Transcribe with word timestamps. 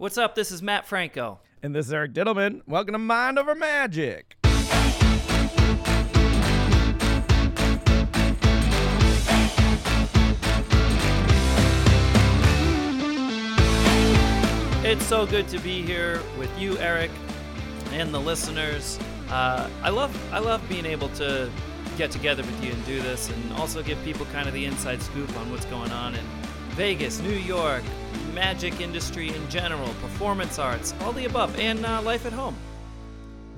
What's 0.00 0.16
up? 0.16 0.34
This 0.34 0.50
is 0.50 0.62
Matt 0.62 0.86
Franco. 0.86 1.40
And 1.62 1.74
this 1.74 1.88
is 1.88 1.92
Eric 1.92 2.14
Dittelman. 2.14 2.62
Welcome 2.66 2.94
to 2.94 2.98
Mind 2.98 3.38
Over 3.38 3.54
Magic. 3.54 4.34
It's 14.82 15.04
so 15.04 15.26
good 15.26 15.48
to 15.48 15.58
be 15.58 15.82
here 15.82 16.22
with 16.38 16.50
you, 16.58 16.78
Eric, 16.78 17.10
and 17.92 18.14
the 18.14 18.18
listeners. 18.18 18.98
Uh, 19.28 19.68
I 19.82 19.90
love 19.90 20.18
I 20.32 20.38
love 20.38 20.66
being 20.66 20.86
able 20.86 21.10
to 21.10 21.50
get 21.98 22.10
together 22.10 22.42
with 22.42 22.64
you 22.64 22.72
and 22.72 22.86
do 22.86 23.02
this, 23.02 23.28
and 23.28 23.52
also 23.52 23.82
give 23.82 24.02
people 24.02 24.24
kind 24.32 24.48
of 24.48 24.54
the 24.54 24.64
inside 24.64 25.02
scoop 25.02 25.36
on 25.36 25.50
what's 25.50 25.66
going 25.66 25.92
on 25.92 26.14
in 26.14 26.24
Vegas, 26.70 27.20
New 27.20 27.36
York, 27.36 27.82
magic 28.34 28.80
industry 28.80 29.28
in 29.34 29.48
general, 29.50 29.88
performance 30.00 30.58
arts, 30.58 30.94
all 31.00 31.12
the 31.12 31.24
above, 31.26 31.58
and 31.58 31.84
uh, 31.84 32.00
life 32.02 32.26
at 32.26 32.32
home. 32.32 32.56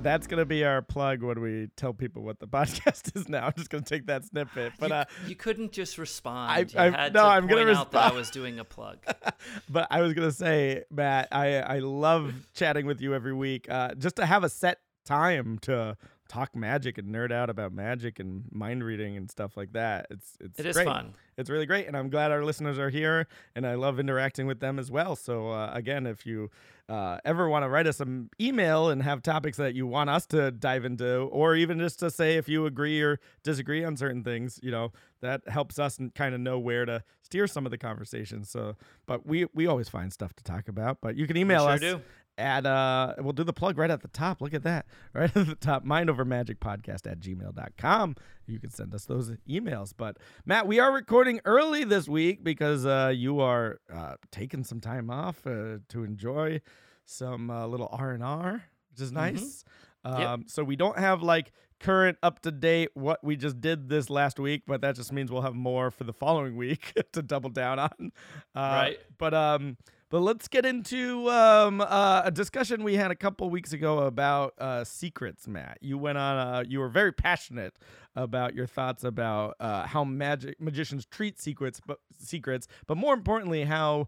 That's 0.03 0.27
gonna 0.27 0.45
be 0.45 0.65
our 0.65 0.83
plug 0.83 1.23
when 1.23 1.41
we 1.41 1.69
tell 1.77 1.93
people 1.93 2.23
what 2.25 2.41
the 2.41 2.49
podcast 2.49 3.17
is. 3.17 3.29
Now 3.29 3.47
I'm 3.47 3.53
just 3.57 3.71
gonna 3.71 3.85
take 3.85 4.07
that 4.07 4.25
snippet, 4.25 4.73
but 4.81 4.89
you, 4.91 4.95
uh, 4.97 5.05
you 5.29 5.37
couldn't 5.37 5.71
just 5.71 5.97
respond. 5.97 6.51
I- 6.51 6.59
you 6.59 6.67
I- 6.77 6.91
had 7.03 7.15
no, 7.15 7.21
to 7.23 7.27
I'm 7.29 7.47
point 7.47 7.61
gonna 7.67 7.79
out 7.79 7.93
that 7.93 8.13
I 8.13 8.17
was 8.17 8.31
doing 8.31 8.59
a 8.59 8.65
plug. 8.65 8.99
but 9.71 9.87
I 9.93 10.01
was 10.01 10.13
gonna 10.15 10.33
say, 10.33 10.83
Matt, 10.91 11.29
I 11.31 11.59
I 11.61 11.79
love 11.79 12.35
chatting 12.55 12.87
with 12.87 13.01
you 13.01 13.15
every 13.15 13.33
week. 13.33 13.71
Uh, 13.71 13.95
just 13.95 14.17
to 14.17 14.27
have 14.27 14.43
a 14.43 14.49
set 14.49 14.79
time 15.05 15.59
to 15.63 15.97
talk 16.33 16.57
magic 16.57 16.97
and 16.97 17.15
nerd 17.15 17.31
out 17.31 17.51
about 17.51 17.73
magic 17.73 18.19
and 18.19 18.45
mind 18.51 18.83
reading 18.83 19.17
and 19.17 19.31
stuff 19.31 19.57
like 19.57 19.73
that. 19.73 20.07
It's 20.11 20.37
it's 20.41 20.59
It 20.59 20.67
is 20.67 20.77
great. 20.77 20.87
fun. 20.87 21.15
It's 21.37 21.51
really 21.51 21.67
great, 21.67 21.87
and 21.87 21.97
I'm 21.97 22.11
glad 22.11 22.31
our 22.31 22.45
listeners 22.45 22.79
are 22.79 22.91
here, 22.91 23.27
and 23.55 23.67
I 23.67 23.75
love 23.75 23.99
interacting 23.99 24.47
with 24.47 24.61
them 24.61 24.79
as 24.79 24.91
well. 24.91 25.17
So 25.17 25.51
uh, 25.51 25.71
again, 25.75 26.07
if 26.07 26.25
you 26.27 26.51
uh, 26.89 27.19
ever 27.25 27.49
want 27.49 27.65
to 27.65 27.69
write 27.69 27.87
us 27.87 27.97
some 27.99 28.29
email 28.41 28.89
and 28.91 29.03
have 29.03 29.23
topics 29.23 29.57
that 29.57 29.75
you 29.75 29.87
want 29.87 30.11
us 30.11 30.27
to 30.27 30.51
dive 30.51 30.85
into, 30.85 31.23
or 31.25 31.55
even 31.55 31.79
just 31.79 31.99
to 32.01 32.11
say 32.11 32.37
if 32.37 32.49
you 32.49 32.67
agree 32.67 33.01
or 33.03 33.19
disagree 33.43 33.85
on 33.85 33.97
certain 33.97 34.23
things, 34.25 34.59
you 34.63 34.71
know 34.71 34.93
that 35.21 35.47
helps 35.49 35.79
us 35.79 35.99
kind 36.15 36.35
of 36.35 36.41
know 36.41 36.59
where 36.59 36.85
to 36.85 37.03
steer 37.23 37.47
some 37.47 37.65
of 37.67 37.71
the 37.71 37.79
conversations. 37.79 38.51
So, 38.51 38.77
but 39.07 39.27
we 39.27 39.47
we 39.55 39.67
always 39.67 39.89
find 39.89 40.13
stuff 40.13 40.35
to 40.35 40.45
talk 40.45 40.69
about. 40.69 40.99
But 41.01 41.17
you 41.17 41.27
can 41.27 41.37
email 41.37 41.63
sure 41.65 41.71
us 41.73 41.81
do. 41.81 42.01
At 42.39 42.65
uh 42.65 43.15
we'll 43.19 43.33
do 43.35 43.45
the 43.45 43.53
plug 43.53 43.77
right 43.79 43.91
at 43.91 44.01
the 44.03 44.09
top. 44.09 44.41
Look 44.41 44.55
at 44.55 44.63
that. 44.63 44.87
Right 45.15 45.35
at 45.37 45.47
the 45.47 45.55
top. 45.55 45.85
mind 45.85 46.09
over 46.09 46.25
magic 46.25 46.61
podcast 46.61 47.11
at 47.11 47.21
gmail.com 47.21 48.17
you 48.47 48.59
can 48.59 48.71
send 48.71 48.95
us 48.95 49.05
those 49.05 49.31
emails. 49.49 49.93
But 49.97 50.17
matt 50.47 50.67
we 50.67 50.81
are 50.81 50.93
recording 50.93 51.41
early 51.45 51.85
this 51.85 52.09
week 52.09 52.43
because 52.43 52.87
uh 52.87 53.13
you 53.15 53.41
are 53.41 53.81
uh 53.93 54.15
taking 54.31 54.65
some 54.65 54.81
time 54.81 55.11
off 55.11 55.47
uh, 55.47 55.79
to 55.91 56.05
enjoy 56.05 56.61
some 57.05 57.51
uh, 57.51 57.67
little 57.67 57.89
r&r 57.93 58.63
which 58.93 59.01
is 59.01 59.13
nice. 59.13 59.65
Um 60.05 60.45
so 60.49 60.65
we 60.65 60.77
don't 60.77 60.99
have 60.99 61.23
like 61.23 61.53
current 61.81 62.17
up 62.23 62.41
to 62.43 62.51
date 62.53 62.89
what 62.95 63.23
we 63.25 63.35
just 63.37 63.61
did 63.61 63.89
this 63.89 64.09
last 64.09 64.39
week 64.39 64.63
but 64.67 64.81
that 64.83 64.95
just 64.97 65.13
means 65.13 65.31
we'll 65.33 65.43
have 65.43 65.55
more 65.55 65.91
for 65.91 66.05
the 66.05 66.13
following 66.13 66.57
week 66.57 66.93
to 67.13 67.23
double 67.23 67.51
down 67.51 67.79
on. 67.79 68.13
Uh, 68.55 68.59
Right. 68.61 68.99
but 69.19 69.35
um 69.35 69.77
but 70.13 70.21
let's 70.21 70.47
get 70.47 70.67
into 70.67 71.31
um, 71.31 71.81
uh, 71.81 72.21
a 72.25 72.31
discussion 72.31 72.85
we 72.85 72.97
had 72.97 73.11
a 73.11 73.15
couple 73.15 73.49
weeks 73.49 73.73
ago 73.73 74.01
about 74.01 74.53
uh, 74.59 74.85
secrets, 74.85 75.49
Matt. 75.49 75.79
You 75.81 75.97
went 75.97 76.19
on. 76.19 76.37
Uh, 76.37 76.65
you 76.69 76.81
were 76.81 76.91
very 76.91 77.13
passionate 77.13 77.75
about 78.15 78.55
your 78.55 78.67
thoughts 78.67 79.05
about 79.05 79.57
uh, 79.59 79.87
how 79.87 80.05
magic 80.05 80.61
magicians 80.61 81.07
treat 81.07 81.41
secrets, 81.41 81.81
but 81.85 81.99
secrets, 82.19 82.69
but 82.87 82.99
more 82.99 83.15
importantly, 83.15 83.65
how 83.65 84.07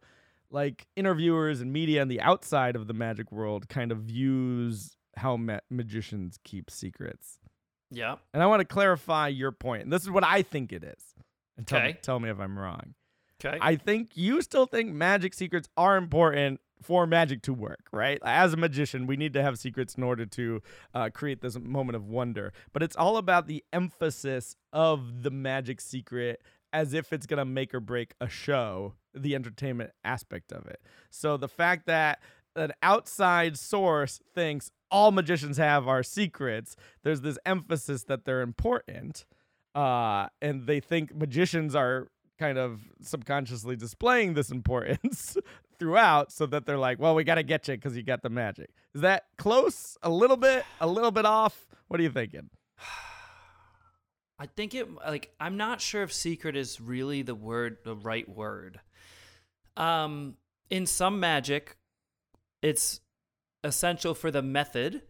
like 0.50 0.86
interviewers 0.94 1.62
and 1.62 1.72
media 1.72 2.02
and 2.02 2.10
the 2.10 2.20
outside 2.20 2.76
of 2.76 2.86
the 2.86 2.92
magic 2.94 3.32
world 3.32 3.68
kind 3.70 3.90
of 3.90 3.98
views 4.00 4.96
how 5.16 5.38
ma- 5.38 5.60
magicians 5.70 6.38
keep 6.44 6.70
secrets. 6.70 7.38
Yeah. 7.90 8.16
And 8.34 8.42
I 8.42 8.46
want 8.46 8.60
to 8.60 8.66
clarify 8.66 9.28
your 9.28 9.52
point. 9.52 9.84
And 9.84 9.92
this 9.92 10.02
is 10.02 10.10
what 10.10 10.22
I 10.22 10.42
think 10.42 10.70
it 10.70 10.84
is. 10.84 11.14
And 11.56 11.66
tell, 11.66 11.80
me, 11.80 11.88
Okay. 11.88 11.98
tell 12.02 12.20
me 12.20 12.28
if 12.28 12.38
I'm 12.38 12.58
wrong. 12.58 12.92
Okay. 13.44 13.58
I 13.60 13.76
think 13.76 14.12
you 14.14 14.40
still 14.42 14.66
think 14.66 14.92
magic 14.92 15.34
secrets 15.34 15.68
are 15.76 15.96
important 15.96 16.60
for 16.82 17.06
magic 17.06 17.42
to 17.42 17.54
work, 17.54 17.88
right? 17.92 18.18
As 18.24 18.52
a 18.52 18.56
magician, 18.56 19.06
we 19.06 19.16
need 19.16 19.32
to 19.34 19.42
have 19.42 19.58
secrets 19.58 19.94
in 19.94 20.02
order 20.02 20.26
to 20.26 20.62
uh, 20.94 21.10
create 21.10 21.40
this 21.40 21.58
moment 21.58 21.96
of 21.96 22.06
wonder. 22.08 22.52
But 22.72 22.82
it's 22.82 22.96
all 22.96 23.16
about 23.16 23.46
the 23.46 23.64
emphasis 23.72 24.56
of 24.72 25.22
the 25.22 25.30
magic 25.30 25.80
secret 25.80 26.42
as 26.72 26.92
if 26.92 27.12
it's 27.12 27.26
going 27.26 27.38
to 27.38 27.44
make 27.44 27.72
or 27.72 27.80
break 27.80 28.14
a 28.20 28.28
show, 28.28 28.94
the 29.14 29.34
entertainment 29.34 29.92
aspect 30.04 30.52
of 30.52 30.66
it. 30.66 30.80
So 31.08 31.36
the 31.36 31.48
fact 31.48 31.86
that 31.86 32.20
an 32.56 32.72
outside 32.82 33.56
source 33.56 34.20
thinks 34.34 34.70
all 34.90 35.10
magicians 35.10 35.56
have 35.56 35.88
our 35.88 36.02
secrets, 36.02 36.76
there's 37.02 37.22
this 37.22 37.38
emphasis 37.46 38.04
that 38.04 38.24
they're 38.24 38.42
important. 38.42 39.24
Uh, 39.74 40.28
and 40.40 40.66
they 40.66 40.80
think 40.80 41.14
magicians 41.14 41.74
are 41.74 42.08
kind 42.38 42.58
of 42.58 42.80
subconsciously 43.00 43.76
displaying 43.76 44.34
this 44.34 44.50
importance 44.58 45.36
throughout 45.78 46.32
so 46.32 46.46
that 46.46 46.66
they're 46.66 46.78
like, 46.78 46.98
well, 46.98 47.14
we 47.14 47.24
got 47.24 47.34
to 47.36 47.42
get 47.42 47.66
you 47.68 47.74
because 47.76 47.96
you 47.96 48.02
got 48.02 48.22
the 48.22 48.30
magic. 48.30 48.70
Is 48.94 49.00
that 49.02 49.24
close? 49.38 49.96
A 50.02 50.10
little 50.10 50.36
bit? 50.36 50.64
A 50.80 50.86
little 50.86 51.10
bit 51.10 51.26
off? 51.26 51.66
What 51.88 52.00
are 52.00 52.02
you 52.02 52.10
thinking? 52.10 52.50
I 54.38 54.46
think 54.46 54.74
it 54.74 54.88
like 54.92 55.32
I'm 55.38 55.56
not 55.56 55.80
sure 55.80 56.02
if 56.02 56.12
secret 56.12 56.56
is 56.56 56.80
really 56.80 57.22
the 57.22 57.34
word 57.36 57.78
the 57.84 57.94
right 57.94 58.28
word. 58.28 58.80
Um 59.76 60.34
in 60.70 60.86
some 60.86 61.20
magic 61.20 61.76
it's 62.62 63.00
essential 63.62 64.14
for 64.14 64.30
the 64.30 64.42
method 64.42 65.02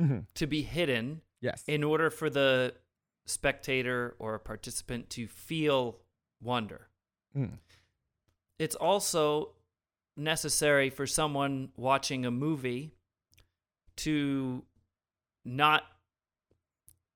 Mm-hmm. 0.00 0.18
to 0.36 0.46
be 0.46 0.62
hidden 0.62 1.22
Yes. 1.40 1.64
in 1.66 1.82
order 1.82 2.08
for 2.08 2.30
the 2.30 2.72
spectator 3.26 4.14
or 4.20 4.38
participant 4.38 5.10
to 5.10 5.26
feel 5.26 5.98
wonder. 6.42 6.88
Mm. 7.36 7.58
It's 8.58 8.74
also 8.74 9.50
necessary 10.16 10.90
for 10.90 11.06
someone 11.06 11.70
watching 11.76 12.26
a 12.26 12.30
movie 12.30 12.92
to 13.98 14.64
not 15.44 15.84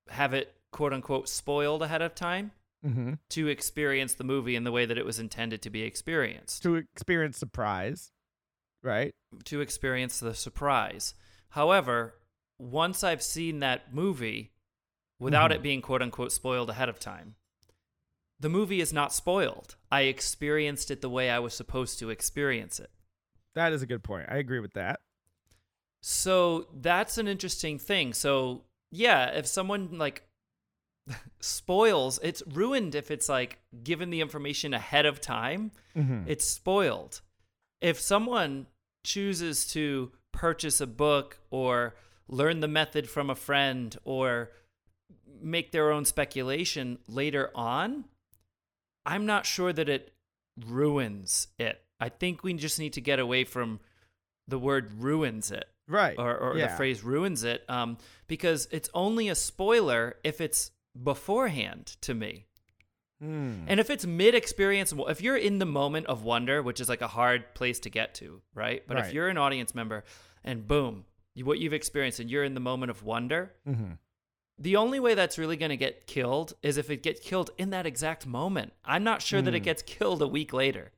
have 0.09 0.35
it 0.35 0.55
quote 0.71 0.93
unquote 0.93 1.29
spoiled 1.29 1.83
ahead 1.83 2.03
of 2.03 2.15
time 2.15 2.53
Mm-hmm. 2.85 3.13
to 3.29 3.47
experience 3.47 4.15
the 4.15 4.25
movie 4.25 4.57
in 4.57 4.65
the 4.65 4.73
way 4.73 4.87
that 4.87 4.99
it 4.99 5.05
was 5.07 5.21
intended 5.21 5.63
to 5.63 5.71
be 5.71 5.83
experienced, 5.83 6.65
To 6.65 6.75
experience 6.75 7.39
surprise, 7.39 8.11
right? 8.83 9.13
to 9.45 9.61
experience 9.61 10.19
the 10.19 10.35
surprise. 10.35 11.15
However, 11.51 12.15
once 12.59 13.05
I've 13.05 13.23
seen 13.23 13.61
that 13.61 13.95
movie 13.95 14.51
without 15.21 15.53
Mhm. 15.53 15.55
it 15.55 15.63
being 15.63 15.81
quote 15.81 16.03
unquote 16.03 16.33
spoiled 16.33 16.71
ahead 16.71 16.89
of 16.89 16.99
time, 16.99 17.37
the 18.43 18.49
movie 18.49 18.81
is 18.81 18.93
not 18.93 19.13
spoiled. 19.15 19.77
I 19.91 20.03
experienced 20.03 20.91
it 20.91 21.01
the 21.01 21.09
way 21.09 21.31
I 21.31 21.39
was 21.39 21.55
supposed 21.55 21.99
to 22.01 22.11
experience 22.11 22.79
it. 22.81 22.91
That 23.55 23.73
is 23.73 23.83
a 23.83 23.87
good 23.87 24.03
point. 24.03 24.27
I 24.29 24.37
agree 24.37 24.61
with 24.61 24.75
that. 24.75 25.01
So 26.01 26.67
that's 26.75 27.19
an 27.19 27.29
interesting 27.29 27.79
thing. 27.79 28.13
So 28.13 28.63
yeah, 28.91 29.27
if 29.31 29.47
someone 29.47 29.99
like 29.99 30.27
spoils, 31.41 32.19
it's 32.23 32.43
ruined 32.53 32.95
if 32.95 33.11
it's 33.11 33.29
like 33.29 33.59
given 33.83 34.11
the 34.11 34.21
information 34.21 34.75
ahead 34.75 35.07
of 35.07 35.21
time, 35.21 35.71
Mm-hmm. 35.97 36.23
it's 36.27 36.47
spoiled. 36.47 37.21
If 37.83 38.01
someone 38.01 38.67
chooses 39.05 39.67
to 39.73 40.11
purchase 40.33 40.81
a 40.81 40.87
book 40.87 41.39
or 41.51 41.95
learn 42.29 42.61
the 42.61 42.69
method 42.69 43.11
from 43.11 43.29
a 43.29 43.35
friend 43.35 43.95
or 44.05 44.53
make 45.43 45.71
their 45.71 45.91
own 45.93 46.07
speculation 46.07 46.99
later 47.07 47.51
on, 47.55 48.07
I'm 49.05 49.27
not 49.27 49.47
sure 49.47 49.73
that 49.73 49.89
it 49.89 50.13
ruins 50.67 51.49
it. 51.59 51.83
I 52.01 52.09
think 52.09 52.43
we 52.43 52.53
just 52.55 52.79
need 52.79 52.95
to 52.95 53.01
get 53.01 53.19
away 53.19 53.45
from 53.45 53.81
the 54.49 54.59
word 54.59 54.91
ruins 54.99 55.51
it 55.51 55.67
right. 55.89 56.19
or, 56.19 56.37
or 56.37 56.59
the 56.59 56.69
phrase 56.69 57.05
ruins 57.05 57.45
it 57.45 57.65
um, 57.69 57.97
because 58.27 58.69
it's 58.71 58.91
only 58.93 59.29
a 59.29 59.35
spoiler 59.35 60.17
if 60.25 60.41
it's 60.41 60.73
beforehand 61.01 61.97
to 62.03 62.15
me. 62.15 62.47
Mm. 63.23 63.65
And 63.69 63.79
if 63.79 63.89
it's 63.89 64.05
mid 64.05 64.35
experience, 64.35 64.93
if 65.09 65.21
you're 65.21 65.37
in 65.37 65.59
the 65.59 65.67
moment 65.67 66.07
of 66.07 66.25
wonder, 66.25 66.63
which 66.63 66.81
is 66.81 66.89
like 66.89 67.03
a 67.03 67.09
hard 67.09 67.55
place 67.55 67.79
to 67.81 67.91
get 67.91 68.15
to, 68.17 68.43
right? 68.55 68.83
But 68.87 68.97
Right. 68.97 69.07
if 69.07 69.13
you're 69.13 69.29
an 69.29 69.39
audience 69.39 69.75
member 69.75 70.05
and 70.43 70.67
boom, 70.67 71.05
you, 71.35 71.45
what 71.45 71.61
you've 71.61 71.73
experienced 71.73 72.19
and 72.19 72.29
you're 72.29 72.45
in 72.45 72.55
the 72.55 72.61
moment 72.61 72.91
of 72.91 73.05
wonder, 73.05 73.53
mm-hmm. 73.67 73.93
The 74.59 74.77
only 74.77 75.01
way 75.01 75.15
that's 75.15 75.39
really 75.39 75.57
going 75.57 75.71
to 75.71 75.77
get 75.77 76.07
killed 76.07 76.53
is 76.63 76.77
if 76.77 76.91
it 76.91 77.03
gets 77.03 77.21
killed 77.21 77.51
in 77.59 77.71
that 77.71 77.87
exact 77.87 78.27
moment. 78.27 78.73
I'm 78.85 79.03
not 79.05 79.23
sure 79.23 79.43
that 79.43 79.55
it 79.55 79.59
Hmm. 79.61 79.65
gets 79.65 79.83
killed 79.83 80.23
a 80.23 80.29
week 80.29 80.53
later. 80.53 80.93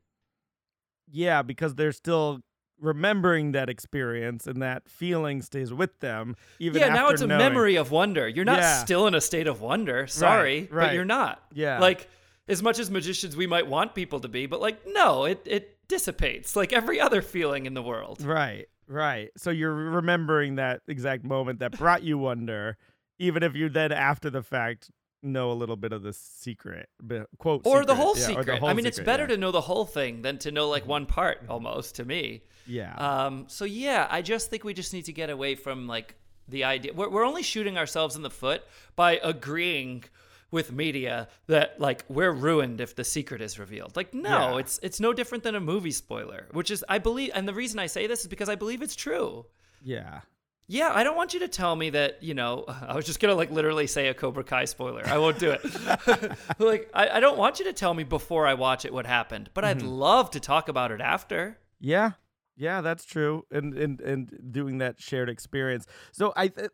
Yeah, 1.11 1.41
because 1.41 1.75
they're 1.75 1.91
still 1.91 2.41
remembering 2.79 3.53
that 3.53 3.69
experience 3.69 4.45
and 4.47 4.61
that 4.61 4.89
feeling 4.89 5.41
stays 5.41 5.71
with 5.71 5.97
them 6.01 6.35
even 6.59 6.81
yeah, 6.81 6.89
now 6.89 7.07
it's 7.07 7.21
a 7.21 7.27
memory 7.27 7.77
of 7.77 7.89
wonder. 7.89 8.27
You're 8.27 8.43
not 8.43 8.59
Yeah. 8.59 8.83
still 8.83 9.07
in 9.07 9.15
a 9.15 9.21
state 9.21 9.47
of 9.47 9.61
wonder. 9.61 10.07
Sorry, 10.07 10.63
but 10.69 10.75
right. 10.75 10.93
you're 10.93 11.05
not. 11.05 11.41
Yeah. 11.53 11.79
Like 11.79 12.09
as 12.49 12.61
much 12.61 12.77
as 12.77 12.91
magicians 12.91 13.35
we 13.37 13.47
might 13.47 13.65
want 13.67 13.95
people 13.95 14.19
to 14.19 14.27
be, 14.27 14.45
but 14.45 14.59
like 14.59 14.85
no, 14.87 15.23
it 15.23 15.41
it 15.45 15.87
dissipates 15.87 16.55
like 16.55 16.73
every 16.73 16.99
other 16.99 17.21
feeling 17.21 17.65
in 17.65 17.75
the 17.75 17.81
world. 17.81 18.21
Right, 18.21 18.67
right. 18.87 19.29
So 19.37 19.51
you're 19.51 19.73
remembering 19.73 20.55
that 20.55 20.81
exact 20.87 21.23
moment 21.23 21.59
that 21.59 21.77
brought 21.77 22.03
you 22.03 22.17
wonder, 22.17 22.75
even 23.19 23.43
if 23.43 23.55
you 23.55 23.69
then 23.69 23.91
after 23.91 24.29
the 24.29 24.43
fact 24.43 24.91
know 25.23 25.51
a 25.51 25.53
little 25.53 25.75
bit 25.75 25.91
of 25.91 26.03
the 26.03 26.13
secret, 26.13 26.87
quote, 27.39 27.61
or 27.65 27.77
secret. 27.77 27.87
the 27.87 27.95
whole 27.95 28.17
yeah, 28.17 28.27
secret. 28.27 28.59
Whole 28.59 28.69
I 28.69 28.73
mean, 28.73 28.85
it's 28.85 28.99
better 28.99 29.23
yeah. 29.23 29.29
to 29.29 29.37
know 29.37 29.51
the 29.51 29.61
whole 29.61 29.85
thing 29.85 30.21
than 30.21 30.37
to 30.39 30.51
know 30.51 30.69
like 30.69 30.85
one 30.85 31.05
part 31.05 31.43
almost 31.49 31.95
to 31.95 32.05
me. 32.05 32.43
Yeah. 32.67 32.93
Um, 32.95 33.45
so 33.47 33.65
yeah, 33.65 34.07
I 34.09 34.21
just 34.21 34.49
think 34.49 34.63
we 34.63 34.73
just 34.73 34.93
need 34.93 35.05
to 35.05 35.13
get 35.13 35.29
away 35.29 35.55
from 35.55 35.87
like 35.87 36.15
the 36.47 36.63
idea. 36.65 36.93
We're, 36.93 37.09
we're 37.09 37.25
only 37.25 37.41
shooting 37.43 37.77
ourselves 37.77 38.15
in 38.15 38.21
the 38.21 38.29
foot 38.29 38.63
by 38.95 39.19
agreeing 39.23 40.03
with 40.51 40.71
media 40.71 41.27
that 41.47 41.79
like 41.81 42.05
we're 42.07 42.31
ruined 42.31 42.79
if 42.79 42.95
the 42.95 43.03
secret 43.03 43.41
is 43.41 43.57
revealed. 43.57 43.95
Like 43.95 44.13
no, 44.13 44.29
Yeah. 44.29 44.57
it's 44.57 44.79
it's 44.83 44.99
no 44.99 45.11
different 45.11 45.43
than 45.43 45.55
a 45.55 45.59
movie 45.59 45.91
spoiler, 45.91 46.47
which 46.51 46.69
is 46.69 46.85
I 46.87 46.99
believe 46.99 47.31
and 47.33 47.47
the 47.47 47.53
reason 47.53 47.79
I 47.79 47.87
say 47.87 48.05
this 48.05 48.21
is 48.21 48.27
because 48.27 48.47
I 48.47 48.55
believe 48.55 48.81
it's 48.83 48.95
true. 48.95 49.47
yeah. 49.83 50.21
Yeah, 50.67 50.91
I 50.93 51.03
don't 51.03 51.15
want 51.15 51.33
you 51.33 51.41
to 51.41 51.47
tell 51.47 51.75
me 51.75 51.91
that, 51.91 52.23
you 52.23 52.33
know, 52.33 52.65
I 52.87 52.95
was 52.95 53.05
just 53.05 53.19
going 53.19 53.31
to 53.31 53.35
like 53.35 53.51
literally 53.51 53.87
say 53.87 54.07
a 54.07 54.13
Cobra 54.13 54.43
Kai 54.43 54.65
spoiler. 54.65 55.03
I 55.05 55.17
won't 55.17 55.39
do 55.39 55.51
it. 55.51 55.63
like, 56.59 56.89
I, 56.93 57.09
I 57.09 57.19
don't 57.19 57.37
want 57.37 57.59
you 57.59 57.65
to 57.65 57.73
tell 57.73 57.93
me 57.93 58.03
before 58.03 58.47
I 58.47 58.53
watch 58.53 58.85
it 58.85 58.93
what 58.93 59.05
happened, 59.05 59.49
but 59.53 59.63
I'd 59.63 59.79
mm-hmm. 59.79 59.87
love 59.87 60.31
to 60.31 60.39
talk 60.39 60.67
about 60.69 60.91
it 60.91 61.01
after. 61.01 61.57
Yeah. 61.79 62.11
Yeah, 62.57 62.79
that's 62.79 63.03
true. 63.03 63.45
And 63.51 63.73
and 63.73 63.99
and 63.99 64.51
doing 64.51 64.77
that 64.77 65.01
shared 65.01 65.29
experience. 65.29 65.87
So 66.13 66.31
I 66.37 66.47
th- 66.47 66.69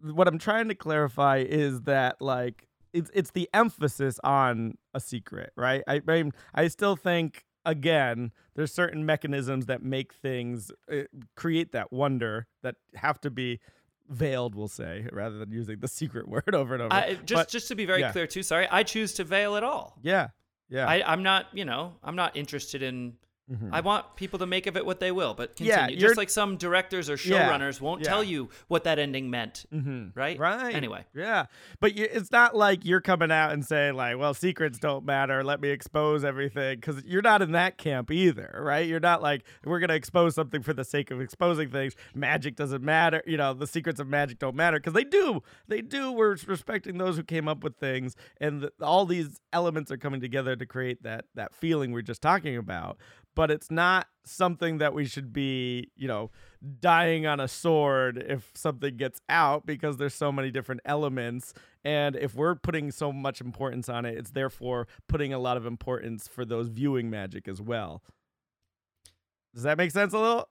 what 0.00 0.26
I'm 0.26 0.38
trying 0.38 0.68
to 0.68 0.74
clarify 0.74 1.44
is 1.46 1.82
that 1.82 2.22
like 2.22 2.66
it's 2.94 3.10
it's 3.12 3.30
the 3.32 3.46
emphasis 3.52 4.18
on 4.24 4.78
a 4.94 5.00
secret, 5.00 5.52
right? 5.54 5.82
I 5.86 5.96
I, 6.08 6.22
mean, 6.22 6.32
I 6.54 6.68
still 6.68 6.96
think 6.96 7.44
again 7.64 8.32
there's 8.54 8.72
certain 8.72 9.04
mechanisms 9.06 9.66
that 9.66 9.82
make 9.82 10.12
things 10.14 10.72
uh, 10.92 11.02
create 11.36 11.72
that 11.72 11.92
wonder 11.92 12.46
that 12.62 12.74
have 12.94 13.20
to 13.20 13.30
be 13.30 13.60
veiled, 14.08 14.54
we'll 14.54 14.68
say, 14.68 15.06
rather 15.12 15.38
than 15.38 15.50
using 15.52 15.78
the 15.80 15.86
secret 16.00 16.26
word 16.28 16.54
over 16.54 16.74
and 16.74 16.82
over. 16.84 16.92
I, 16.92 17.14
just 17.24 17.34
But- 17.34 17.48
just 17.48 17.68
to 17.68 17.74
be 17.74 17.84
very 17.84 18.00
yeah. 18.00 18.10
clear 18.12 18.26
too, 18.26 18.42
sorry, 18.42 18.66
I 18.70 18.82
choose 18.82 19.12
to 19.14 19.24
veil 19.24 19.56
it 19.56 19.62
all. 19.64 19.98
yeah. 20.02 20.28
Yeah. 20.70 20.86
I, 20.86 21.02
I'm 21.10 21.22
not, 21.22 21.46
you 21.54 21.64
know, 21.64 21.94
I'm 22.04 22.14
not 22.16 22.36
interested 22.36 22.82
in. 22.82 23.14
Mhm. 23.50 23.70
I 23.72 23.80
want 23.80 24.14
people 24.16 24.38
to 24.40 24.46
make 24.46 24.66
of 24.66 24.76
it 24.76 24.84
what 24.84 25.00
they 25.00 25.10
will, 25.10 25.32
but 25.34 25.58
Yeah, 25.60 25.76
continue. 25.76 26.00
you're- 26.00 26.08
Just 26.10 26.18
like 26.18 26.28
some 26.30 26.56
directors 26.58 27.08
or 27.08 27.14
Yeah, 27.14 27.48
showrunners 27.48 27.80
won't 27.80 28.02
yeah. 28.02 28.08
tell 28.10 28.22
you 28.22 28.50
what 28.68 28.84
that 28.84 28.98
ending 28.98 29.30
meant, 29.30 29.64
Mhm. 29.72 30.12
right? 30.14 30.38
Right. 30.38 30.74
Anyway, 30.74 31.04
Yeah. 31.14 31.46
But 31.80 31.94
you, 31.96 32.06
it's 32.10 32.30
not 32.30 32.54
like 32.54 32.84
you're 32.84 33.00
coming 33.00 33.30
out 33.30 33.52
and 33.52 33.64
saying, 33.64 33.94
like, 33.94 34.18
well, 34.18 34.34
secrets 34.34 34.78
don't 34.78 35.04
matter. 35.06 35.42
Let 35.42 35.60
me 35.60 35.70
expose 35.70 36.24
everything. 36.24 36.76
Because 36.76 37.02
you're 37.04 37.22
not 37.22 37.40
in 37.40 37.52
that 37.52 37.78
camp 37.78 38.10
either, 38.10 38.58
right? 38.62 38.86
You're 38.86 39.00
not 39.00 39.22
like, 39.22 39.44
we're 39.64 39.78
going 39.80 39.88
to 39.88 39.94
expose 39.94 40.34
something 40.34 40.62
for 40.62 40.72
the 40.74 40.84
sake 40.84 41.10
of 41.10 41.20
exposing 41.20 41.70
things. 41.70 41.94
Magic 42.14 42.54
doesn't 42.56 42.82
matter. 42.82 43.22
You 43.26 43.36
know, 43.38 43.54
the 43.54 43.66
secrets 43.66 43.98
of 44.00 44.08
magic 44.08 44.38
don't 44.38 44.56
matter. 44.56 44.78
Because 44.78 44.92
they 44.92 45.04
do. 45.04 45.42
They 45.68 45.80
do. 45.80 46.12
We're 46.12 46.36
respecting 46.46 46.98
those 46.98 47.16
who 47.16 47.22
came 47.22 47.48
up 47.48 47.64
with 47.64 47.76
things. 47.76 48.14
And 48.40 48.60
the, 48.62 48.72
all 48.82 49.06
these 49.06 49.40
elements 49.52 49.90
are 49.90 49.96
coming 49.96 50.20
together 50.20 50.54
to 50.56 50.66
create 50.66 51.02
that, 51.04 51.24
that 51.34 51.54
feeling 51.54 51.92
we're 51.92 52.02
just 52.02 52.20
talking 52.20 52.56
about. 52.56 52.98
But 53.36 53.50
it's 53.50 53.70
not 53.70 54.08
something 54.24 54.78
that 54.78 54.94
we 54.94 55.04
should 55.06 55.32
be, 55.32 55.90
you 55.96 56.08
know, 56.08 56.30
dying 56.80 57.24
on 57.26 57.38
a 57.40 57.46
sword 57.48 58.18
if 58.28 58.50
something 58.54 58.96
gets 58.96 59.20
out 59.28 59.64
because 59.64 59.96
there's 59.96 60.14
so 60.14 60.32
many 60.32 60.50
different 60.50 60.80
elements 60.84 61.54
and 61.84 62.16
if 62.16 62.34
we're 62.34 62.56
putting 62.56 62.90
so 62.90 63.12
much 63.12 63.40
importance 63.40 63.88
on 63.88 64.04
it 64.04 64.18
it's 64.18 64.32
therefore 64.32 64.88
putting 65.08 65.32
a 65.32 65.38
lot 65.38 65.56
of 65.56 65.64
importance 65.64 66.26
for 66.26 66.44
those 66.44 66.66
viewing 66.66 67.08
magic 67.08 67.46
as 67.46 67.62
well 67.62 68.02
does 69.54 69.62
that 69.62 69.78
make 69.78 69.92
sense 69.92 70.12
a 70.12 70.18
little 70.18 70.48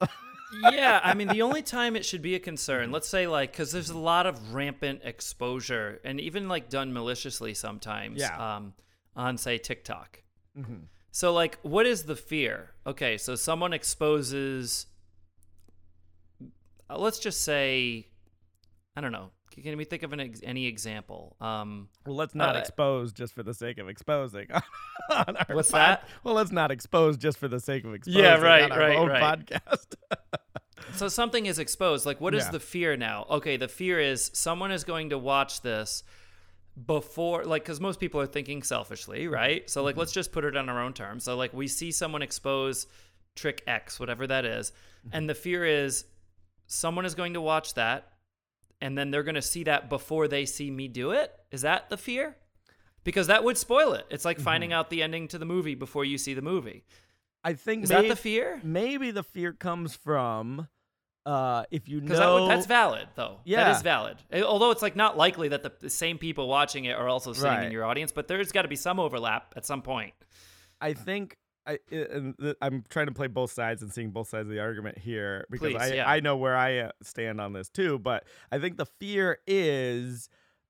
yeah, 0.72 1.02
I 1.04 1.14
mean, 1.14 1.28
the 1.28 1.42
only 1.48 1.62
time 1.62 1.98
it 1.98 2.06
should 2.06 2.22
be 2.22 2.36
a 2.36 2.40
concern, 2.40 2.90
let's 2.92 3.10
say, 3.10 3.28
like, 3.28 3.52
because 3.52 3.74
there's 3.74 3.90
a 3.90 3.98
lot 3.98 4.26
of 4.26 4.54
rampant 4.54 5.02
exposure, 5.04 6.00
and 6.06 6.22
even 6.22 6.48
like 6.48 6.70
done 6.70 6.94
maliciously 6.94 7.54
sometimes, 7.54 8.22
Yeah. 8.22 8.56
um, 8.56 8.74
on 9.14 9.38
say 9.38 9.58
TikTok. 9.58 10.24
Mhm. 10.58 10.84
So, 11.18 11.34
like, 11.34 11.58
what 11.64 11.88
is 11.88 12.04
the 12.04 12.16
fear? 12.16 12.70
Okay, 12.86 13.18
so 13.18 13.34
someone 13.34 13.74
exposes. 13.74 14.86
uh, 16.92 17.00
let's 17.00 17.18
just 17.18 17.42
say, 17.44 18.06
I 18.96 19.02
don't 19.02 19.12
know. 19.12 19.32
Can 19.64 19.78
we 19.78 19.84
think 19.86 20.04
of 20.04 20.14
an 20.14 20.20
ex- 20.20 20.42
any 20.44 20.68
example? 20.68 21.36
Um, 21.42 21.90
well 22.06 22.16
let's 22.16 22.36
not 22.36 22.56
Uh, 22.56 22.60
expose 22.60 23.12
just 23.14 23.34
for 23.34 23.42
the 23.42 23.56
sake 23.56 23.80
of 23.80 23.90
exposing 23.90 24.46
on 25.10 25.36
our 25.38 25.56
What's 25.56 25.72
pod- 25.72 25.80
that? 26.02 26.10
well 26.24 26.36
let's 26.36 26.52
not 26.52 26.70
expose 26.70 27.18
just 27.18 27.40
for 27.40 27.48
the 27.48 27.60
sake 27.60 27.84
of 27.84 27.96
exposing 27.96 28.22
Yeah, 28.24 28.36
right, 28.40 28.70
right, 28.70 29.00
right. 29.08 29.24
podcast 29.48 29.96
So 30.94 31.08
something 31.08 31.48
is 31.48 31.58
exposed. 31.58 32.06
Like, 32.06 32.22
what 32.22 32.36
is 32.36 32.44
Yeah. 32.46 32.52
the 32.52 32.60
fear 32.60 32.96
now? 32.96 33.26
Okay, 33.32 33.58
the 33.58 33.68
fear 33.68 34.00
is 34.00 34.30
someone 34.36 34.72
is 34.72 34.84
going 34.84 35.10
to 35.10 35.18
watch 35.18 35.62
this 35.62 36.04
before, 36.86 37.44
like, 37.46 37.64
because 37.64 37.80
most 37.82 38.00
people 38.00 38.22
are 38.22 38.28
thinking 38.28 38.62
selfishly, 38.64 39.28
right? 39.28 39.70
So, 39.70 39.84
like, 39.84 39.94
Mm-hmm. 39.94 40.00
let's 40.02 40.12
just 40.12 40.32
put 40.32 40.46
it 40.46 40.56
on 40.56 40.70
our 40.70 40.82
own 40.82 40.94
terms. 40.94 41.24
So, 41.24 41.36
like, 41.36 41.54
we 41.54 41.68
see 41.68 41.92
someone 41.92 42.22
expose 42.22 42.86
trick 43.36 43.64
X, 43.68 44.00
whatever 44.00 44.28
that 44.28 44.46
is, 44.46 44.72
Mm-hmm. 45.08 45.10
and 45.18 45.30
the 45.30 45.36
fear 45.36 45.66
is 45.66 46.06
someone 46.68 47.06
is 47.06 47.16
going 47.16 47.34
to 47.34 47.42
watch 47.42 47.74
that, 47.76 48.10
and 48.82 48.98
then 48.98 49.10
they're 49.10 49.24
going 49.24 49.36
to 49.36 49.42
see 49.42 49.64
that 49.64 49.90
before 49.90 50.28
they 50.28 50.46
see 50.46 50.70
me 50.70 50.88
do 50.88 51.12
it. 51.12 51.32
Is 51.52 51.62
that 51.62 51.90
the 51.90 51.98
fear? 51.98 52.36
Because 53.04 53.28
that 53.28 53.44
would 53.44 53.58
spoil 53.58 53.94
it. 53.94 54.06
It's 54.10 54.26
like 54.26 54.40
finding 54.40 54.70
Mm-hmm. 54.72 54.80
out 54.80 54.90
the 54.90 55.02
ending 55.02 55.28
to 55.30 55.38
the 55.38 55.46
movie 55.46 55.76
before 55.76 56.04
you 56.06 56.18
see 56.18 56.34
the 56.34 56.42
movie. 56.42 56.84
i 57.44 57.54
think 57.54 57.84
Is 57.86 57.90
may- 57.90 58.02
that 58.04 58.08
the 58.10 58.16
fear? 58.16 58.60
maybe 58.64 59.10
the 59.12 59.24
fear 59.24 59.54
comes 59.54 59.96
from 59.96 60.68
uh 61.28 61.66
if 61.72 61.90
you 61.90 62.00
know 62.02 62.16
that 62.16 62.28
would, 62.30 62.50
that's 62.50 62.66
valid, 62.66 63.08
though. 63.16 63.38
that 63.46 63.50
Yeah. 63.50 63.76
is 63.76 63.82
valid. 63.82 64.18
Eh, 64.32 64.42
Although 64.42 64.72
it's 64.72 64.82
like 64.82 64.96
not 64.96 65.18
likely 65.18 65.50
that 65.50 65.62
the, 65.64 65.72
the 65.82 65.90
same 65.90 66.18
people 66.18 66.48
watching 66.48 66.86
it 66.86 66.94
are 66.96 67.10
also 67.10 67.34
sitting 67.34 67.50
Right. 67.52 67.66
in 67.66 67.72
your 67.72 67.84
audience, 67.86 68.12
but 68.14 68.28
there's 68.28 68.52
got 68.52 68.62
to 68.62 68.68
be 68.70 68.76
some 68.78 69.00
overlap 69.00 69.54
at 69.58 69.66
some 69.66 69.82
point. 69.82 70.14
I 70.80 70.94
think 70.94 71.36
I 71.66 71.80
th- 71.90 72.56
I'm 72.62 72.86
trying 72.90 73.08
to 73.08 73.12
play 73.12 73.28
both 73.28 73.52
sides 73.52 73.82
and 73.82 73.92
seeing 73.92 74.12
both 74.12 74.30
sides 74.30 74.48
of 74.48 74.54
the 74.54 74.62
argument 74.62 74.98
here 74.98 75.46
because 75.52 75.74
Please, 75.74 75.82
I 75.82 75.94
yeah. 75.96 76.10
I 76.10 76.22
know 76.22 76.38
where 76.38 76.56
I 76.56 76.78
uh, 76.78 76.92
stand 77.04 77.42
on 77.42 77.52
this 77.52 77.68
too. 77.70 78.00
But 78.00 78.24
I 78.54 78.58
think 78.60 78.78
the 78.78 78.86
fear 78.86 79.40
is 79.46 80.30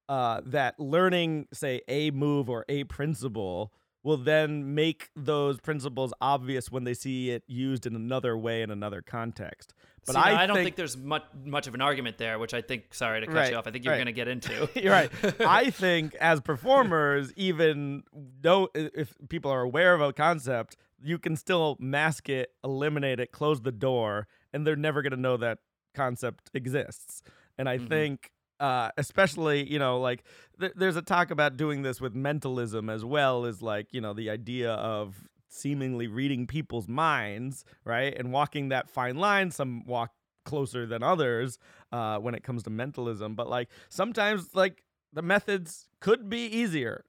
uh, 0.09 0.41
that 0.47 0.79
learning, 0.79 1.47
say, 1.53 1.81
a 1.87 2.09
move 2.11 2.49
or 2.49 2.65
a 2.67 2.83
principle 2.85 3.71
will 4.07 4.15
then 4.15 4.73
make 4.73 5.09
those 5.17 5.59
principles 5.59 6.13
obvious 6.21 6.71
when 6.71 6.85
they 6.85 6.93
see 6.93 7.29
it 7.29 7.43
used 7.45 7.85
in 7.85 7.93
another 7.93 8.37
way 8.37 8.61
in 8.61 8.71
another 8.71 9.01
context. 9.01 9.73
But 10.05 10.13
See, 10.13 10.19
I, 10.21 10.43
I, 10.43 10.47
don't 10.47 10.55
think, 10.55 10.77
there's 10.77 10.95
much 10.95 11.23
much 11.43 11.67
of 11.67 11.73
an 11.75 11.81
argument 11.81 12.17
there, 12.17 12.39
which 12.39 12.53
I 12.53 12.61
think. 12.61 12.93
Sorry 12.93 13.19
to 13.19 13.27
cut 13.27 13.35
Right, 13.35 13.51
you 13.51 13.57
off. 13.57 13.67
I 13.67 13.71
think 13.71 13.83
you're 13.83 13.91
right. 13.91 13.97
going 13.97 14.05
to 14.05 14.13
get 14.13 14.29
into. 14.29 14.69
You're 14.81 14.93
right. 14.93 15.11
I 15.41 15.71
think 15.71 16.15
as 16.15 16.39
performers, 16.39 17.33
even 17.35 18.03
though 18.39 18.69
if 18.73 19.13
people 19.27 19.51
are 19.51 19.59
aware 19.61 19.93
of 19.93 19.99
a 19.99 20.13
concept, 20.13 20.77
you 21.03 21.19
can 21.19 21.35
still 21.35 21.75
mask 21.77 22.29
it, 22.29 22.51
eliminate 22.63 23.19
it, 23.19 23.33
close 23.33 23.59
the 23.59 23.73
door, 23.73 24.29
and 24.53 24.65
they're 24.65 24.77
never 24.77 25.01
going 25.01 25.11
to 25.11 25.19
know 25.19 25.35
that 25.35 25.57
concept 25.93 26.49
exists. 26.53 27.21
And 27.57 27.67
I 27.67 27.77
Mhm. 27.77 27.89
think, 27.89 28.31
uh, 28.59 28.89
especially, 28.97 29.69
you 29.69 29.79
know, 29.79 29.99
like 29.99 30.23
th- 30.59 30.73
there's 30.75 30.95
a 30.95 31.01
talk 31.01 31.31
about 31.31 31.57
doing 31.57 31.81
this 31.81 32.01
with 32.01 32.15
mentalism 32.15 32.89
as 32.89 33.05
well 33.05 33.45
as 33.45 33.61
like, 33.61 33.93
you 33.93 34.01
know, 34.01 34.13
the 34.13 34.29
idea 34.29 34.71
of 34.73 35.27
seemingly 35.49 36.07
reading 36.07 36.47
people's 36.47 36.87
minds, 36.87 37.65
right? 37.85 38.15
And 38.17 38.31
walking 38.31 38.69
that 38.69 38.89
fine 38.89 39.17
line. 39.17 39.51
Some 39.51 39.85
walk 39.85 40.11
closer 40.45 40.85
than 40.85 41.03
others 41.03 41.59
uh, 41.91 42.17
when 42.17 42.33
it 42.33 42.43
comes 42.43 42.63
to 42.63 42.69
mentalism. 42.69 43.35
But 43.35 43.49
like 43.49 43.69
sometimes, 43.89 44.55
like 44.55 44.83
the 45.13 45.21
methods 45.21 45.87
could 45.99 46.29
be 46.29 46.45
easier 46.45 47.05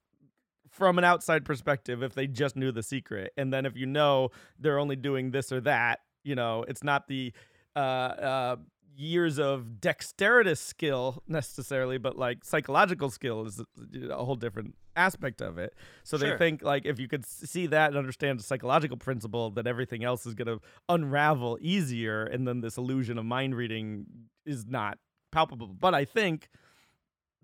from 0.71 0.99
an 0.99 1.05
outside 1.05 1.45
perspective 1.45 2.02
if 2.02 2.14
they 2.14 2.26
just 2.26 2.57
knew 2.57 2.73
the 2.73 2.83
secret. 2.83 3.33
And 3.37 3.52
then 3.52 3.64
if 3.67 3.76
you 3.76 3.87
know 3.87 4.31
they're 4.59 4.78
only 4.78 4.97
doing 4.97 5.31
this 5.31 5.50
or 5.50 5.61
that, 5.62 6.00
you 6.25 6.35
know, 6.35 6.64
it's 6.69 6.85
not 6.85 7.09
the 7.09 7.33
uh, 7.75 7.78
uh, 7.78 8.57
years 8.99 9.38
of 9.38 9.81
dexterous 9.81 10.61
skill 10.61 11.23
necessarily, 11.28 11.99
but 11.99 12.19
like 12.19 12.45
psychological 12.45 13.11
skill 13.11 13.47
is 13.47 13.62
a 14.11 14.25
whole 14.25 14.35
different 14.35 14.75
aspect 14.97 15.40
of 15.40 15.57
it. 15.57 15.75
So 16.02 16.19
they 16.19 16.37
think 16.37 16.62
like 16.62 16.85
if 16.85 16.99
you 16.99 17.07
could 17.07 17.25
see 17.25 17.67
that 17.67 17.90
and 17.90 17.97
understand 17.97 18.40
the 18.40 18.43
psychological 18.43 18.97
principle, 18.97 19.50
that 19.50 19.67
everything 19.67 20.02
else 20.02 20.26
is 20.26 20.35
going 20.35 20.49
to 20.49 20.61
unravel 20.88 21.59
easier, 21.61 22.25
and 22.25 22.47
then 22.47 22.61
this 22.61 22.76
illusion 22.76 23.19
of 23.19 23.25
mind 23.25 23.55
reading 23.55 24.07
is 24.45 24.67
not 24.67 24.99
palpable. 25.31 25.69
But 25.69 25.95
I 25.95 26.05
think 26.05 26.49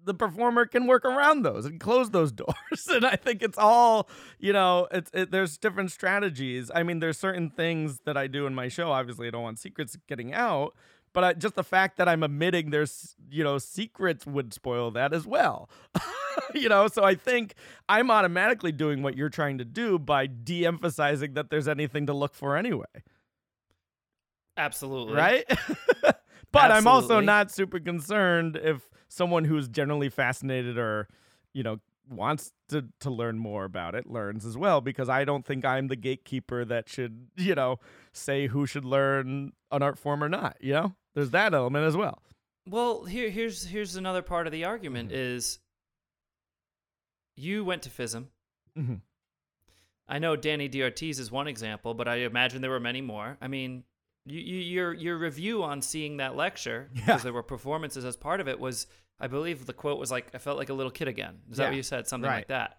the 0.05 0.15
performer 0.15 0.67
can 0.67 0.87
work 0.87 1.05
around 1.05 1.43
those 1.43 1.65
and 1.65 1.81
close 1.81 2.11
those 2.11 2.31
doors 2.45 2.87
and 2.89 3.07
i 3.07 3.17
think 3.17 3.43
it's 3.43 3.57
all 3.57 4.07
you 4.39 4.53
know 4.53 4.87
it's 4.91 5.11
it, 5.15 5.31
there's 5.31 5.57
different 5.57 5.91
strategies 5.91 6.71
i 6.75 6.83
mean 6.83 6.99
there's 6.99 7.19
certain 7.19 7.49
things 7.49 8.01
that 8.05 8.15
i 8.15 8.27
do 8.27 8.47
in 8.47 8.55
my 8.55 8.69
show 8.69 8.91
obviously 8.93 9.27
i 9.27 9.31
don't 9.31 9.43
want 9.43 9.59
secrets 9.59 9.97
getting 10.07 10.35
out 10.35 10.75
but 11.15 11.25
I, 11.25 11.33
just 11.33 11.55
the 11.55 11.65
fact 11.65 11.97
that 11.97 12.09
i'm 12.09 12.23
admitting 12.23 12.71
there's 12.71 13.17
you 13.31 13.43
know 13.43 13.57
secrets 13.59 14.27
would 14.27 14.53
spoil 14.53 14.91
that 14.93 15.15
as 15.15 15.27
well. 15.27 15.71
You 16.53 16.69
know 16.69 16.89
so 16.89 17.03
i 17.05 17.15
think 17.15 17.55
i'm 17.89 18.11
automatically 18.11 18.71
doing 18.73 19.03
what 19.03 19.17
you're 19.17 19.29
trying 19.29 19.59
to 19.59 19.65
do 19.65 19.99
by 19.99 20.27
de-emphasizing 20.27 21.35
that 21.35 21.49
there's 21.51 21.69
anything 21.69 22.07
to 22.07 22.13
look 22.13 22.35
for 22.35 22.57
anyway. 22.57 22.87
Absolutely. 24.57 25.15
right? 25.15 25.45
But 26.53 26.71
i'm 26.71 26.87
also 26.87 27.19
not 27.21 27.51
super 27.51 27.81
concerned 27.81 28.57
if 28.57 28.89
someone 29.09 29.45
who's 29.45 29.69
generally 29.69 30.09
fascinated 30.09 30.79
or 30.79 31.09
you 31.53 31.63
know 31.65 31.81
wants 32.09 32.53
to 32.69 32.85
to 33.01 33.11
learn 33.11 33.39
more 33.39 33.65
about 33.65 33.95
it 33.95 34.07
learns 34.07 34.45
as 34.45 34.57
well 34.57 34.81
because 34.81 35.09
i 35.09 35.25
don't 35.25 35.45
think 35.45 35.65
i'm 35.65 35.89
the 35.89 35.97
gatekeeper 35.97 36.65
that 36.65 36.89
should 36.89 37.27
you 37.37 37.55
know 37.55 37.79
say 38.17 38.47
who 38.47 38.65
should 38.67 38.85
learn 38.85 39.53
an 39.71 39.83
art 39.83 39.99
form 39.99 40.23
or 40.23 40.29
not 40.29 40.57
you 40.61 40.73
know 40.73 40.95
there's 41.15 41.31
that 41.31 41.53
element 41.55 41.85
as 41.85 41.97
well 41.97 42.23
Well, 42.69 43.05
here 43.05 43.29
here's 43.31 43.67
here's 43.67 43.97
another 43.97 44.23
part 44.23 44.47
of 44.47 44.53
the 44.53 44.65
argument 44.65 45.11
Mm-hmm. 45.11 45.19
is 45.37 45.59
you 47.37 47.65
went 47.65 47.83
to 47.83 47.91
FISM. 47.91 48.29
Mhm. 48.79 49.01
I 50.07 50.19
know 50.19 50.37
Dani 50.37 50.71
DaOrtiz's 50.71 51.19
is 51.19 51.31
one 51.33 51.49
example, 51.49 51.95
but 51.95 52.07
I 52.09 52.17
imagine 52.17 52.61
there 52.63 52.71
were 52.71 52.81
many 52.81 53.01
more. 53.01 53.37
I 53.41 53.49
mean, 53.49 53.85
you, 54.27 54.39
you, 54.41 54.59
your 54.59 54.93
your 54.93 55.19
review 55.19 55.63
on 55.63 55.83
seeing 55.83 56.19
that 56.19 56.37
lecture 56.37 56.91
Yeah. 56.95 57.07
because 57.07 57.23
there 57.23 57.33
were 57.33 57.43
performances 57.43 58.05
as 58.05 58.17
part 58.17 58.41
of 58.41 58.49
it 58.49 58.61
was, 58.61 58.87
I 59.19 59.27
believe 59.27 59.67
the 59.67 59.73
quote 59.73 59.99
was 59.99 60.11
like, 60.11 60.29
"I 60.35 60.39
felt 60.39 60.59
like 60.59 60.69
a 60.69 60.75
little 60.75 60.93
kid 60.93 61.09
again." 61.09 61.39
Is 61.51 61.57
that 61.59 61.69
what 61.69 61.77
you 61.77 61.83
said? 61.83 62.07
Something 62.07 62.29
right. 62.31 62.37
like 62.39 62.49
that. 62.49 62.79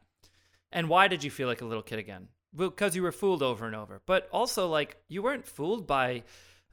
And 0.72 0.89
why 0.89 1.08
did 1.08 1.24
you 1.24 1.32
feel 1.32 1.48
like 1.48 1.62
a 1.62 1.65
little 1.65 1.84
kid 1.84 2.00
again? 2.00 2.27
Because 2.55 2.95
you 2.95 3.03
were 3.03 3.12
fooled 3.12 3.43
over 3.43 3.65
and 3.65 3.75
over, 3.75 4.01
but 4.05 4.27
also 4.31 4.67
like 4.67 4.97
you 5.07 5.21
weren't 5.24 5.45
fooled 5.47 5.88
by 5.88 6.24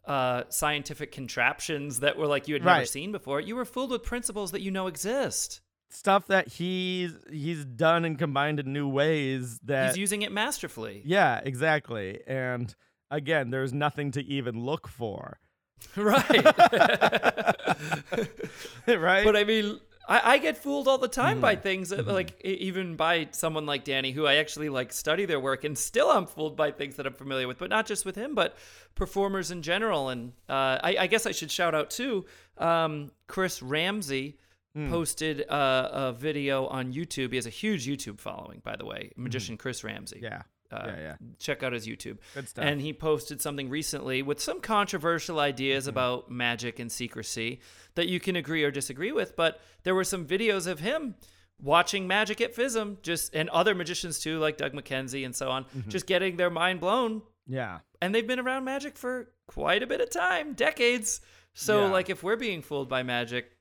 uh, 0.05 0.45
scientific 0.49 1.13
contraptions 1.13 2.01
that 2.01 2.17
were 2.17 2.27
like 2.27 2.49
you 2.49 2.55
had 2.55 2.65
never 2.65 2.79
Right. 2.81 2.89
seen 2.89 3.13
before. 3.13 3.41
You 3.41 3.57
were 3.57 3.65
fooled 3.65 3.91
with 3.91 4.03
principles 4.03 4.53
that 4.53 4.61
you 4.61 4.71
know 4.71 4.87
exist. 4.87 5.61
stuff 5.91 6.27
that 6.29 6.49
he's 6.49 7.13
he's 7.31 7.65
done 7.65 8.05
and 8.05 8.19
combined 8.19 8.61
in 8.61 8.73
new 8.73 8.89
ways 8.89 9.59
that 9.65 9.89
He's 9.89 9.99
using 9.99 10.23
it 10.23 10.33
masterfully. 10.33 11.03
yeah 11.05 11.41
exactly 11.45 12.21
and 12.27 12.75
again 13.11 13.51
there's 13.51 13.73
nothing 13.75 14.11
to 14.13 14.25
even 14.25 14.65
look 14.65 14.89
for 14.89 15.39
right. 15.97 16.47
right 18.87 18.87
But 19.25 19.37
I 19.37 19.45
mean, 19.45 19.81
I, 20.09 20.35
I 20.35 20.39
get 20.39 20.57
fooled 20.57 20.89
all 20.89 20.99
the 20.99 21.09
time 21.09 21.41
by 21.41 21.57
Mm. 21.57 21.63
things, 21.63 21.91
Mm-hmm. 21.93 22.11
like 22.11 22.41
even 22.45 22.97
by 22.97 23.29
someone 23.33 23.67
like 23.67 23.85
Dani, 23.85 24.13
who 24.13 24.27
I 24.27 24.37
actually 24.37 24.69
like 24.69 24.93
study 24.93 25.25
their 25.27 25.39
work, 25.41 25.65
and 25.65 25.77
still 25.79 26.11
I'm 26.11 26.27
fooled 26.27 26.57
by 26.57 26.71
things 26.73 26.97
that 26.97 27.07
I'm 27.07 27.15
familiar 27.15 27.47
with. 27.49 27.59
But 27.59 27.71
not 27.71 27.87
just 27.87 28.05
with 28.05 28.17
him, 28.17 28.35
but 28.35 28.57
performers 28.95 29.51
in 29.51 29.63
general. 29.63 30.09
And 30.09 30.33
uh, 30.49 30.79
I, 30.83 30.97
I 31.01 31.07
guess 31.07 31.25
I 31.27 31.33
should 31.33 31.51
shout 31.51 31.75
out 31.75 31.91
too. 31.91 32.25
Um, 32.59 33.13
Chris 33.27 33.63
Ramsey 33.63 34.39
Hmm. 34.75 34.89
posted 34.89 35.45
uh, 35.51 35.91
a 35.93 36.13
video 36.15 36.67
on 36.67 36.95
YouTube. 36.95 37.29
He 37.29 37.37
has 37.37 37.45
a 37.45 37.51
huge 37.51 37.87
YouTube 37.87 38.19
following, 38.19 38.63
by 38.65 38.75
the 38.75 38.87
way. 38.87 39.11
Magician 39.19 39.59
Chris 39.59 39.85
Ramsey. 39.85 40.17
Mm-hmm. 40.17 40.25
yeah 40.25 40.43
Uh, 40.73 40.85
yeah 40.87 41.01
yeah 41.01 41.15
Check 41.39 41.63
out 41.63 41.73
his 41.73 41.87
YouTube. 41.87 42.19
good 42.35 42.49
stuff 42.49 42.65
And 42.65 42.81
he 42.81 42.93
posted 42.93 43.41
something 43.41 43.69
recently 43.69 44.23
with 44.23 44.41
some 44.41 44.61
controversial 44.61 45.39
ideas 45.41 45.85
Mm-hmm. 45.85 45.91
about 45.91 46.31
magic 46.31 46.79
and 46.79 46.91
secrecy 46.91 47.61
that 47.95 48.09
you 48.09 48.19
can 48.21 48.37
agree 48.37 48.65
or 48.65 48.71
disagree 48.71 49.13
with. 49.13 49.37
But 49.37 49.61
there 49.85 49.95
were 49.95 50.05
some 50.05 50.27
videos 50.27 50.67
of 50.67 50.79
him 50.81 51.15
watching 51.61 52.07
magic 52.09 52.41
at 52.41 52.55
FISM, 52.57 53.01
just 53.03 53.35
and 53.35 53.49
other 53.51 53.75
magicians 53.75 54.19
too, 54.19 54.39
like 54.39 54.57
Doug 54.57 54.73
McKenzie 54.73 55.25
and 55.25 55.35
so 55.37 55.49
on, 55.51 55.65
Mm-hmm. 55.65 55.91
just 55.91 56.07
getting 56.07 56.37
their 56.37 56.51
mind 56.51 56.81
blown. 56.81 57.23
yeah 57.47 57.81
And 58.01 58.15
they've 58.15 58.27
been 58.27 58.41
around 58.41 58.65
magic 58.65 58.97
for 58.97 59.29
quite 59.47 59.83
a 59.83 59.87
bit 59.87 60.01
of 60.01 60.11
time, 60.11 60.55
decades. 60.55 61.21
So, 61.55 61.85
Yeah. 61.85 61.91
like, 61.93 62.09
if 62.11 62.23
we're 62.23 62.37
being 62.37 62.63
fooled 62.63 62.89
by 62.89 63.03
magic 63.03 63.52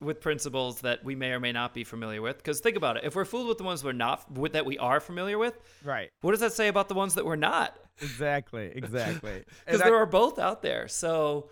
with 0.00 0.20
principles 0.20 0.80
that 0.82 1.04
we 1.04 1.14
may 1.14 1.30
or 1.32 1.40
may 1.40 1.52
not 1.52 1.72
be 1.74 1.84
familiar 1.84 2.20
with, 2.20 2.36
because 2.38 2.60
think 2.60 2.76
about 2.76 2.96
it, 2.98 3.04
if 3.04 3.14
we're 3.14 3.24
fooled 3.24 3.48
with 3.48 3.58
the 3.58 3.64
ones 3.64 3.82
we're 3.82 3.92
not, 3.92 4.30
with, 4.30 4.52
that 4.52 4.66
we 4.66 4.76
are 4.78 5.00
familiar 5.00 5.38
with, 5.38 5.58
right 5.84 6.10
what 6.20 6.32
does 6.32 6.40
that 6.40 6.52
say 6.52 6.68
about 6.68 6.88
the 6.88 6.94
ones 6.94 7.14
that 7.14 7.24
we're 7.24 7.36
not? 7.36 7.76
exactly 8.02 8.70
exactly 8.74 9.42
because 9.46 9.54
And 9.66 9.82
I- 9.82 9.86
there 9.86 9.96
are 9.96 10.06
both 10.06 10.38
out 10.38 10.60
there. 10.62 10.86
So 10.88 11.48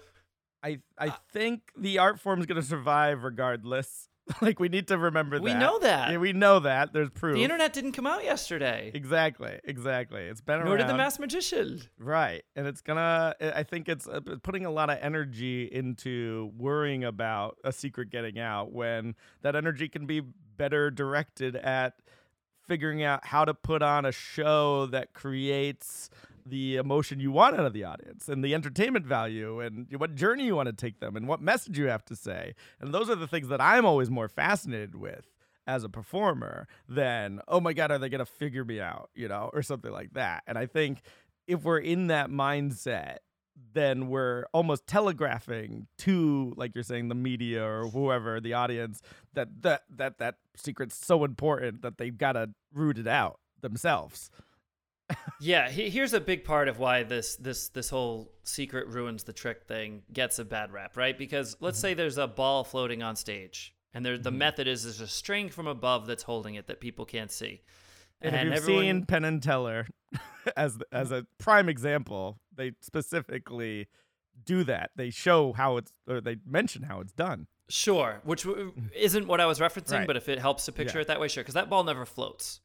I 0.63 0.81
I 0.99 1.15
think 1.33 1.63
the 1.77 1.99
art 1.99 2.21
form 2.21 2.41
is 2.41 2.47
gonna 2.47 2.63
survive 2.63 3.23
regardless. 3.25 4.09
like 4.41 4.59
we 4.59 4.69
need 4.69 4.89
to 4.89 4.99
remember 4.99 5.39
We 5.41 5.51
that. 5.51 5.57
We 5.57 5.61
know 5.61 5.79
that. 5.81 6.11
Yeah, 6.11 6.19
we 6.19 6.33
know 6.33 6.61
that. 6.61 6.93
There's 6.93 7.11
proof. 7.11 7.35
the 7.35 7.45
internet 7.45 7.73
didn't 7.73 7.93
come 7.93 8.07
out 8.07 8.25
yesterday. 8.25 8.91
Exactly. 8.95 9.59
Exactly. 9.65 10.23
It's 10.23 10.41
been 10.41 10.57
around. 10.57 10.67
Nor 10.67 10.77
did 10.79 10.89
the 10.89 10.97
Masked 10.97 11.21
Magician. 11.21 11.83
Right. 11.99 12.43
And 12.57 12.67
it's 12.67 12.81
gonna. 12.81 13.35
I 13.41 13.51
I 13.51 13.63
think 13.63 13.89
it's 13.89 14.07
uh, 14.07 14.21
putting 14.43 14.65
a 14.67 14.71
lot 14.71 14.91
of 14.91 14.99
energy 15.01 15.65
into 15.65 16.53
worrying 16.57 17.05
about 17.05 17.59
a 17.65 17.73
secret 17.73 18.11
getting 18.11 18.39
out 18.39 18.73
when 18.73 19.15
that 19.43 19.57
energy 19.57 19.89
can 19.89 20.07
be 20.07 20.23
better 20.57 20.91
directed 20.91 21.57
at 21.57 21.95
figuring 22.67 23.03
out 23.03 23.27
how 23.27 23.45
to 23.45 23.53
put 23.53 23.83
on 23.83 24.05
a 24.07 24.13
show 24.13 24.87
that 24.87 25.13
creates 25.13 26.09
the 26.47 26.77
emotion 26.77 27.21
you 27.21 27.33
want 27.33 27.59
out 27.59 27.67
of 27.67 27.73
the 27.73 27.85
audience 27.85 28.29
and 28.29 28.45
the 28.45 28.55
entertainment 28.55 29.07
value 29.07 29.61
and 29.61 29.87
what 29.97 30.15
journey 30.15 30.45
you 30.45 30.57
want 30.57 30.67
to 30.67 30.73
take 30.73 31.01
them 31.01 31.17
and 31.17 31.27
what 31.27 31.41
message 31.41 31.79
you 31.79 31.87
have 31.87 32.05
to 32.05 32.17
say. 32.17 32.55
And 32.81 32.93
those 32.93 33.09
are 33.09 33.15
the 33.15 33.27
things 33.27 33.49
that 33.49 33.61
I'm 33.61 33.87
always 33.87 34.11
more 34.11 34.29
fascinated 34.29 34.95
with 34.95 35.31
as 35.67 35.85
a 35.85 35.89
performer 35.89 36.69
than, 36.89 37.41
oh 37.49 37.61
my 37.61 37.73
God, 37.73 37.91
are 37.91 37.99
they 37.99 38.09
going 38.09 38.19
to 38.19 38.27
figure 38.27 38.65
me 38.65 38.81
out, 38.81 39.11
you 39.15 39.29
know, 39.29 39.51
or 39.53 39.63
something 39.63 39.93
like 39.93 40.13
that. 40.13 40.43
And 40.47 40.59
I 40.59 40.67
think 40.67 41.01
if 41.47 41.63
we're 41.63 41.79
in 41.79 42.09
that 42.09 42.29
mindset, 42.29 43.19
then 43.73 44.09
we're 44.09 44.45
almost 44.53 44.87
telegraphing 44.87 45.87
to, 45.99 46.53
like 46.57 46.75
you're 46.75 46.85
saying, 46.85 47.09
the 47.09 47.15
media 47.15 47.65
or 47.65 47.89
whoever, 47.89 48.41
the 48.41 48.53
audience, 48.53 49.01
that 49.35 49.63
that 49.63 49.85
that 49.91 50.19
that 50.19 50.37
secret's 50.57 50.97
so 50.97 51.25
important 51.25 51.83
that 51.83 51.99
they've 51.99 52.19
got 52.19 52.33
to 52.33 52.51
root 52.73 52.99
it 52.99 53.07
out 53.07 53.41
themselves. 53.61 54.31
Yeah, 55.41 55.69
he, 55.71 55.91
here's 55.91 56.13
a 56.13 56.21
big 56.21 56.45
part 56.45 56.69
of 56.69 56.79
why 56.79 57.03
this 57.03 57.37
this 57.37 57.69
this 57.69 57.91
whole 57.91 58.33
secret 58.43 58.89
ruins 58.89 59.25
the 59.25 59.33
trick 59.33 59.65
thing 59.65 60.03
gets 60.13 60.39
a 60.39 60.45
bad 60.45 60.73
rap, 60.73 60.97
right? 60.97 61.17
Because 61.19 61.57
let's 61.61 61.79
Mm-hmm. 61.79 61.83
say 61.83 61.95
there's 61.95 62.19
a 62.19 62.27
ball 62.27 62.65
floating 62.65 63.03
on 63.03 63.17
stage, 63.17 63.75
and 63.93 64.05
there 64.05 64.19
the 64.19 64.31
method 64.31 64.67
is 64.69 64.85
there's 64.85 65.01
a 65.01 65.07
string 65.09 65.49
from 65.49 65.67
above 65.67 66.07
that's 66.07 66.23
holding 66.25 66.55
it 66.55 66.67
that 66.67 66.81
people 66.81 67.05
can't 67.05 67.31
see. 67.31 67.63
And, 68.21 68.35
if 68.35 68.45
you've 68.45 68.53
everyone, 68.55 68.83
seen 68.85 69.07
Penn 69.07 69.25
and 69.25 69.43
Teller 69.43 69.87
as 70.57 70.79
as 70.93 71.11
a 71.13 71.27
prime 71.39 71.69
example, 71.69 72.39
they 72.55 72.73
specifically 72.81 73.89
do 74.45 74.65
that. 74.65 74.91
They 74.97 75.11
show 75.11 75.53
how 75.53 75.77
it's 75.77 75.93
or 76.09 76.21
they 76.21 76.37
mention 76.47 76.83
how 76.83 77.01
it's 77.01 77.13
done. 77.13 77.47
sure, 77.69 78.21
which 78.25 78.45
w- 78.45 78.73
isn't 78.95 79.27
what 79.27 79.41
I 79.41 79.47
was 79.47 79.59
referencing, 79.59 79.85
Mm-hmm. 79.85 79.95
Right. 79.95 80.07
but 80.07 80.17
if 80.17 80.29
it 80.29 80.39
helps 80.39 80.65
to 80.67 80.73
picture 80.73 80.99
Yeah. 80.99 81.03
it 81.03 81.09
that 81.09 81.21
way, 81.21 81.29
sure, 81.29 81.43
because 81.43 81.55
that 81.55 81.69
ball 81.71 81.85
never 81.85 82.05
floats. 82.07 82.61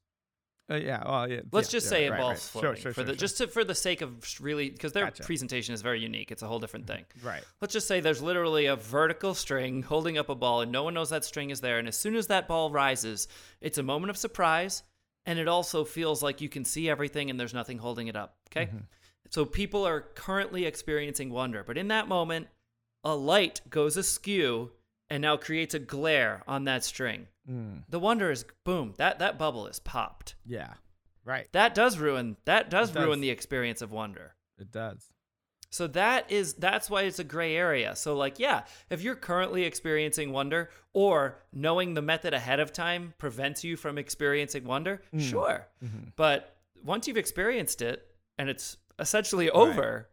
Uh, 0.69 0.75
yeah, 0.75 1.03
well, 1.03 1.29
yeah. 1.29 1.41
Let's 1.51 1.69
yeah, 1.69 1.77
just 1.77 1.85
yeah, 1.87 1.89
say 1.89 2.05
a 2.05 2.11
right, 2.11 2.19
ball's 2.19 2.31
right. 2.31 2.39
floating 2.61 2.75
Sure, 2.75 2.81
sure, 2.81 2.93
for 2.93 3.03
the 3.03 3.13
sure. 3.13 3.17
just 3.17 3.37
to, 3.37 3.47
for 3.47 3.63
the 3.63 3.73
sake 3.73 4.01
of 4.01 4.23
really 4.39 4.69
because 4.69 4.93
their 4.93 5.05
Gotcha. 5.05 5.23
presentation 5.23 5.73
is 5.73 5.81
very 5.81 5.99
unique. 5.99 6.31
It's 6.31 6.43
a 6.43 6.47
whole 6.47 6.59
different 6.59 6.85
thing. 6.85 7.05
right. 7.23 7.43
Let's 7.61 7.73
just 7.73 7.87
say 7.87 7.99
there's 7.99 8.21
literally 8.21 8.67
a 8.67 8.75
vertical 8.75 9.33
string 9.33 9.81
holding 9.81 10.17
up 10.17 10.29
a 10.29 10.35
ball, 10.35 10.61
and 10.61 10.71
no 10.71 10.83
one 10.83 10.93
knows 10.93 11.09
that 11.09 11.25
string 11.25 11.49
is 11.49 11.61
there. 11.61 11.79
And 11.79 11.87
as 11.87 11.97
soon 11.97 12.15
as 12.15 12.27
that 12.27 12.47
ball 12.47 12.69
rises, 12.71 13.27
it's 13.61 13.77
a 13.77 13.83
moment 13.83 14.09
of 14.11 14.17
surprise, 14.17 14.83
and 15.25 15.39
it 15.39 15.47
also 15.47 15.83
feels 15.83 16.21
like 16.21 16.41
you 16.41 16.49
can 16.49 16.65
see 16.65 16.89
everything 16.89 17.29
and 17.29 17.39
there's 17.39 17.53
nothing 17.53 17.79
holding 17.79 18.07
it 18.07 18.15
up. 18.15 18.35
Okay? 18.51 18.67
Mm-hmm. 18.67 18.77
So 19.29 19.45
people 19.45 19.85
are 19.87 20.01
currently 20.01 20.65
experiencing 20.65 21.29
wonder, 21.29 21.63
but 21.63 21.77
in 21.77 21.89
that 21.89 22.07
moment, 22.07 22.47
a 23.03 23.15
light 23.15 23.61
goes 23.69 23.95
askew 23.97 24.71
and 25.09 25.21
now 25.21 25.37
creates 25.37 25.73
a 25.73 25.79
glare 25.79 26.43
on 26.47 26.65
that 26.65 26.83
string. 26.83 27.27
Mm, 27.49 27.83
The 27.89 27.99
wonder 27.99 28.29
is 28.31 28.45
boom, 28.65 28.93
that, 28.97 29.19
that 29.19 29.37
bubble 29.39 29.67
is 29.67 29.79
popped. 29.79 30.35
yeah, 30.45 30.73
right. 31.25 31.47
That 31.53 31.73
does 31.73 31.97
ruin 31.97 32.37
that 32.45 32.69
does, 32.69 32.91
does. 32.91 33.03
ruin 33.03 33.21
the 33.21 33.29
experience 33.29 33.81
of 33.81 33.91
wonder. 33.91 34.35
It 34.57 34.71
does. 34.71 35.05
So 35.71 35.85
that 35.87 36.31
is 36.31 36.55
that's 36.55 36.89
why 36.89 37.03
it's 37.03 37.19
a 37.19 37.23
gray 37.23 37.55
area. 37.55 37.95
So 37.95 38.15
like 38.15 38.39
yeah, 38.39 38.63
if 38.89 39.01
you're 39.03 39.15
currently 39.15 39.63
experiencing 39.63 40.31
wonder 40.31 40.69
or 40.93 41.37
knowing 41.53 41.93
the 41.93 42.01
method 42.01 42.33
ahead 42.33 42.59
of 42.59 42.73
time 42.73 43.13
prevents 43.19 43.63
you 43.63 43.77
from 43.77 43.97
experiencing 43.99 44.63
wonder, 44.65 45.01
Mm. 45.13 45.21
sure. 45.21 45.67
Mhm. 45.83 46.13
But 46.15 46.55
once 46.83 47.07
you've 47.07 47.17
experienced 47.17 47.81
it 47.83 48.03
and 48.39 48.49
it's 48.49 48.77
essentially 48.97 49.49
over, 49.51 50.09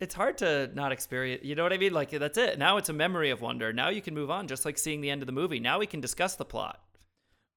it's 0.00 0.14
hard 0.14 0.38
to 0.38 0.70
not 0.74 0.92
experience. 0.92 1.44
You 1.44 1.54
know 1.54 1.62
what 1.62 1.72
I 1.72 1.78
mean? 1.78 1.92
Like 1.92 2.10
that's 2.10 2.38
it. 2.38 2.58
Now 2.58 2.76
it's 2.78 2.88
a 2.88 2.92
memory 2.92 3.30
of 3.30 3.40
wonder. 3.40 3.72
Now 3.72 3.90
you 3.90 4.02
can 4.02 4.14
move 4.14 4.30
on 4.30 4.48
just 4.48 4.64
like 4.64 4.78
seeing 4.78 5.00
the 5.00 5.10
end 5.10 5.22
of 5.22 5.26
the 5.26 5.32
movie. 5.32 5.60
Now 5.60 5.78
we 5.78 5.86
can 5.86 6.00
discuss 6.00 6.36
the 6.36 6.44
plot. 6.44 6.80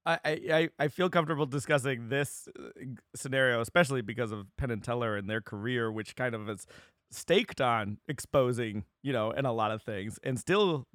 I, 0.06 0.18
I, 0.26 0.68
I- 0.78 0.88
feel 0.88 1.08
comfortable 1.08 1.46
discussing 1.46 2.10
this 2.10 2.46
uh, 2.58 2.68
scenario, 3.16 3.62
especially 3.62 4.02
because 4.02 4.32
of 4.32 4.46
Penn 4.58 4.70
and 4.70 4.84
Teller 4.84 5.16
and 5.16 5.30
their 5.30 5.40
career, 5.40 5.90
which 5.90 6.14
kind 6.14 6.34
of 6.34 6.46
is 6.50 6.66
staked 7.10 7.62
on 7.62 7.96
exposing, 8.06 8.84
you 9.02 9.14
know, 9.14 9.30
and 9.30 9.46
a 9.46 9.52
lot 9.52 9.70
of 9.70 9.82
things, 9.82 10.18
and 10.22 10.38
still 10.38 10.86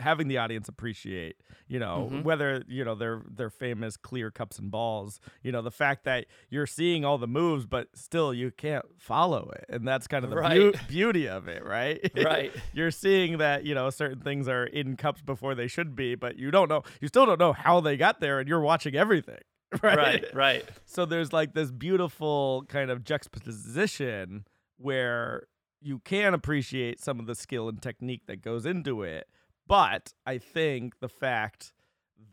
having 0.00 0.28
the 0.28 0.38
audience 0.38 0.68
appreciate, 0.68 1.36
you 1.68 1.78
know, 1.78 2.08
Mhm. 2.12 2.22
whether 2.24 2.64
you 2.68 2.84
know 2.84 2.94
they're 2.94 3.22
they're 3.30 3.50
famous 3.50 3.96
clear 3.96 4.30
cups 4.30 4.58
and 4.58 4.70
balls, 4.70 5.20
you 5.42 5.52
know, 5.52 5.62
the 5.62 5.70
fact 5.70 6.04
that 6.04 6.26
you're 6.48 6.66
seeing 6.66 7.04
all 7.04 7.18
the 7.18 7.28
moves, 7.28 7.66
but 7.66 7.88
still 7.94 8.34
you 8.34 8.50
can't 8.50 8.84
follow 8.98 9.50
it, 9.54 9.64
and 9.68 9.86
that's 9.86 10.06
kind 10.06 10.24
of 10.24 10.30
the 10.30 10.36
Right. 10.36 10.74
beauty 10.88 11.28
of 11.28 11.46
it, 11.48 11.64
right? 11.64 12.10
Right. 12.16 12.52
you're 12.72 12.90
seeing 12.90 13.38
that 13.38 13.64
you 13.64 13.74
know 13.74 13.90
certain 13.90 14.20
things 14.20 14.48
are 14.48 14.64
in 14.64 14.96
cups 14.96 15.22
before 15.22 15.54
they 15.54 15.66
should 15.68 15.94
be, 15.94 16.14
but 16.14 16.36
you 16.38 16.50
don't 16.50 16.68
know, 16.68 16.82
you 17.00 17.08
still 17.08 17.26
don't 17.26 17.38
know 17.40 17.52
how 17.52 17.80
they 17.80 17.96
got 17.96 18.20
there, 18.20 18.40
and 18.40 18.48
you're 18.48 18.60
watching 18.60 18.94
everything. 18.96 19.38
Right. 19.84 19.96
Right. 19.96 20.24
Right. 20.34 20.64
So 20.84 21.06
there's 21.06 21.32
like 21.32 21.54
this 21.54 21.70
beautiful 21.70 22.64
kind 22.68 22.90
of 22.90 23.04
juxtaposition 23.04 24.44
where 24.78 25.44
you 25.80 26.00
can 26.00 26.34
appreciate 26.34 27.00
some 27.00 27.20
of 27.20 27.26
the 27.26 27.34
skill 27.34 27.68
and 27.68 27.80
technique 27.80 28.22
that 28.26 28.42
goes 28.42 28.66
into 28.66 29.02
it. 29.02 29.28
But 29.70 30.12
I 30.26 30.38
think 30.38 30.98
the 30.98 31.08
fact 31.08 31.72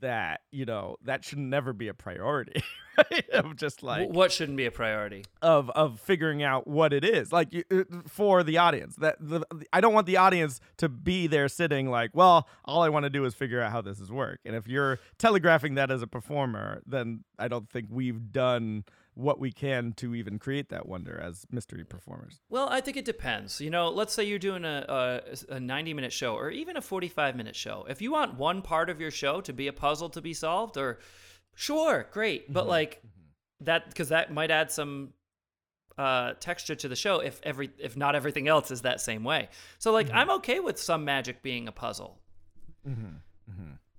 that, 0.01 0.41
you 0.51 0.65
know, 0.65 0.97
that 1.03 1.23
should 1.23 1.37
never 1.37 1.71
be 1.71 1.87
a 1.87 1.93
priority. 1.93 2.63
Right? 3.11 3.29
Of 3.29 3.55
just 3.57 3.83
like 3.83 4.09
what 4.09 4.31
shouldn't 4.31 4.57
be 4.57 4.65
a 4.65 4.71
priority? 4.71 5.23
of 5.43 5.69
of 5.69 5.99
figuring 5.99 6.41
out 6.41 6.65
what 6.65 6.93
it 6.93 7.05
is 7.05 7.31
like 7.31 7.53
you, 7.53 7.63
uh, 7.71 7.83
for 8.07 8.41
the 8.41 8.57
audience 8.57 8.95
that 8.95 9.17
the, 9.19 9.45
i 9.71 9.79
don't 9.79 9.93
want 9.93 10.07
the 10.07 10.17
audience 10.17 10.59
to 10.77 10.89
be 10.89 11.27
there 11.27 11.47
sitting 11.47 11.91
like 11.91 12.09
well 12.15 12.47
all 12.65 12.81
i 12.81 12.89
want 12.89 13.03
to 13.03 13.11
do 13.11 13.23
is 13.23 13.35
figure 13.35 13.61
out 13.61 13.71
how 13.71 13.81
this 13.81 13.99
is 13.99 14.11
work 14.11 14.39
and 14.45 14.55
if 14.55 14.67
you're 14.67 14.97
telegraphing 15.19 15.75
that 15.75 15.91
as 15.91 16.01
a 16.01 16.07
performer 16.07 16.81
then 16.87 17.23
i 17.37 17.47
don't 17.47 17.69
think 17.69 17.85
we've 17.91 18.31
done 18.31 18.83
what 19.17 19.39
we 19.39 19.51
can 19.51 19.93
to 19.93 20.13
even 20.13 20.37
create 20.37 20.69
that 20.69 20.87
wonder 20.87 21.19
as 21.19 21.45
mystery 21.51 21.83
performers 21.83 22.39
Well, 22.49 22.69
I 22.69 22.81
think 22.81 22.97
it 22.97 23.05
depends. 23.05 23.59
You 23.59 23.69
know, 23.69 23.89
let's 23.89 24.13
say 24.13 24.23
you're 24.23 24.39
doing 24.39 24.63
a, 24.63 25.21
a, 25.49 25.55
a 25.55 25.59
90 25.59 25.93
minute 25.93 26.13
show 26.13 26.35
or 26.35 26.51
even 26.51 26.77
a 26.77 26.81
45 26.81 27.35
minute 27.35 27.55
show. 27.55 27.85
If 27.89 28.01
you 28.01 28.11
want 28.11 28.37
one 28.37 28.61
part 28.61 28.89
of 28.89 29.01
your 29.01 29.11
show 29.11 29.41
to 29.41 29.53
be 29.53 29.67
a 29.67 29.73
puzzle 29.73 30.09
to 30.09 30.21
be 30.21 30.33
solved, 30.33 30.77
or 30.77 30.99
sure, 31.55 32.07
great, 32.11 32.51
but 32.51 32.61
mm-hmm. 32.61 32.69
like 32.69 32.97
mm-hmm. 32.97 33.65
that, 33.65 33.89
because 33.89 34.09
that 34.09 34.31
might 34.31 34.51
add 34.51 34.71
some 34.71 35.13
uh, 35.97 36.33
texture 36.39 36.75
to 36.75 36.87
the 36.87 36.95
show 36.95 37.19
if 37.19 37.39
every 37.43 37.71
if 37.79 37.97
not 37.97 38.15
everything 38.15 38.47
else 38.47 38.69
is 38.69 38.83
that 38.83 39.01
same 39.01 39.23
way. 39.23 39.49
So 39.79 39.91
like, 39.91 40.07
mm-hmm. 40.07 40.17
I'm 40.17 40.29
okay 40.31 40.59
with 40.59 40.79
some 40.79 41.05
magic 41.05 41.41
being 41.41 41.67
a 41.67 41.71
puzzle. 41.71 42.19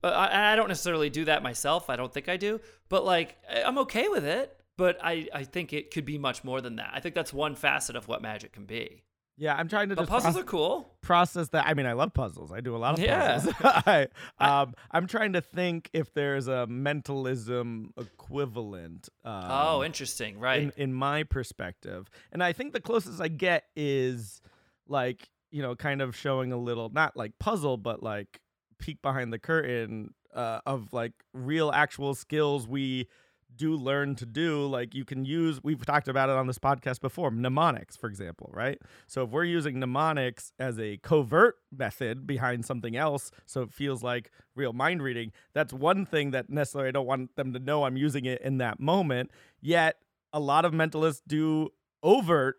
But 0.01 0.15
I, 0.15 0.27
and 0.27 0.45
I 0.45 0.57
don't 0.57 0.69
necessarily 0.69 1.11
do 1.11 1.25
that 1.25 1.43
myself. 1.43 1.91
I 1.91 1.97
don't 1.97 2.13
think 2.13 2.29
I 2.29 2.37
do. 2.37 2.61
But 2.89 3.05
like, 3.05 3.37
I'm 3.65 3.79
okay 3.79 4.09
with 4.09 4.25
it. 4.25 4.55
But 4.79 4.97
I, 5.03 5.29
I 5.35 5.45
think 5.45 5.75
it 5.75 5.91
could 5.91 6.07
be 6.07 6.17
much 6.17 6.43
more 6.45 6.63
than 6.63 6.77
that. 6.77 6.91
I 6.95 7.01
think 7.01 7.15
that's 7.15 7.33
one 7.35 7.55
facet 7.55 7.97
of 7.97 8.09
what 8.09 8.23
magic 8.23 8.53
can 8.53 8.65
be. 8.65 9.03
yeah 9.37 9.55
i'm 9.55 9.69
trying 9.69 9.89
to 9.91 9.95
But 9.97 10.03
just 10.03 10.11
puzzles 10.11 10.37
are 10.37 10.43
cool. 10.47 10.89
process 11.03 11.49
that. 11.51 11.67
I 11.67 11.75
mean, 11.75 11.87
I 11.87 11.93
love 11.93 12.13
puzzles. 12.15 12.51
I 12.53 12.61
do 12.61 12.75
a 12.75 12.81
lot 12.85 12.99
of 12.99 13.05
Yeah. 13.05 13.35
puzzles. 13.35 13.55
I, 13.65 14.09
um, 14.39 14.75
I'm 14.91 15.07
trying 15.07 15.35
to 15.35 15.41
think 15.41 15.91
if 15.93 16.13
there's 16.15 16.49
a 16.49 16.67
mentalism 16.67 17.93
equivalent. 17.97 19.09
Um, 19.25 19.45
oh, 19.49 19.85
interesting. 19.85 20.39
Right. 20.39 20.63
in, 20.63 20.73
in 20.77 20.95
my 20.95 21.23
perspective. 21.25 22.11
And 22.33 22.43
I 22.43 22.53
think 22.53 22.73
the 22.73 22.81
closest 22.81 23.21
I 23.21 23.29
get 23.29 23.65
is 23.77 24.41
like, 24.87 25.29
you 25.51 25.63
know, 25.63 25.75
kind 25.77 26.03
of 26.03 26.15
showing 26.17 26.53
a 26.53 26.57
little, 26.59 26.91
not 26.91 27.17
like 27.17 27.33
puzzle, 27.39 27.77
but 27.77 28.03
like 28.03 28.41
peek 28.79 29.01
behind 29.03 29.33
the 29.33 29.39
curtain 29.39 30.15
uh, 30.35 30.61
of 30.67 30.93
like 30.93 31.13
real 31.33 31.71
actual 31.73 32.15
skills 32.15 32.67
we 32.69 33.09
do 33.55 33.75
learn 33.75 34.15
to 34.17 34.27
do. 34.27 34.67
Like 34.67 34.95
you 34.95 35.05
can 35.05 35.25
use, 35.25 35.63
we've 35.63 35.85
talked 35.85 36.09
about 36.09 36.29
it 36.29 36.37
on 36.37 36.47
this 36.47 36.59
podcast 36.59 37.01
before, 37.01 37.31
mnemonics, 37.31 37.97
for 37.97 38.09
example, 38.09 38.51
right? 38.53 38.79
So 39.07 39.25
if 39.25 39.31
we're 39.31 39.45
using 39.45 39.79
mnemonics 39.81 40.53
as 40.59 40.79
a 40.79 40.99
covert 40.99 41.57
method 41.77 42.27
behind 42.27 42.65
something 42.65 42.97
else, 42.97 43.31
so 43.47 43.63
it 43.63 43.73
feels 43.73 44.03
like 44.03 44.31
real 44.55 44.73
mind 44.73 45.03
reading, 45.03 45.33
that's 45.55 45.73
one 45.73 46.07
thing 46.07 46.31
that 46.33 46.51
necessarily 46.51 46.89
I 46.89 46.93
don't 46.93 47.07
want 47.07 47.35
them 47.37 47.53
to 47.53 47.59
know 47.59 47.85
I'm 47.85 47.97
using 47.97 48.25
it 48.25 48.41
in 48.43 48.59
that 48.59 48.81
moment. 48.81 49.31
Yet 49.61 49.97
a 50.33 50.41
lot 50.41 50.65
of 50.65 50.73
mentalists 50.73 51.23
do 51.27 51.71
overt 52.03 52.57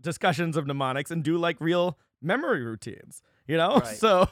discussions 0.00 0.56
of 0.56 0.66
mnemonics 0.66 1.10
and 1.10 1.22
do 1.22 1.36
like 1.36 1.60
real 1.60 1.98
memory 2.22 2.64
routines, 2.64 3.22
you 3.46 3.56
know? 3.56 3.78
Right. 3.84 3.96
So 3.96 4.28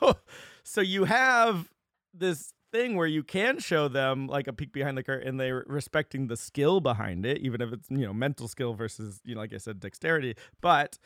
so 0.63 0.81
you 0.81 1.05
have 1.05 1.69
this 2.15 2.53
thing 2.73 2.97
where 2.97 3.07
you 3.07 3.23
can 3.23 3.59
show 3.59 3.89
them 3.89 4.27
like 4.27 4.47
a 4.47 4.53
peek 4.53 4.73
behind 4.73 4.99
the 4.99 5.03
curtain 5.03 5.29
and 5.29 5.41
they're 5.41 5.65
respecting 5.67 6.27
the 6.27 6.37
skill 6.37 6.81
behind 6.81 7.25
it 7.25 7.39
even 7.39 7.61
if 7.61 7.73
it's 7.73 7.89
you 7.91 8.05
know 8.07 8.13
mental 8.13 8.49
skill 8.49 8.75
versus 8.75 9.21
you 9.25 9.35
know 9.35 9.41
like 9.41 9.55
i 9.55 9.57
said 9.57 9.79
dexterity 9.79 10.35
but 10.61 10.99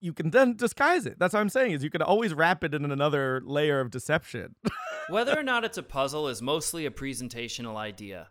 you 0.00 0.12
can 0.12 0.30
then 0.30 0.56
disguise 0.56 1.04
it 1.04 1.18
that's 1.18 1.34
what 1.34 1.40
i'm 1.40 1.48
saying 1.48 1.72
is 1.72 1.84
you 1.84 1.90
can 1.90 2.02
always 2.02 2.32
wrap 2.32 2.64
it 2.64 2.74
in 2.74 2.90
another 2.90 3.42
layer 3.44 3.80
of 3.80 3.90
deception 3.90 4.54
Whether 5.08 5.38
or 5.38 5.42
not 5.42 5.64
it's 5.64 5.78
a 5.78 5.82
puzzle 5.82 6.28
is 6.28 6.40
mostly 6.40 6.86
a 6.86 6.90
presentational 6.90 7.76
idea. 7.76 8.28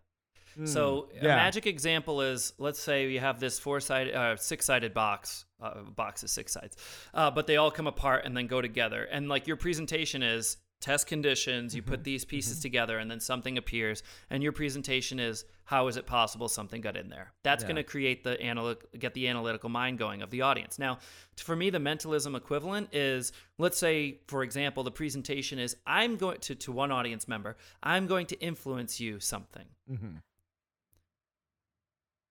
So 0.65 1.09
a 1.19 1.23
magic 1.23 1.65
example 1.65 2.21
is 2.21 2.53
let's 2.59 2.79
say 2.79 3.09
you 3.09 3.19
have 3.19 3.39
this 3.39 3.57
four 3.57 3.79
sided, 3.79 4.13
uh, 4.13 4.35
six 4.35 4.67
sided 4.67 4.93
box. 4.93 5.45
Uh, 5.59 5.81
box 5.81 6.23
is 6.23 6.31
six 6.31 6.53
sides, 6.53 6.77
uh, 7.15 7.31
but 7.31 7.47
they 7.47 7.57
all 7.57 7.71
come 7.71 7.87
apart 7.87 8.25
and 8.25 8.37
then 8.37 8.45
go 8.45 8.61
together. 8.61 9.03
And 9.03 9.27
like 9.27 9.47
your 9.47 9.55
presentation 9.55 10.21
is 10.21 10.57
test 10.83 11.07
conditions. 11.07 11.73
You 11.73 11.81
put 11.81 12.03
these 12.03 12.25
pieces 12.25 12.59
together, 12.59 12.97
and 12.99 13.09
then 13.09 13.19
something 13.21 13.57
appears. 13.57 14.03
And 14.29 14.43
your 14.43 14.51
presentation 14.51 15.19
is 15.19 15.45
how 15.63 15.87
is 15.87 15.95
it 15.95 16.05
possible 16.05 16.49
something 16.49 16.81
got 16.81 16.97
in 16.97 17.07
there? 17.09 17.31
That's 17.41 17.63
Yeah. 17.63 17.67
going 17.69 17.75
to 17.77 17.83
create 17.83 18.23
the 18.25 18.35
analy- 18.37 18.77
get 18.99 19.13
the 19.13 19.29
analytical 19.29 19.69
mind 19.69 19.97
going 19.97 20.21
of 20.21 20.29
the 20.29 20.41
audience. 20.41 20.77
Now, 20.77 20.99
for 21.37 21.55
me, 21.55 21.69
the 21.69 21.79
mentalism 21.79 22.35
equivalent 22.35 22.93
is 22.93 23.31
let's 23.57 23.77
say, 23.77 24.19
for 24.27 24.43
example, 24.43 24.83
the 24.83 24.91
presentation 24.91 25.57
is 25.57 25.77
I'm 25.87 26.17
going 26.17 26.39
to 26.41 26.55
to 26.55 26.71
one 26.73 26.91
audience 26.91 27.27
member. 27.29 27.55
I'm 27.81 28.05
going 28.05 28.25
to 28.27 28.39
influence 28.41 28.99
you 28.99 29.19
something 29.21 29.67
Mhm. 29.89 30.21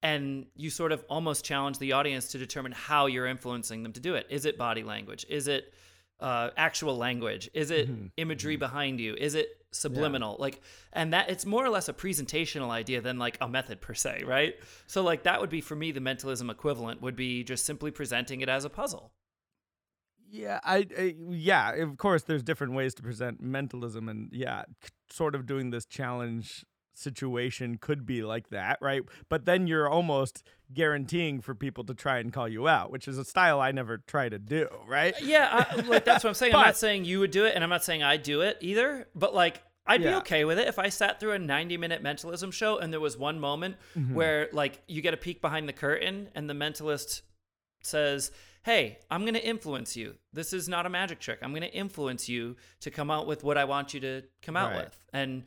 and 0.02 0.46
you 0.56 0.68
sort 0.68 0.92
of 0.92 1.04
almost 1.08 1.44
challenge 1.44 1.78
the 1.78 1.92
audience 1.92 2.28
to 2.32 2.38
determine 2.38 2.72
how 2.72 3.06
you're 3.06 3.26
influencing 3.26 3.82
them 3.82 3.92
to 3.92 4.00
do 4.00 4.14
it. 4.14 4.26
Is 4.28 4.44
it 4.44 4.58
body 4.58 4.82
language? 4.82 5.24
Is 5.28 5.48
it 5.48 5.72
uh, 6.20 6.50
actual 6.56 6.96
language? 6.96 7.50
Is 7.54 7.70
it 7.70 7.88
Mhm. 7.90 8.10
imagery 8.16 8.56
behind 8.56 9.00
you? 9.00 9.14
Is 9.14 9.34
it 9.34 9.48
subliminal? 9.72 10.36
Like, 10.38 10.60
and 10.92 11.12
that 11.12 11.30
it's 11.30 11.44
more 11.46 11.64
or 11.64 11.68
less 11.70 11.88
a 11.88 11.92
presentational 11.92 12.70
idea 12.70 13.00
than 13.00 13.18
like 13.18 13.38
a 13.40 13.48
method 13.48 13.80
per 13.80 13.94
se, 13.94 14.22
right? 14.24 14.54
So 14.86 15.02
like 15.02 15.22
that 15.24 15.40
would 15.40 15.50
be 15.50 15.60
for 15.60 15.74
me 15.74 15.90
the 15.92 16.00
mentalism 16.00 16.48
equivalent 16.50 17.02
would 17.02 17.16
be 17.16 17.42
just 17.42 17.64
simply 17.64 17.90
presenting 17.90 18.40
it 18.40 18.48
as 18.48 18.64
a 18.64 18.70
puzzle. 18.70 19.12
Yeah, 20.30 20.60
I, 20.64 20.86
I 20.98 21.14
yeah, 21.30 21.72
of 21.74 21.98
course 21.98 22.22
there's 22.22 22.42
different 22.42 22.72
ways 22.74 22.94
to 22.94 23.02
present 23.02 23.40
mentalism 23.42 24.08
and 24.08 24.30
yeah, 24.32 24.64
c- 24.82 24.90
sort 25.10 25.34
of 25.34 25.44
doing 25.46 25.70
this 25.70 25.84
challenge 25.84 26.64
situation 26.94 27.78
could 27.78 28.04
be 28.06 28.22
like 28.22 28.50
that, 28.50 28.78
right? 28.80 29.02
But 29.28 29.44
then 29.44 29.66
you're 29.66 29.88
almost 29.88 30.42
guaranteeing 30.72 31.40
for 31.40 31.54
people 31.54 31.84
to 31.84 31.94
try 31.94 32.18
and 32.18 32.32
call 32.32 32.48
you 32.48 32.68
out, 32.68 32.90
which 32.90 33.06
is 33.08 33.18
a 33.18 33.24
style 33.24 33.60
I 33.60 33.72
never 33.72 33.98
try 33.98 34.28
to 34.28 34.38
do, 34.38 34.68
right? 34.86 35.14
Yeah, 35.22 35.66
I, 35.70 35.74
like 35.82 36.04
that's 36.04 36.24
what 36.24 36.30
I'm 36.30 36.34
saying. 36.34 36.54
I'm 36.54 36.60
not 36.66 36.76
saying 36.76 37.04
you 37.04 37.20
would 37.20 37.30
do 37.30 37.44
it, 37.44 37.54
and 37.54 37.62
I'm 37.64 37.70
not 37.70 37.84
saying 37.84 38.02
I 38.02 38.16
do 38.16 38.40
it 38.42 38.58
either. 38.60 39.06
But 39.14 39.34
like, 39.34 39.62
I'd 39.86 40.00
be 40.02 40.08
okay 40.08 40.44
with 40.44 40.58
it 40.58 40.68
if 40.68 40.78
I 40.78 40.90
sat 40.90 41.18
through 41.18 41.32
a 41.32 41.38
90 41.38 41.76
minute 41.76 42.02
mentalism 42.02 42.50
show 42.52 42.78
and 42.78 42.92
there 42.92 43.00
was 43.00 43.16
one 43.18 43.40
moment 43.40 43.76
Mm-hmm. 43.98 44.14
where 44.14 44.48
like 44.52 44.80
you 44.86 45.02
get 45.02 45.12
a 45.12 45.16
peek 45.16 45.40
behind 45.40 45.68
the 45.68 45.72
curtain 45.72 46.28
and 46.34 46.48
the 46.48 46.54
mentalist 46.54 47.22
says, 47.82 48.30
"Hey, 48.62 48.98
I'm 49.10 49.22
going 49.22 49.34
to 49.34 49.44
influence 49.44 49.96
you. 49.96 50.14
This 50.32 50.52
is 50.52 50.68
not 50.68 50.86
a 50.86 50.88
magic 50.88 51.18
trick. 51.18 51.40
I'm 51.42 51.50
going 51.50 51.62
to 51.62 51.72
influence 51.74 52.28
you 52.28 52.56
to 52.80 52.90
come 52.90 53.10
out 53.10 53.26
with 53.26 53.42
what 53.42 53.58
I 53.58 53.64
want 53.64 53.92
you 53.92 54.00
to 54.00 54.22
come 54.40 54.56
out 54.56 54.70
Right. 54.72 54.84
with, 54.84 54.98
and 55.12 55.44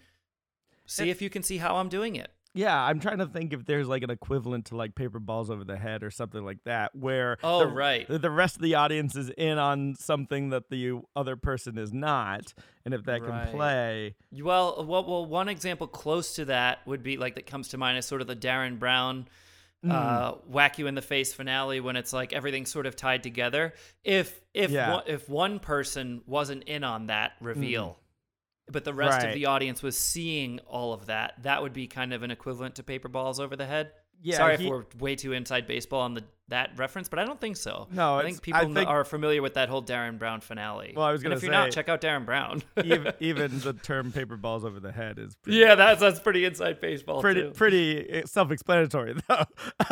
see 0.85 1.09
if 1.09 1.21
you 1.21 1.29
can 1.29 1.43
see 1.43 1.57
how 1.57 1.75
I'm 1.77 1.89
doing 1.89 2.15
it." 2.15 2.31
Yeah, 2.57 2.81
I'm 2.81 3.01
trying 3.01 3.17
to 3.17 3.25
think 3.27 3.51
if 3.51 3.65
there's 3.65 3.87
like 3.89 4.01
an 4.01 4.09
equivalent 4.09 4.67
to 4.67 4.77
like 4.77 4.95
paper 4.95 5.19
balls 5.19 5.49
over 5.51 5.65
the 5.65 5.75
head 5.75 6.03
or 6.03 6.09
something 6.09 6.45
like 6.45 6.63
that, 6.63 6.95
where 6.95 7.37
Oh, 7.43 7.59
the, 7.59 7.67
right. 7.67 8.07
the 8.07 8.31
rest 8.31 8.55
of 8.55 8.61
the 8.61 8.75
audience 8.75 9.13
is 9.17 9.29
in 9.31 9.57
on 9.57 9.95
something 9.99 10.51
that 10.51 10.69
the 10.69 11.01
other 11.17 11.35
person 11.35 11.77
is 11.77 11.91
not, 11.91 12.53
and 12.85 12.93
if 12.93 13.03
that 13.03 13.21
Right. 13.23 13.45
can 13.45 13.51
play, 13.51 14.15
Well, 14.31 14.85
well, 14.85 15.03
well, 15.03 15.25
one 15.25 15.49
example 15.49 15.85
close 15.87 16.33
to 16.35 16.45
that 16.45 16.79
would 16.87 17.03
be 17.03 17.17
like 17.17 17.35
that 17.35 17.45
comes 17.45 17.67
to 17.69 17.77
mind 17.77 17.97
is 17.97 18.05
sort 18.05 18.21
of 18.21 18.27
the 18.27 18.35
Derren 18.37 18.79
Brown 18.79 19.27
uh, 19.87 20.31
whack 20.47 20.79
you 20.79 20.87
in 20.87 20.95
the 20.95 21.01
face 21.01 21.31
finale 21.33 21.79
when 21.79 21.95
it's 21.95 22.11
like 22.11 22.33
everything's 22.33 22.71
sort 22.71 22.85
of 22.87 22.95
tied 22.95 23.21
together. 23.21 23.73
If 24.03 24.41
if 24.53 24.71
Yeah. 24.71 24.91
one, 24.93 25.03
if 25.05 25.27
one 25.29 25.59
person 25.59 26.21
wasn't 26.25 26.63
in 26.63 26.83
on 26.83 27.07
that 27.07 27.33
reveal, 27.41 27.99
but 28.71 28.83
the 28.83 28.93
rest 28.93 29.19
Right. 29.19 29.29
of 29.29 29.33
the 29.35 29.45
audience 29.45 29.83
was 29.83 29.97
seeing 29.97 30.59
all 30.67 30.93
of 30.93 31.05
that, 31.07 31.35
that 31.43 31.61
would 31.61 31.73
be 31.73 31.87
kind 31.87 32.13
of 32.13 32.23
an 32.23 32.31
equivalent 32.31 32.75
to 32.75 32.83
paper 32.83 33.07
balls 33.07 33.39
over 33.39 33.55
the 33.55 33.65
head. 33.65 33.91
Yeah, 34.21 34.37
Sorry 34.37 34.57
he- 34.57 34.63
if 34.65 34.69
we're 34.69 34.85
way 34.97 35.15
too 35.15 35.33
inside 35.33 35.67
baseball 35.67 36.01
on 36.01 36.13
the 36.15 36.23
that 36.49 36.71
reference, 36.77 37.09
but 37.09 37.17
I 37.17 37.25
don't 37.25 37.41
think 37.41 37.57
so. 37.57 37.87
No, 37.91 38.15
I 38.17 38.23
think 38.23 38.41
people 38.41 38.61
I 38.61 38.65
think- 38.65 38.87
are 38.87 39.03
familiar 39.03 39.41
with 39.41 39.55
that 39.55 39.67
whole 39.67 39.81
Derren 39.81 40.19
Brown 40.19 40.41
finale. 40.41 40.93
Well, 40.95 41.05
I 41.05 41.11
was 41.11 41.23
gonna 41.23 41.35
say, 41.35 41.37
if 41.37 41.43
you're 41.43 41.51
not, 41.51 41.71
check 41.71 41.89
out 41.89 42.01
Derren 42.01 42.25
Brown. 42.25 42.61
even, 42.83 43.13
even 43.19 43.59
the 43.61 43.73
term 43.73 44.11
paper 44.11 44.37
balls 44.37 44.63
over 44.63 44.79
the 44.79 44.91
head 44.91 45.17
is 45.17 45.35
pretty, 45.35 45.57
yeah, 45.57 45.73
that's 45.75 45.99
that's 45.99 46.19
pretty 46.19 46.45
inside 46.45 46.79
baseball 46.79 47.21
pretty, 47.21 47.41
too. 47.41 47.51
pretty 47.51 48.21
self-explanatory 48.25 49.15
though. 49.27 49.43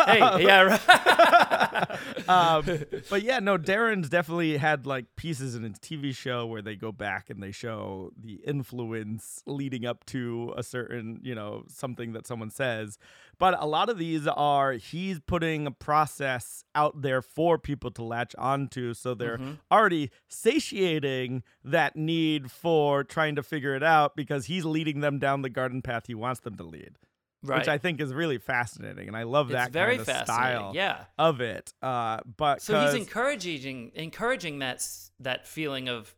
hey, 0.05 0.19
yeah, 0.43 0.79
right. 0.87 2.29
um, 2.29 2.65
but 3.09 3.23
yeah, 3.23 3.39
no, 3.39 3.57
Derren's 3.57 4.09
definitely 4.09 4.57
had 4.57 4.85
like 4.85 5.05
pieces 5.15 5.55
in 5.55 5.63
his 5.63 5.79
TV 5.79 6.15
show 6.15 6.45
where 6.45 6.61
they 6.61 6.75
go 6.75 6.91
back 6.91 7.29
and 7.29 7.41
they 7.41 7.51
show 7.51 8.11
the 8.21 8.35
influence 8.45 9.41
leading 9.45 9.85
up 9.85 10.05
to 10.07 10.53
a 10.55 10.63
certain, 10.63 11.19
you 11.23 11.33
know, 11.35 11.63
something 11.67 12.13
that 12.13 12.27
someone 12.27 12.49
says. 12.49 12.97
But 13.39 13.59
a 13.59 13.65
lot 13.65 13.89
of 13.89 13.97
these 13.97 14.27
are 14.27 14.73
he's 14.73 15.19
putting 15.19 15.65
a 15.65 15.71
process 15.71 16.42
out 16.75 17.01
there 17.01 17.21
for 17.21 17.57
people 17.57 17.91
to 17.91 18.03
latch 18.03 18.33
onto. 18.37 18.93
So 18.93 19.13
they're 19.13 19.37
Mm-hmm. 19.37 19.53
already 19.71 20.11
satiating 20.27 21.43
that 21.63 21.95
need 21.95 22.51
for 22.51 23.03
trying 23.03 23.35
to 23.35 23.43
figure 23.43 23.75
it 23.75 23.83
out 23.83 24.15
because 24.15 24.45
he's 24.45 24.65
leading 24.65 25.01
them 25.01 25.19
down 25.19 25.41
the 25.41 25.49
garden 25.49 25.81
path 25.81 26.03
he 26.07 26.15
wants 26.15 26.41
them 26.41 26.55
to 26.57 26.63
lead. 26.63 26.97
right. 27.43 27.59
Which 27.59 27.67
I 27.67 27.77
think 27.77 27.99
is 27.99 28.13
really 28.13 28.37
fascinating. 28.37 29.07
And 29.07 29.17
I 29.17 29.23
love 29.23 29.49
it's 29.49 29.55
that 29.55 29.71
very 29.71 29.97
kind 29.97 30.09
of 30.09 30.23
style 30.25 30.71
Yeah. 30.75 31.05
of 31.17 31.41
it. 31.41 31.73
Uh, 31.81 32.19
but 32.37 32.61
So 32.61 32.79
he's 32.85 32.93
encouraging 32.93 33.91
encouraging 33.95 34.59
that 34.59 34.87
that 35.19 35.45
feeling 35.47 35.89
of 35.89 36.15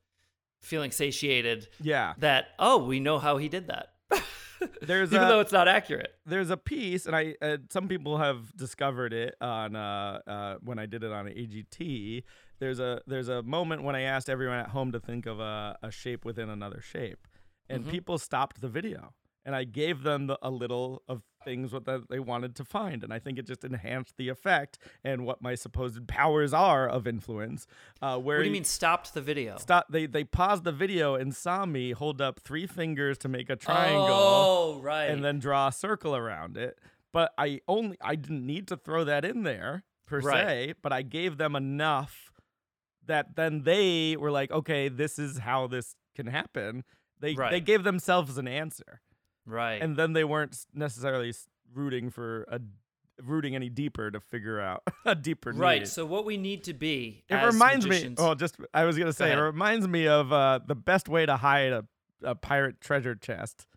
feeling 0.61 0.91
satiated. 0.91 1.67
yeah, 1.81 2.13
That 2.19 2.47
oh, 2.59 2.83
we 2.85 2.99
know 2.99 3.19
how 3.19 3.37
he 3.37 3.49
did 3.49 3.67
that. 3.67 3.93
There's 4.81 5.11
even 5.13 5.23
a- 5.25 5.27
though 5.29 5.39
it's 5.39 5.51
not 5.51 5.67
accurate. 5.67 6.13
there's 6.25 6.49
a 6.49 6.57
piece, 6.57 7.05
and 7.05 7.15
I 7.15 7.35
uh, 7.41 7.57
some 7.69 7.87
people 7.87 8.17
have 8.17 8.55
discovered 8.55 9.13
it 9.13 9.35
on 9.41 9.75
uh, 9.75 10.19
uh, 10.27 10.55
when 10.63 10.79
I 10.79 10.85
did 10.85 11.03
it 11.03 11.11
on 11.11 11.25
AGT. 11.25 12.23
There's 12.59 12.79
a 12.79 13.01
there's 13.07 13.27
a 13.29 13.41
moment 13.43 13.83
when 13.83 13.95
I 13.95 14.01
asked 14.01 14.29
everyone 14.29 14.57
at 14.59 14.69
home 14.69 14.91
to 14.93 14.99
think 14.99 15.25
of 15.25 15.39
a, 15.39 15.77
a 15.83 15.91
shape 15.91 16.23
within 16.25 16.49
another 16.49 16.81
shape, 16.81 17.27
and 17.69 17.85
Mhm. 17.85 17.89
people 17.91 18.17
stopped 18.17 18.61
the 18.61 18.69
video, 18.69 19.13
and 19.45 19.55
I 19.55 19.63
gave 19.65 20.03
them 20.03 20.27
the, 20.27 20.37
a 20.41 20.49
little 20.49 21.03
of 21.07 21.21
things 21.45 21.71
what 21.71 21.85
that 21.85 22.09
they 22.09 22.19
wanted 22.19 22.55
to 22.55 22.65
find, 22.65 23.03
and 23.03 23.13
I 23.13 23.19
think 23.19 23.39
it 23.39 23.45
just 23.47 23.63
enhanced 23.63 24.17
the 24.17 24.27
effect 24.29 24.77
and 25.03 25.25
what 25.25 25.41
my 25.41 25.55
supposed 25.55 26.07
powers 26.07 26.53
are 26.53 26.87
of 26.89 27.07
influence. 27.07 27.67
Uh, 28.01 28.17
where 28.17 28.37
What 28.37 28.43
do 28.43 28.47
you 28.49 28.53
mean 28.53 28.63
stopped 28.65 29.13
the 29.13 29.21
video? 29.21 29.57
Stop. 29.57 29.85
They 29.89 30.05
they 30.07 30.23
paused 30.23 30.63
the 30.63 30.71
video 30.71 31.15
and 31.15 31.33
saw 31.35 31.65
me 31.65 31.91
hold 31.91 32.21
up 32.21 32.39
three 32.41 32.67
fingers 32.67 33.17
to 33.19 33.29
make 33.29 33.49
a 33.49 33.55
triangle 33.55 34.07
Oh, 34.09 34.79
right. 34.81 35.05
and 35.05 35.23
then 35.23 35.39
draw 35.39 35.67
a 35.67 35.71
circle 35.71 36.15
around 36.15 36.57
it. 36.57 36.79
But 37.13 37.31
I 37.37 37.61
only 37.67 37.97
I 38.01 38.15
didn't 38.15 38.45
need 38.45 38.67
to 38.67 38.75
throw 38.77 39.03
that 39.05 39.23
in 39.23 39.43
there 39.43 39.83
per 40.07 40.19
Right. 40.19 40.47
se, 40.47 40.73
but 40.81 40.91
I 40.91 41.01
gave 41.01 41.37
them 41.37 41.55
enough 41.55 42.33
that 43.05 43.35
then 43.35 43.63
they 43.63 44.17
were 44.17 44.31
like, 44.31 44.51
okay, 44.51 44.89
this 44.89 45.19
is 45.19 45.37
how 45.37 45.67
this 45.67 45.95
can 46.15 46.27
happen. 46.27 46.83
They 47.19 47.33
they 47.35 47.61
gave 47.61 47.83
themselves 47.83 48.37
an 48.37 48.47
answer, 48.47 49.01
right. 49.45 49.81
and 49.81 49.95
then 49.97 50.13
they 50.13 50.23
weren't 50.23 50.53
s- 50.53 50.67
necessarily 50.73 51.29
s- 51.29 51.47
rooting 51.73 52.09
for 52.09 52.43
a 52.51 52.59
rooting 53.23 53.55
any 53.55 53.69
deeper 53.69 54.11
to 54.11 54.19
figure 54.19 54.59
out 54.59 54.83
a 55.05 55.15
deeper 55.15 55.51
right. 55.51 55.81
need. 55.81 55.87
So 55.87 56.05
what 56.05 56.25
we 56.25 56.35
need 56.37 56.63
to 56.65 56.73
be 56.73 57.23
It 57.29 57.35
reminds 57.35 57.85
magicians, 57.85 58.19
me. 58.19 58.25
Oh, 58.25 58.35
just 58.35 58.57
I 58.73 58.83
was 58.85 58.97
gonna 58.97 59.13
say 59.13 59.31
it 59.31 59.37
reminds 59.37 59.87
me 59.87 60.07
of 60.07 60.33
uh, 60.33 60.59
the 60.65 60.75
best 60.75 61.07
way 61.07 61.25
to 61.25 61.37
hide 61.37 61.71
a, 61.71 61.85
a 62.23 62.35
pirate 62.35 62.81
treasure 62.81 63.15
chest 63.15 63.67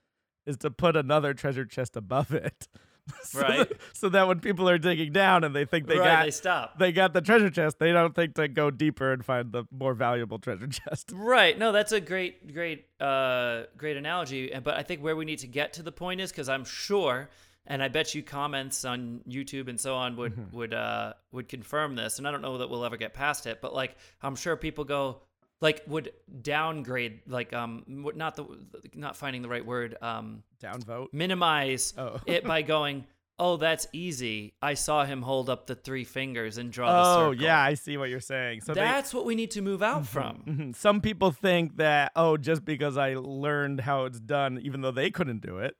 is 0.47 0.57
to 0.59 0.71
put 0.71 0.97
another 0.97 1.35
treasure 1.35 1.65
chest 1.65 1.95
above 1.97 2.33
it, 2.33 2.67
so 3.23 3.41
Right. 3.41 3.69
That, 3.69 3.79
so 3.93 4.09
that 4.11 4.29
when 4.29 4.41
people 4.41 4.69
are 4.69 4.79
digging 4.79 5.13
down 5.13 5.45
and 5.45 5.55
they 5.55 5.65
think 5.65 5.87
they 5.87 5.99
right, 5.99 6.05
got 6.05 6.25
they 6.25 6.31
stop. 6.31 6.79
they 6.79 6.93
got 6.93 7.13
the 7.13 7.21
treasure 7.21 7.51
chest, 7.51 7.79
they 7.79 7.93
don't 7.93 8.15
think 8.15 8.35
to 8.35 8.49
go 8.49 8.71
deeper 8.71 9.13
and 9.13 9.25
find 9.25 9.53
the 9.53 9.65
more 9.71 9.95
valuable 9.95 10.39
treasure 10.39 10.67
chest. 10.67 11.13
Right. 11.15 11.59
No, 11.59 11.73
that's 11.73 11.93
a 11.93 12.01
great, 12.01 12.53
great, 12.55 12.87
uh, 13.01 13.65
great 13.77 13.97
analogy. 13.97 14.53
But 14.63 14.77
I 14.77 14.83
think 14.83 15.03
where 15.03 15.17
we 15.17 15.25
need 15.25 15.41
to 15.41 15.47
get 15.47 15.75
to 15.75 15.83
the 15.83 15.93
point 15.93 16.21
is 16.21 16.31
because 16.31 16.49
I'm 16.49 16.65
sure, 16.65 17.29
and 17.67 17.83
I 17.83 17.89
bet 17.89 18.15
you 18.15 18.23
comments 18.23 18.85
on 18.85 19.21
YouTube 19.29 19.69
and 19.69 19.79
so 19.79 19.95
on 19.95 20.17
would 20.17 20.35
Mm-hmm. 20.37 20.57
would 20.57 20.75
uh, 20.75 21.13
would 21.33 21.49
confirm 21.49 21.95
this. 21.97 22.19
And 22.19 22.27
I 22.27 22.31
don't 22.31 22.43
know 22.43 22.59
that 22.59 22.71
we'll 22.71 22.85
ever 22.85 22.97
get 22.97 23.15
past 23.15 23.47
it, 23.47 23.61
but 23.61 23.75
like 23.75 23.97
I'm 24.23 24.37
sure 24.37 24.57
people 24.57 24.85
go 24.85 25.21
like 25.61 25.83
would 25.87 26.13
downgrade 26.43 27.21
like 27.27 27.53
um 27.53 27.85
not 28.15 28.37
the 28.37 28.47
not 28.95 29.17
finding 29.17 29.43
the 29.43 29.49
right 29.49 29.65
word 29.65 29.97
um 30.01 30.43
Downvote. 30.63 31.09
minimize 31.13 31.95
Oh. 31.97 32.19
it 32.27 32.45
by 32.45 32.63
going. 32.63 33.05
Oh, 33.41 33.57
that's 33.57 33.87
easy. 33.93 34.55
I 34.61 34.75
saw 34.75 35.05
him 35.05 35.23
hold 35.23 35.49
up 35.49 35.69
the 35.69 35.77
three 35.77 36.03
fingers 36.03 36.59
and 36.59 36.73
draw 36.73 36.91
the 36.91 37.21
Oh 37.29 37.31
yeah, 37.31 37.61
I 37.61 37.75
see 37.75 37.97
what 37.97 38.09
you're 38.11 38.19
saying. 38.19 38.63
So 38.63 38.75
they, 38.75 38.81
that's 38.81 39.15
what 39.15 39.25
we 39.27 39.37
need 39.37 39.53
to 39.53 39.63
move 39.63 39.81
out 39.81 40.07
from. 40.07 40.43
Mhm. 40.45 40.75
Some 40.75 41.01
people 41.01 41.31
think 41.31 41.77
that 41.77 42.11
oh, 42.17 42.37
just 42.37 42.65
because 42.65 42.97
I 42.97 43.15
learned 43.15 43.81
how 43.81 44.07
it's 44.07 44.19
done, 44.19 44.59
even 44.65 44.81
though 44.81 44.91
they 44.91 45.13
couldn't 45.13 45.41
do 45.41 45.59
it, 45.59 45.77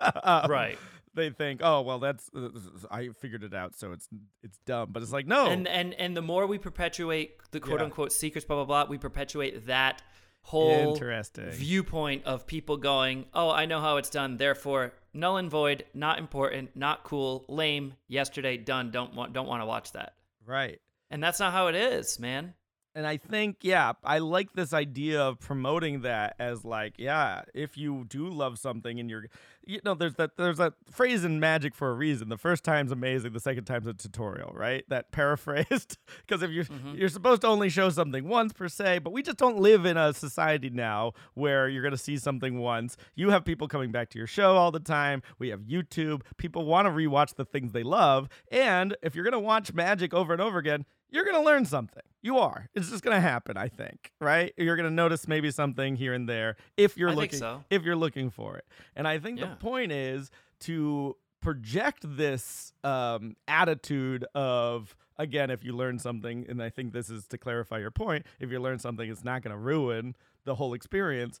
um, 0.24 0.50
Right. 0.50 0.78
They 1.18 1.30
think, 1.30 1.60
oh 1.64 1.80
well, 1.82 1.98
that's 1.98 2.30
uh, 2.34 2.48
I 2.90 3.08
figured 3.08 3.42
it 3.42 3.52
out, 3.52 3.74
so 3.74 3.92
it's 3.92 4.08
it's 4.42 4.56
dumb. 4.64 4.90
But 4.92 5.02
it's 5.02 5.12
like 5.12 5.26
no, 5.26 5.46
and 5.50 5.66
and 5.66 5.92
and 5.94 6.16
the 6.16 6.22
more 6.22 6.46
we 6.46 6.58
perpetuate 6.58 7.32
the 7.50 7.58
quote 7.60 7.80
Yeah. 7.80 7.86
unquote 7.86 8.12
secrets, 8.12 8.46
blah 8.46 8.56
blah 8.56 8.64
blah, 8.84 8.90
we 8.90 8.98
perpetuate 8.98 9.66
that 9.66 10.00
whole 10.42 10.92
Interesting. 10.94 11.50
viewpoint 11.50 12.24
of 12.24 12.46
people 12.46 12.76
going, 12.76 13.26
"Oh, 13.34 13.50
I 13.50 13.66
know 13.66 13.80
how 13.80 13.96
it's 13.96 14.10
done, 14.10 14.36
therefore 14.36 14.92
null 15.12 15.36
and 15.38 15.50
void, 15.50 15.84
not 15.92 16.18
important, 16.20 16.76
not 16.76 17.02
cool, 17.02 17.44
lame, 17.48 17.94
yesterday, 18.06 18.56
done. 18.56 18.90
Don't 18.92 19.14
want 19.14 19.32
don't 19.32 19.48
want 19.48 19.60
to 19.62 19.66
watch 19.66 19.92
that." 19.92 20.14
right. 20.46 20.80
And 21.10 21.22
that's 21.22 21.40
not 21.40 21.52
how 21.54 21.68
it 21.68 21.74
is, 21.74 22.18
man. 22.20 22.52
And 22.98 23.06
I 23.06 23.16
think, 23.16 23.58
yeah, 23.60 23.92
I 24.02 24.18
like 24.18 24.54
this 24.54 24.72
idea 24.72 25.22
of 25.22 25.38
promoting 25.38 26.00
that 26.00 26.34
as 26.40 26.64
like, 26.64 26.94
yeah, 26.98 27.42
if 27.54 27.78
you 27.78 28.04
do 28.08 28.28
love 28.28 28.58
something 28.58 28.98
and 28.98 29.08
you're, 29.08 29.26
you 29.64 29.78
know, 29.84 29.94
there's 29.94 30.14
that 30.14 30.36
there's 30.36 30.56
that 30.56 30.72
phrase 30.90 31.22
in 31.22 31.38
magic 31.38 31.76
for 31.76 31.90
a 31.90 31.92
reason. 31.92 32.28
The 32.28 32.36
first 32.36 32.64
time's 32.64 32.90
amazing, 32.90 33.34
the 33.34 33.38
second 33.38 33.66
time's 33.66 33.86
a 33.86 33.94
tutorial, 33.94 34.50
right? 34.52 34.82
That 34.88 35.12
paraphrased, 35.12 35.96
because 36.26 36.42
if 36.42 36.50
you're 36.50 36.64
mm-hmm. 36.64 36.96
you're 36.96 37.08
supposed 37.08 37.42
to 37.42 37.46
only 37.46 37.68
show 37.68 37.88
something 37.88 38.26
once 38.26 38.52
per 38.52 38.66
se, 38.66 38.98
but 38.98 39.12
we 39.12 39.22
just 39.22 39.38
don't 39.38 39.58
live 39.58 39.86
in 39.86 39.96
a 39.96 40.12
society 40.12 40.70
now 40.70 41.12
where 41.34 41.68
you're 41.68 41.84
gonna 41.84 41.96
see 41.96 42.16
something 42.16 42.58
once. 42.58 42.96
You 43.14 43.30
have 43.30 43.44
people 43.44 43.68
coming 43.68 43.92
back 43.92 44.10
to 44.10 44.18
your 44.18 44.26
show 44.26 44.56
all 44.56 44.72
the 44.72 44.80
time. 44.80 45.22
We 45.38 45.50
have 45.50 45.60
YouTube. 45.60 46.22
People 46.36 46.64
want 46.64 46.86
to 46.86 46.90
rewatch 46.90 47.36
the 47.36 47.44
things 47.44 47.70
they 47.70 47.84
love, 47.84 48.28
and 48.50 48.96
if 49.04 49.14
you're 49.14 49.24
gonna 49.24 49.38
watch 49.38 49.72
magic 49.72 50.12
over 50.12 50.32
and 50.32 50.42
over 50.42 50.58
again, 50.58 50.84
you're 51.10 51.24
going 51.24 51.36
to 51.36 51.42
learn 51.42 51.64
something. 51.64 52.02
You 52.22 52.38
are. 52.38 52.68
It's 52.74 52.90
just 52.90 53.02
going 53.04 53.14
to 53.14 53.20
happen, 53.20 53.56
I 53.56 53.68
think, 53.68 54.12
right? 54.20 54.52
You're 54.56 54.76
going 54.76 54.88
to 54.88 54.94
notice 54.94 55.28
maybe 55.28 55.50
something 55.50 55.96
here 55.96 56.12
and 56.14 56.28
there 56.28 56.56
if 56.76 56.96
you're 56.96 57.08
I 57.10 57.12
think 57.12 57.20
looking 57.32 57.38
so. 57.38 57.64
if 57.70 57.82
you're 57.84 57.96
looking 57.96 58.30
for 58.30 58.56
it. 58.56 58.64
And 58.96 59.06
I 59.06 59.18
think 59.18 59.38
Yeah. 59.38 59.50
the 59.50 59.56
point 59.56 59.92
is 59.92 60.30
to 60.60 61.16
project 61.40 62.02
this 62.04 62.72
um, 62.82 63.36
attitude 63.46 64.24
of 64.34 64.96
again, 65.20 65.50
if 65.50 65.64
you 65.64 65.72
learn 65.72 65.98
something, 65.98 66.46
and 66.48 66.62
I 66.62 66.70
think 66.70 66.92
this 66.92 67.10
is 67.10 67.26
to 67.28 67.38
clarify 67.38 67.78
your 67.78 67.90
point, 67.90 68.24
if 68.38 68.50
you 68.52 68.60
learn 68.60 68.78
something, 68.78 69.08
it's 69.10 69.24
not 69.24 69.42
going 69.42 69.52
to 69.52 69.58
ruin 69.60 70.14
the 70.44 70.56
whole 70.56 70.74
experience. 70.74 71.40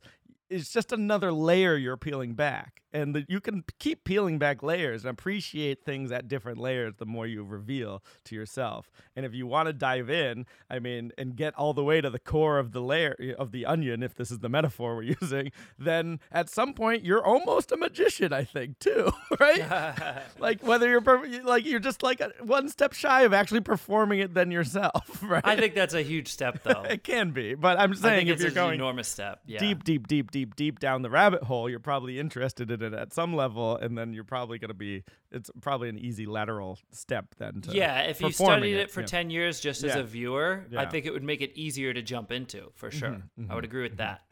It's 0.50 0.72
just 0.72 0.92
another 0.92 1.30
layer 1.30 1.76
you're 1.76 1.98
peeling 1.98 2.32
back, 2.32 2.80
and 2.92 3.14
that 3.14 3.28
you 3.28 3.40
can 3.40 3.64
keep 3.78 4.04
peeling 4.04 4.38
back 4.38 4.62
layers 4.62 5.04
and 5.04 5.10
appreciate 5.10 5.84
things 5.84 6.10
at 6.10 6.26
different 6.26 6.58
layers 6.58 6.94
the 6.96 7.04
more 7.04 7.26
you 7.26 7.42
reveal 7.42 8.02
to 8.24 8.34
yourself. 8.34 8.90
And 9.14 9.26
if 9.26 9.34
you 9.34 9.46
want 9.46 9.66
to 9.66 9.72
dive 9.72 10.08
in, 10.08 10.46
I 10.70 10.78
mean, 10.78 11.12
and 11.18 11.36
get 11.36 11.54
all 11.54 11.74
the 11.74 11.84
way 11.84 12.00
to 12.00 12.08
the 12.08 12.18
core 12.18 12.58
of 12.58 12.72
the 12.72 12.80
layer 12.80 13.34
of 13.38 13.52
the 13.52 13.66
onion, 13.66 14.02
if 14.02 14.14
this 14.14 14.30
is 14.30 14.38
the 14.38 14.48
metaphor 14.58 14.96
we're 14.96 15.14
using, 15.20 15.52
then 15.78 16.18
at 16.32 16.48
some 16.48 16.72
point 16.72 17.04
you're 17.04 17.24
almost 17.24 17.72
a 17.72 17.76
magician, 17.76 18.32
I 18.32 18.44
think, 18.44 18.78
too, 18.78 19.12
right? 19.40 20.22
like 20.38 20.62
whether 20.62 20.88
you're 20.88 21.02
per- 21.02 21.26
like 21.44 21.66
you're 21.66 21.80
just 21.80 22.02
like 22.02 22.20
a, 22.20 22.32
one 22.40 22.68
step 22.70 22.94
shy 22.94 23.22
of 23.22 23.34
actually 23.34 23.60
performing 23.60 24.20
it 24.20 24.32
than 24.32 24.50
yourself, 24.50 25.22
right? 25.22 25.42
I 25.44 25.56
think 25.56 25.74
that's 25.74 25.94
a 25.94 26.02
huge 26.02 26.28
step, 26.28 26.62
though. 26.62 26.84
it 26.88 27.04
can 27.04 27.32
be, 27.32 27.54
but 27.54 27.78
I'm 27.78 27.94
saying 27.94 28.28
if 28.28 28.40
you're 28.40 28.50
going 28.50 28.80
enormous 28.88 29.08
step. 29.08 29.40
Yeah. 29.46 29.58
deep, 29.58 29.84
deep, 29.84 30.06
deep, 30.06 30.30
deep, 30.30 30.56
deep 30.56 30.78
down 30.78 31.02
the 31.02 31.10
rabbit 31.10 31.42
hole, 31.44 31.68
you're 31.68 31.78
probably 31.80 32.18
interested 32.18 32.70
in 32.70 32.82
it 32.82 32.94
at 32.94 33.12
some 33.12 33.34
level, 33.34 33.76
and 33.76 33.96
then 33.96 34.12
you're 34.12 34.24
probably 34.24 34.58
going 34.58 34.68
to 34.68 34.74
be. 34.74 35.04
It's 35.30 35.50
probably 35.60 35.88
an 35.88 35.98
easy 35.98 36.26
lateral 36.26 36.78
step 36.92 37.34
then. 37.38 37.60
To 37.62 37.72
Yeah, 37.76 38.00
if 38.02 38.20
you 38.20 38.30
studied 38.32 38.76
it, 38.76 38.90
for 38.90 39.00
yeah. 39.00 39.06
10 39.06 39.30
years 39.30 39.60
just 39.60 39.84
as 39.84 39.94
Yeah. 39.94 40.00
a 40.00 40.04
viewer, 40.04 40.66
I. 40.70 40.74
Mm-hmm, 40.74 40.90
think 40.90 41.06
it 41.06 41.12
would 41.12 41.22
make 41.22 41.40
it 41.42 41.52
easier 41.54 41.92
to 41.92 42.00
jump 42.02 42.32
into, 42.32 42.70
for 42.74 42.90
sure. 42.90 43.22
I 43.48 43.54
would 43.54 43.64
agree 43.64 43.82
with 43.82 43.98
that. 43.98 44.22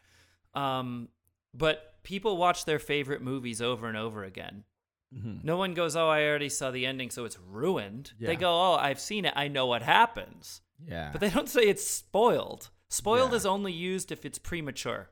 Um, 0.54 1.08
but 1.54 1.94
people 2.02 2.36
watch 2.36 2.64
their 2.64 2.78
favorite 2.78 3.20
movies 3.22 3.60
over 3.60 3.86
and 3.88 3.96
over 3.96 4.24
again. 4.24 4.64
Mhm. 5.14 5.44
No 5.44 5.56
one 5.56 5.74
goes, 5.74 5.94
Oh, 5.96 6.08
I 6.08 6.24
already 6.24 6.48
saw 6.48 6.70
the 6.70 6.84
ending, 6.86 7.10
so 7.10 7.24
it's 7.24 7.38
ruined. 7.38 8.12
They 8.18 8.36
go, 8.36 8.50
Oh, 8.50 8.74
I've 8.74 9.00
seen 9.00 9.24
it. 9.24 9.32
I 9.36 9.48
know 9.48 9.66
what 9.66 9.82
happens. 9.82 10.62
Yeah, 10.86 11.10
But 11.12 11.20
they 11.20 11.30
don't 11.30 11.48
say 11.48 11.62
it's 11.62 11.86
spoiled. 11.86 12.70
Spoiled 12.88 13.30
Yeah. 13.32 13.36
is 13.36 13.46
only 13.46 13.72
used 13.72 14.12
if 14.12 14.24
it's 14.24 14.38
premature. 14.38 15.10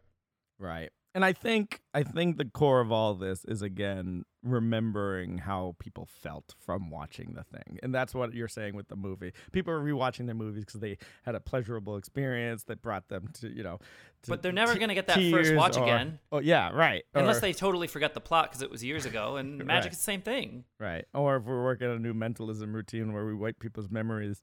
right. 0.59 0.91
And 1.17 1.25
I 1.25 1.33
think 1.33 1.81
I 1.95 2.03
think 2.03 2.39
the 2.39 2.45
core 2.45 2.81
of 2.81 2.91
all 2.91 3.15
this 3.15 3.45
is 3.45 3.63
again 3.63 4.25
remembering 4.43 5.39
how 5.39 5.77
people 5.79 6.07
felt 6.11 6.57
from 6.59 6.91
watching 6.91 7.35
the 7.35 7.45
thing, 7.45 7.79
and 7.85 7.95
that's 7.95 8.17
what 8.17 8.35
you're 8.35 8.49
saying 8.49 8.75
with 8.75 8.89
the 8.89 8.97
movie. 8.97 9.31
People 9.53 9.73
are 9.75 9.81
rewatching 9.81 10.27
their 10.27 10.35
movies 10.35 10.65
because 10.65 10.81
they 10.81 10.99
had 11.23 11.37
a 11.37 11.41
pleasurable 11.41 11.97
experience 11.97 12.65
that 12.65 12.83
brought 12.83 13.07
them 13.07 13.29
to 13.35 13.49
you 13.49 13.63
know. 13.63 13.79
To 14.25 14.31
But 14.31 14.43
they're 14.43 14.51
never 14.51 14.73
te- 14.73 14.81
going 14.81 14.89
to 14.89 14.95
get 14.97 15.07
that 15.07 15.21
first 15.31 15.55
watch 15.55 15.77
or- 15.77 15.85
again 15.85 16.19
Oh 16.33 16.41
yeah, 16.41 16.71
right. 16.73 17.05
unless 17.15 17.37
Or- 17.37 17.41
they 17.43 17.53
totally 17.53 17.87
forgot 17.87 18.15
the 18.15 18.21
plot 18.21 18.51
because 18.51 18.63
it 18.63 18.71
was 18.71 18.83
years 18.83 19.07
ago. 19.07 19.37
And 19.37 19.59
Magic 19.65 19.69
Right. 19.69 19.93
is 19.93 19.99
the 19.99 20.03
same 20.05 20.21
thing. 20.23 20.65
right, 20.81 21.05
or 21.15 21.37
if 21.37 21.45
we're 21.45 21.63
working 21.63 21.87
on 21.89 21.95
a 21.97 22.01
new 22.01 22.15
mentalism 22.15 22.75
routine 22.75 23.13
where 23.13 23.25
we 23.25 23.35
wipe 23.35 23.61
people's 23.61 23.89
memories. 23.89 24.43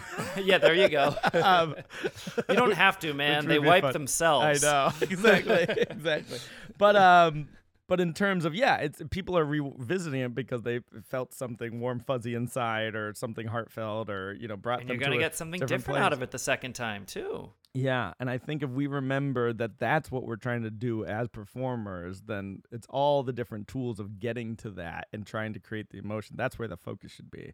yeah, 0.42 0.58
there 0.58 0.74
you 0.74 0.88
go. 0.88 1.14
um, 1.42 1.74
you 2.48 2.54
don't 2.54 2.72
have 2.72 2.98
to, 3.00 3.12
man. 3.14 3.46
They 3.46 3.58
wipe 3.58 3.82
fun. 3.82 4.06
I 4.20 4.54
know 4.62 4.90
exactly, 5.00 5.66
exactly. 5.90 6.38
But 6.78 6.96
um, 6.96 7.48
but 7.88 8.00
in 8.00 8.14
terms 8.14 8.46
of 8.46 8.54
yeah, 8.54 8.76
it's 8.76 9.02
people 9.10 9.36
are 9.36 9.44
revisiting 9.44 10.22
it 10.22 10.34
because 10.34 10.62
they 10.62 10.80
felt 11.08 11.34
something 11.34 11.78
warm, 11.78 12.00
fuzzy 12.00 12.34
inside, 12.34 12.94
or 12.94 13.12
something 13.14 13.46
heartfelt, 13.46 14.08
or 14.08 14.32
you 14.32 14.48
know, 14.48 14.56
brought 14.56 14.80
And 14.80 14.88
them 14.88 14.94
you're 14.94 15.00
going 15.00 15.12
to 15.12 15.18
to 15.18 15.24
a 15.26 15.28
get 15.28 15.36
something 15.36 15.60
different 15.60 15.82
different 15.82 16.00
out 16.00 16.12
of 16.14 16.22
it 16.22 16.30
the 16.30 16.38
second 16.38 16.72
time, 16.72 17.04
too. 17.04 17.50
Yeah, 17.74 18.14
and 18.18 18.30
I 18.30 18.38
think 18.38 18.62
if 18.62 18.70
we 18.70 18.86
remember 18.86 19.52
that 19.52 19.78
that's 19.78 20.10
what 20.10 20.24
we're 20.24 20.36
trying 20.36 20.62
to 20.62 20.70
do 20.70 21.04
as 21.04 21.28
performers, 21.28 22.22
then 22.22 22.62
it's 22.70 22.86
all 22.88 23.22
the 23.22 23.32
different 23.32 23.68
tools 23.68 24.00
of 24.00 24.18
getting 24.18 24.56
to 24.56 24.70
that 24.70 25.08
and 25.12 25.26
trying 25.26 25.52
to 25.52 25.60
create 25.60 25.90
the 25.90 25.98
emotion. 25.98 26.36
That's 26.38 26.58
where 26.58 26.68
the 26.68 26.78
focus 26.78 27.12
should 27.12 27.30
be. 27.30 27.52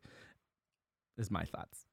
Is 1.16 1.32
my 1.32 1.42
thoughts. 1.42 1.87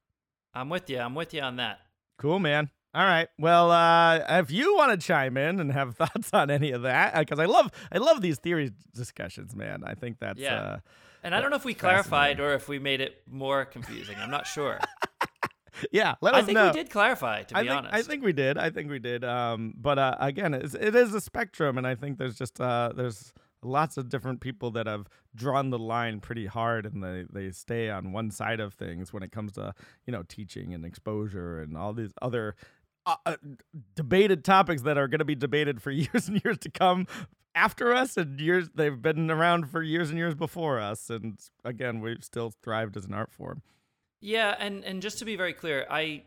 I'm 0.56 0.70
with 0.70 0.90
you. 0.90 1.00
I'm 1.00 1.14
with 1.16 1.34
you 1.34 1.42
on 1.42 1.58
that. 1.58 1.80
Cool, 2.18 2.40
man. 2.40 2.70
All 2.94 3.04
right. 3.04 3.28
Well, 3.38 3.72
uh, 3.72 4.20
if 4.40 4.52
you 4.52 4.76
want 4.78 5.00
to 5.00 5.06
chime 5.06 5.36
in 5.36 5.60
and 5.60 5.72
have 5.74 5.96
thoughts 5.98 6.30
on 6.34 6.50
any 6.50 6.72
of 6.72 6.84
that, 6.84 7.14
because 7.18 7.40
I 7.40 7.46
love, 7.46 7.70
I 7.92 7.98
love 7.98 8.22
these 8.22 8.40
theory 8.40 8.72
discussions, 8.94 9.54
man. 9.56 9.84
I 9.86 9.96
think 9.96 10.20
that's 10.20 10.40
Yeah. 10.40 10.56
uh, 10.56 10.78
And 11.22 11.36
I 11.36 11.42
don't 11.42 11.50
know 11.50 11.58
if 11.58 11.66
we 11.66 11.74
clarified 11.74 12.40
or 12.40 12.54
if 12.54 12.70
we 12.70 12.80
made 12.80 13.02
it 13.02 13.22
more 13.30 13.66
confusing. 13.66 14.16
I'm 14.18 14.32
not 14.32 14.48
sure. 14.48 14.80
yeah. 15.92 16.16
Let 16.22 16.36
I 16.36 16.40
us 16.40 16.46
think 16.46 16.56
know. 16.56 16.68
we 16.68 16.72
did 16.74 16.90
clarify, 16.90 17.44
to 17.44 17.58
I 17.58 17.64
be 17.64 17.68
think, 17.68 17.78
honest. 17.78 17.94
I 17.96 18.02
think 18.02 18.24
we 18.24 18.32
did. 18.32 18.58
I 18.58 18.70
think 18.70 18.90
we 18.90 19.00
did. 19.00 19.26
Um, 19.26 19.74
but 19.76 20.00
uh, 20.00 20.16
again, 20.20 20.54
it's, 20.54 20.74
it 20.74 20.96
is 20.96 21.14
a 21.14 21.20
spectrum, 21.20 21.78
and 21.78 21.86
I 21.86 21.96
think 21.96 22.18
there's 22.18 22.38
just 22.38 22.62
uh, 22.62 22.94
there's 22.96 23.34
lots 23.66 23.98
of 23.98 24.10
different 24.10 24.42
people 24.42 24.72
that 24.72 24.88
have 24.88 25.08
drawn 25.36 25.70
the 25.70 25.80
line 25.80 26.20
pretty 26.20 26.46
hard, 26.46 26.86
and 26.86 27.04
they 27.04 27.26
they 27.32 27.52
stay 27.52 27.90
on 27.90 28.12
one 28.12 28.32
side 28.32 28.60
of 28.60 28.74
things 28.74 29.12
when 29.12 29.24
it 29.24 29.32
comes 29.32 29.54
to 29.54 29.74
you 30.06 30.12
know 30.12 30.24
teaching 30.24 30.74
and 30.74 30.86
exposure 30.86 31.62
and 31.62 31.78
all 31.78 31.94
these 31.94 32.14
other 32.22 32.56
uh, 33.06 33.16
uh, 33.26 33.36
debated 33.96 34.44
topics 34.44 34.84
that 34.84 34.98
are 34.98 35.08
going 35.08 35.20
to 35.20 35.26
be 35.26 35.36
debated 35.36 35.82
for 35.82 35.92
years 35.92 36.28
and 36.28 36.42
years 36.44 36.58
to 36.60 36.70
come 36.70 37.08
after 37.54 37.94
us 37.94 38.18
and 38.18 38.40
years 38.40 38.70
they've 38.76 39.02
been 39.02 39.32
around 39.32 39.70
for 39.70 39.82
years 39.82 40.10
and 40.10 40.18
years 40.18 40.36
before 40.36 40.78
us 40.80 41.10
and 41.10 41.40
again 41.64 42.02
we've 42.02 42.24
still 42.24 42.52
thrived 42.62 42.98
as 42.98 43.06
an 43.06 43.14
art 43.14 43.32
form. 43.32 43.62
Yeah, 44.22 44.56
and 44.58 44.84
and 44.84 45.02
just 45.02 45.20
to 45.20 45.26
be 45.26 45.36
very 45.36 45.54
clear, 45.54 45.86
I 45.90 46.24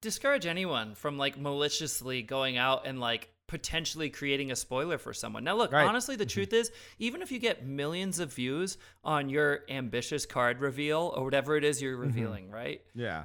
discourage 0.00 0.46
anyone 0.46 0.94
from 0.94 1.18
like 1.18 1.38
maliciously 1.38 2.22
going 2.22 2.56
out 2.56 2.86
and 2.86 3.00
like 3.00 3.28
potentially 3.48 4.10
creating 4.10 4.52
a 4.52 4.56
spoiler 4.56 4.98
for 4.98 5.12
someone. 5.12 5.42
Now 5.42 5.56
look, 5.56 5.72
Right. 5.72 5.86
honestly 5.86 6.14
the 6.14 6.24
mm-hmm. 6.24 6.34
truth 6.34 6.52
is, 6.52 6.70
even 7.00 7.22
if 7.22 7.32
you 7.32 7.40
get 7.40 7.66
millions 7.66 8.20
of 8.20 8.32
views 8.32 8.78
on 9.02 9.28
your 9.28 9.64
ambitious 9.68 10.24
card 10.24 10.60
reveal 10.60 11.12
or 11.16 11.24
whatever 11.24 11.56
it 11.56 11.64
is 11.64 11.82
you're 11.82 11.94
mm-hmm. 11.94 12.02
revealing, 12.02 12.50
right? 12.50 12.82
yeah 12.94 13.24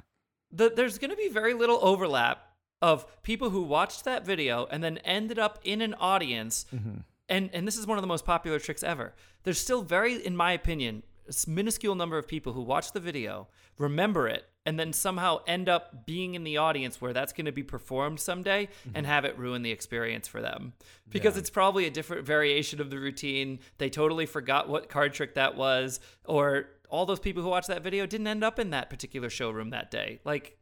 The, 0.50 0.72
there's 0.74 0.98
going 0.98 1.10
to 1.10 1.16
be 1.16 1.28
very 1.28 1.54
little 1.54 1.78
overlap 1.80 2.42
of 2.82 3.22
people 3.22 3.50
who 3.50 3.62
watched 3.62 4.04
that 4.04 4.26
video 4.26 4.66
and 4.70 4.82
then 4.82 4.98
ended 4.98 5.38
up 5.38 5.58
in 5.62 5.80
an 5.80 5.94
audience 5.94 6.66
mm-hmm. 6.74 6.98
and 7.28 7.50
and 7.52 7.66
this 7.66 7.78
is 7.78 7.86
one 7.86 7.96
of 7.96 8.02
the 8.02 8.08
most 8.08 8.26
popular 8.26 8.58
tricks 8.58 8.82
ever. 8.82 9.14
There's 9.44 9.58
still 9.60 9.82
very, 9.82 10.14
in 10.14 10.36
my 10.36 10.52
opinion, 10.52 11.02
minuscule 11.46 11.94
number 11.94 12.18
of 12.18 12.26
people 12.26 12.52
who 12.52 12.62
watch 12.62 12.92
the 12.92 13.00
video, 13.00 13.48
remember 13.78 14.28
it, 14.28 14.44
and 14.66 14.78
then 14.78 14.92
somehow 14.92 15.40
end 15.46 15.68
up 15.68 16.06
being 16.06 16.34
in 16.34 16.44
the 16.44 16.56
audience 16.56 17.00
where 17.00 17.12
that's 17.12 17.32
going 17.32 17.44
to 17.44 17.52
be 17.52 17.62
performed 17.62 18.18
someday 18.18 18.68
and 18.86 18.94
mm-hmm. 18.94 19.04
have 19.06 19.24
it 19.24 19.38
ruin 19.38 19.62
the 19.62 19.70
experience 19.70 20.26
for 20.26 20.40
them 20.40 20.72
because 21.10 21.34
Yeah. 21.34 21.40
it's 21.40 21.50
probably 21.50 21.86
a 21.86 21.90
different 21.90 22.24
variation 22.26 22.80
of 22.80 22.90
the 22.90 22.98
routine. 22.98 23.58
They 23.78 23.90
totally 23.90 24.26
forgot 24.26 24.68
what 24.68 24.88
card 24.88 25.12
trick 25.12 25.34
that 25.34 25.56
was, 25.56 26.00
or 26.24 26.70
all 26.88 27.06
those 27.06 27.20
people 27.20 27.42
who 27.42 27.48
watched 27.48 27.68
that 27.68 27.82
video 27.82 28.06
didn't 28.06 28.26
end 28.26 28.42
up 28.42 28.58
in 28.58 28.70
that 28.70 28.88
particular 28.88 29.28
showroom 29.28 29.70
that 29.70 29.90
day. 29.90 30.20
Like, 30.24 30.56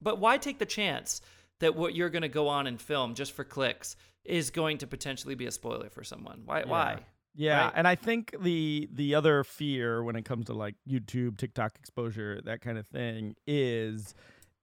but 0.00 0.18
why 0.18 0.36
take 0.38 0.58
the 0.58 0.66
chance 0.66 1.20
that 1.60 1.76
what 1.76 1.94
you're 1.94 2.10
going 2.10 2.22
to 2.22 2.28
go 2.28 2.48
on 2.48 2.66
and 2.66 2.80
film 2.80 3.14
just 3.14 3.32
for 3.32 3.44
clicks 3.44 3.96
is 4.24 4.50
going 4.50 4.78
to 4.78 4.86
potentially 4.86 5.34
be 5.34 5.46
a 5.46 5.52
spoiler 5.52 5.90
for 5.90 6.02
someone? 6.02 6.42
Why? 6.44 6.64
Why? 6.64 7.00
Yeah, 7.34 7.64
right? 7.64 7.72
and 7.74 7.88
I 7.88 7.94
think 7.94 8.34
the 8.40 8.88
the 8.92 9.14
other 9.14 9.44
fear 9.44 10.02
when 10.02 10.16
it 10.16 10.24
comes 10.24 10.46
to 10.46 10.54
like 10.54 10.76
YouTube, 10.88 11.36
TikTok 11.36 11.76
exposure, 11.78 12.40
that 12.44 12.60
kind 12.60 12.78
of 12.78 12.86
thing 12.86 13.34
is 13.46 14.14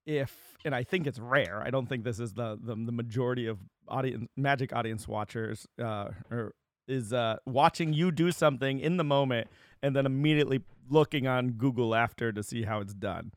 if 0.06 0.36
and 0.64 0.74
I 0.74 0.84
think 0.84 1.08
it's 1.08 1.20
rare. 1.20 1.62
I 1.66 1.70
don't 1.70 1.88
think 1.88 2.04
this 2.04 2.20
is 2.20 2.34
the 2.34 2.58
the, 2.62 2.76
the 2.76 2.92
majority 2.92 3.48
of 3.48 3.60
audience 3.88 4.28
magic 4.38 4.74
audience 4.74 5.08
watchers 5.08 5.68
uh 5.82 6.10
or 6.30 6.54
is 6.88 7.12
uh 7.12 7.38
watching 7.46 7.94
you 7.94 8.12
do 8.12 8.32
something 8.32 8.80
in 8.80 8.98
the 8.98 9.04
moment 9.04 9.48
and 9.84 9.96
then 9.96 10.06
immediately 10.06 10.62
looking 10.90 11.28
on 11.28 11.52
Google 11.52 11.94
after 11.96 12.32
to 12.32 12.44
see 12.44 12.64
how 12.64 12.80
it's 12.80 12.94
done. 12.94 13.32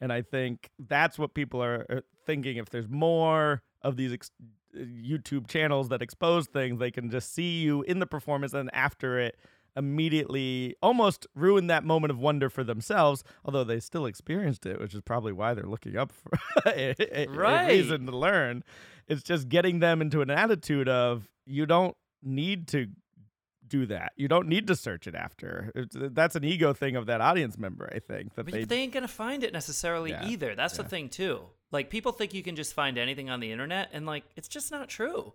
And 0.00 0.12
I 0.12 0.22
think 0.22 0.70
that's 0.78 1.18
what 1.18 1.34
people 1.34 1.62
are, 1.62 1.86
are 1.88 2.02
thinking 2.26 2.56
if 2.58 2.68
there's 2.68 2.88
more 2.88 3.62
of 3.82 3.96
these 3.96 4.12
ex- 4.12 4.30
YouTube 4.76 5.46
channels 5.48 5.88
that 5.88 6.02
expose 6.02 6.46
things, 6.46 6.78
they 6.78 6.90
can 6.90 7.10
just 7.10 7.34
see 7.34 7.60
you 7.60 7.82
in 7.82 7.98
the 7.98 8.06
performance 8.06 8.52
and 8.52 8.70
after 8.72 9.18
it 9.18 9.36
immediately 9.90 10.74
almost 10.82 11.26
ruin 11.34 11.66
that 11.68 11.84
moment 11.84 12.10
of 12.10 12.18
wonder 12.18 12.48
for 12.50 12.64
themselves, 12.64 13.22
although 13.44 13.64
they 13.64 13.78
still 13.80 14.06
experienced 14.06 14.66
it, 14.66 14.80
which 14.80 14.94
is 14.94 15.00
probably 15.02 15.32
why 15.32 15.54
they're 15.54 15.64
looking 15.66 15.96
up 15.96 16.12
for 16.12 16.30
a, 16.66 16.94
a- 16.98 17.26
a 17.26 17.68
reason 17.68 18.06
to 18.06 18.16
learn. 18.16 18.64
It's 19.08 19.22
just 19.22 19.48
getting 19.48 19.78
them 19.80 20.00
into 20.00 20.20
an 20.22 20.30
attitude 20.30 20.88
of 20.88 21.28
you 21.46 21.66
don't 21.66 21.96
need 22.22 22.66
to 22.68 22.88
do 23.68 23.86
that. 23.86 24.12
You 24.16 24.28
don't 24.28 24.48
need 24.48 24.66
to 24.68 24.76
search 24.76 25.06
it 25.06 25.14
after. 25.14 25.72
It's, 25.74 25.96
that's 26.14 26.36
an 26.36 26.44
ego 26.44 26.72
thing 26.72 26.96
of 26.96 27.06
that 27.06 27.20
audience 27.20 27.58
member, 27.58 27.90
I 27.94 27.98
think. 27.98 28.34
That 28.34 28.44
But 28.44 28.52
they, 28.54 28.64
they, 28.64 28.78
ain't 28.78 28.92
gonna 28.92 29.08
find 29.08 29.42
it 29.44 29.52
necessarily 29.52 30.10
Yeah, 30.10 30.26
either. 30.26 30.54
That's 30.54 30.76
yeah. 30.76 30.82
the 30.82 30.88
thing 30.88 31.08
too. 31.08 31.40
Like 31.72 31.90
people 31.90 32.12
think 32.12 32.32
you 32.32 32.42
can 32.42 32.54
just 32.56 32.74
find 32.74 32.96
anything 32.98 33.28
on 33.28 33.40
the 33.40 33.50
internet, 33.50 33.90
and 33.92 34.06
like 34.06 34.24
it's 34.36 34.48
just 34.48 34.70
not 34.70 34.88
true. 34.88 35.32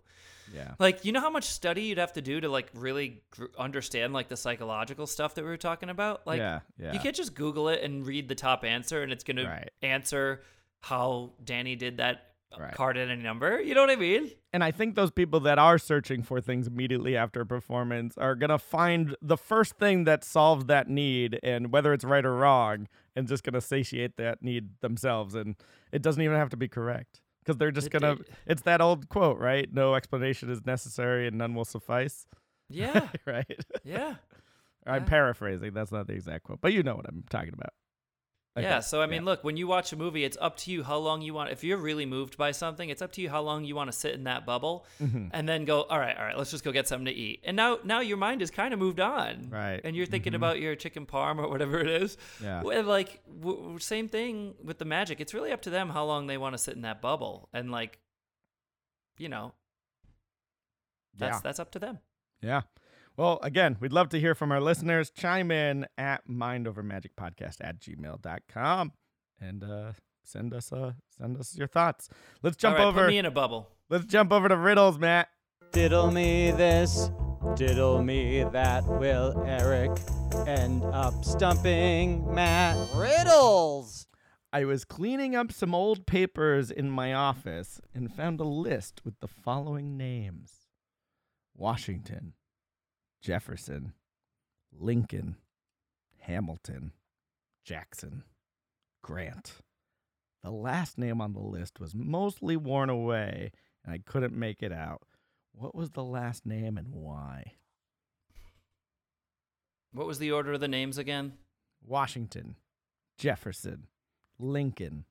yeah. 0.54 0.72
Like 0.78 1.04
you 1.04 1.12
know 1.12 1.20
how 1.20 1.30
much 1.30 1.44
study 1.44 1.82
you'd 1.82 1.98
have 1.98 2.14
to 2.14 2.22
do 2.22 2.40
to 2.40 2.48
like 2.48 2.68
really 2.74 3.22
gr- 3.30 3.46
understand 3.58 4.12
like 4.14 4.28
the 4.28 4.36
psychological 4.36 5.06
stuff 5.06 5.34
that 5.34 5.42
we 5.44 5.50
were 5.50 5.56
talking 5.58 5.90
about. 5.90 6.26
Like 6.26 6.38
yeah, 6.38 6.60
yeah. 6.78 6.92
you 6.94 7.00
can't 7.00 7.14
just 7.14 7.34
Google 7.34 7.68
it 7.68 7.82
and 7.82 8.06
read 8.06 8.28
the 8.28 8.34
top 8.34 8.64
answer, 8.64 9.02
and 9.02 9.12
it's 9.12 9.24
gonna 9.24 9.44
Right. 9.44 9.70
answer 9.82 10.42
how 10.80 11.32
Dani 11.44 11.78
did 11.78 11.98
that 11.98 12.31
Right. 12.58 12.72
card 12.74 12.96
at 12.96 13.08
any 13.08 13.22
number. 13.22 13.60
You 13.60 13.74
know 13.74 13.80
what 13.80 13.90
I 13.90 13.96
mean? 13.96 14.30
And 14.52 14.62
I 14.62 14.70
think 14.70 14.94
those 14.94 15.10
people 15.10 15.40
that 15.40 15.58
are 15.58 15.78
searching 15.78 16.22
for 16.22 16.40
things 16.40 16.66
immediately 16.66 17.16
after 17.16 17.40
a 17.40 17.46
performance 17.46 18.16
are 18.18 18.34
going 18.34 18.50
to 18.50 18.58
find 18.58 19.16
the 19.22 19.36
first 19.36 19.76
thing 19.78 20.04
that 20.04 20.22
solves 20.24 20.66
that 20.66 20.88
need 20.88 21.38
and 21.42 21.72
whether 21.72 21.92
it's 21.92 22.04
right 22.04 22.24
or 22.24 22.34
wrong 22.36 22.88
and 23.16 23.26
just 23.26 23.42
going 23.44 23.54
to 23.54 23.60
satiate 23.60 24.16
that 24.16 24.42
need 24.42 24.70
themselves 24.80 25.34
and 25.34 25.56
it 25.92 26.02
doesn't 26.02 26.22
even 26.22 26.36
have 26.36 26.50
to 26.50 26.56
be 26.56 26.68
correct 26.68 27.20
because 27.42 27.56
they're 27.56 27.70
just 27.70 27.90
going 27.90 28.02
to 28.02 28.22
it- 28.22 28.28
it's 28.46 28.62
that 28.62 28.80
old 28.80 29.08
quote, 29.08 29.38
right? 29.38 29.72
No 29.72 29.94
explanation 29.94 30.50
is 30.50 30.64
necessary 30.66 31.26
and 31.26 31.38
none 31.38 31.54
will 31.54 31.64
suffice, 31.64 32.26
Yeah, 32.68 33.08
right? 33.26 33.64
yeah. 33.84 34.16
I'm 34.86 35.02
Yeah. 35.04 35.08
paraphrasing. 35.08 35.72
That's 35.72 35.92
not 35.92 36.06
the 36.06 36.12
exact 36.14 36.44
quote, 36.44 36.60
but 36.60 36.72
you 36.72 36.82
know 36.82 36.96
what 36.96 37.06
I'm 37.08 37.24
talking 37.30 37.54
about. 37.54 37.72
I 38.54 38.60
yeah, 38.60 38.80
so 38.80 39.00
I 39.00 39.06
mean, 39.06 39.24
look, 39.24 39.42
when 39.44 39.56
you 39.56 39.66
watch 39.66 39.94
a 39.94 39.96
movie, 39.96 40.24
it's 40.24 40.36
up 40.38 40.58
to 40.58 40.70
you 40.70 40.82
how 40.82 40.98
long 40.98 41.22
you 41.22 41.32
want. 41.32 41.50
If 41.50 41.64
you're 41.64 41.78
really 41.78 42.04
moved 42.04 42.36
by 42.36 42.50
something, 42.50 42.90
it's 42.90 43.00
up 43.00 43.10
to 43.12 43.22
you 43.22 43.30
how 43.30 43.40
long 43.40 43.64
you 43.64 43.74
want 43.74 43.90
to 43.90 43.96
sit 43.96 44.12
in 44.14 44.24
that 44.24 44.44
bubble, 44.44 44.84
Mm-hmm. 45.00 45.28
and 45.32 45.48
then 45.48 45.64
go. 45.64 45.84
All 45.84 45.98
right, 45.98 46.14
all 46.14 46.22
right, 46.22 46.36
let's 46.36 46.50
just 46.50 46.62
go 46.62 46.70
get 46.70 46.86
something 46.86 47.06
to 47.06 47.12
eat. 47.12 47.40
And 47.44 47.56
now, 47.56 47.78
now 47.82 48.00
your 48.00 48.18
mind 48.18 48.42
is 48.42 48.50
kind 48.50 48.74
of 48.74 48.78
moved 48.78 49.00
on, 49.00 49.48
Right. 49.48 49.80
And 49.82 49.96
you're 49.96 50.04
thinking 50.04 50.34
Mhm. 50.34 50.36
about 50.36 50.60
your 50.60 50.76
chicken 50.76 51.06
parm 51.06 51.38
or 51.38 51.48
whatever 51.48 51.78
it 51.80 51.88
is. 51.88 52.18
Yeah. 52.42 52.60
Like 52.60 53.22
w- 53.40 53.78
same 53.78 54.08
thing 54.08 54.54
with 54.62 54.76
the 54.78 54.84
magic. 54.84 55.18
It's 55.20 55.32
really 55.32 55.50
up 55.50 55.62
to 55.62 55.70
them 55.70 55.88
how 55.88 56.04
long 56.04 56.26
they 56.26 56.36
want 56.36 56.52
to 56.52 56.58
sit 56.58 56.74
in 56.74 56.82
that 56.82 57.00
bubble, 57.00 57.48
and 57.54 57.70
like, 57.70 58.00
you 59.16 59.30
know, 59.30 59.54
that's 61.16 61.36
Yeah. 61.36 61.40
that's 61.42 61.58
up 61.58 61.70
to 61.72 61.78
them. 61.78 62.00
Yeah. 62.42 62.62
Well, 63.16 63.38
again, 63.42 63.76
we'd 63.78 63.92
love 63.92 64.08
to 64.10 64.20
hear 64.20 64.34
from 64.34 64.52
our 64.52 64.60
listeners. 64.60 65.10
Chime 65.10 65.50
in 65.50 65.86
at 65.98 66.26
mindovermagicpodcast 66.28 67.56
at 67.60 67.78
gmail.com 67.78 68.92
and 69.40 69.64
uh, 69.64 69.92
send 70.24 70.54
us 70.54 70.72
uh, 70.72 70.92
send 71.18 71.36
us 71.38 71.56
your 71.56 71.66
thoughts. 71.66 72.08
Let's 72.42 72.56
jump 72.56 72.78
all 72.78 72.86
right, 72.86 72.88
over. 72.88 73.00
put 73.02 73.08
me 73.10 73.18
in 73.18 73.26
a 73.26 73.30
bubble. 73.30 73.68
let's 73.90 74.06
jump 74.06 74.32
over 74.32 74.48
to 74.48 74.56
riddles, 74.56 74.98
Matt. 74.98 75.28
Diddle 75.72 76.10
me 76.10 76.50
this, 76.52 77.10
diddle 77.54 78.02
me 78.02 78.44
that. 78.44 78.84
Will 78.86 79.42
Eric 79.46 79.98
end 80.46 80.84
up 80.84 81.24
stumping 81.24 82.34
Matt? 82.34 82.76
Riddles! 82.94 84.06
I 84.54 84.64
was 84.66 84.84
cleaning 84.84 85.34
up 85.34 85.50
some 85.50 85.74
old 85.74 86.06
papers 86.06 86.70
in 86.70 86.90
my 86.90 87.14
office 87.14 87.80
and 87.94 88.12
found 88.12 88.38
a 88.38 88.44
list 88.44 89.00
with 89.04 89.18
the 89.20 89.28
following 89.28 89.96
names 89.96 90.52
Washington, 91.56 92.34
Jefferson, 93.22 93.92
Lincoln, 94.76 95.36
Hamilton, 96.22 96.92
Jackson, 97.64 98.24
Grant. 99.00 99.58
The 100.42 100.50
last 100.50 100.98
name 100.98 101.20
on 101.20 101.32
the 101.32 101.40
list 101.40 101.78
was 101.78 101.94
mostly 101.94 102.56
worn 102.56 102.90
away, 102.90 103.52
and 103.84 103.94
I 103.94 104.00
couldn't 104.04 104.34
make 104.34 104.60
it 104.60 104.72
out. 104.72 105.02
What 105.52 105.72
was 105.72 105.90
the 105.90 106.02
last 106.02 106.44
name 106.44 106.76
and 106.76 106.88
why? 106.90 107.52
What 109.92 110.08
was 110.08 110.18
the 110.18 110.32
order 110.32 110.54
of 110.54 110.60
the 110.60 110.66
names 110.66 110.98
again? 110.98 111.34
Washington, 111.80 112.56
Jefferson, 113.18 113.86
Lincoln, 114.36 115.04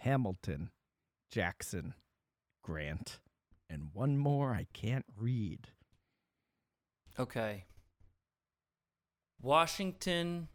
Hamilton, 0.00 0.70
Jackson, 1.30 1.94
Grant, 2.62 3.18
and 3.70 3.88
one 3.94 4.18
more 4.18 4.52
I 4.52 4.66
can't 4.74 5.06
read. 5.16 5.68
Okay. 7.18 7.64
Washington 9.40 10.48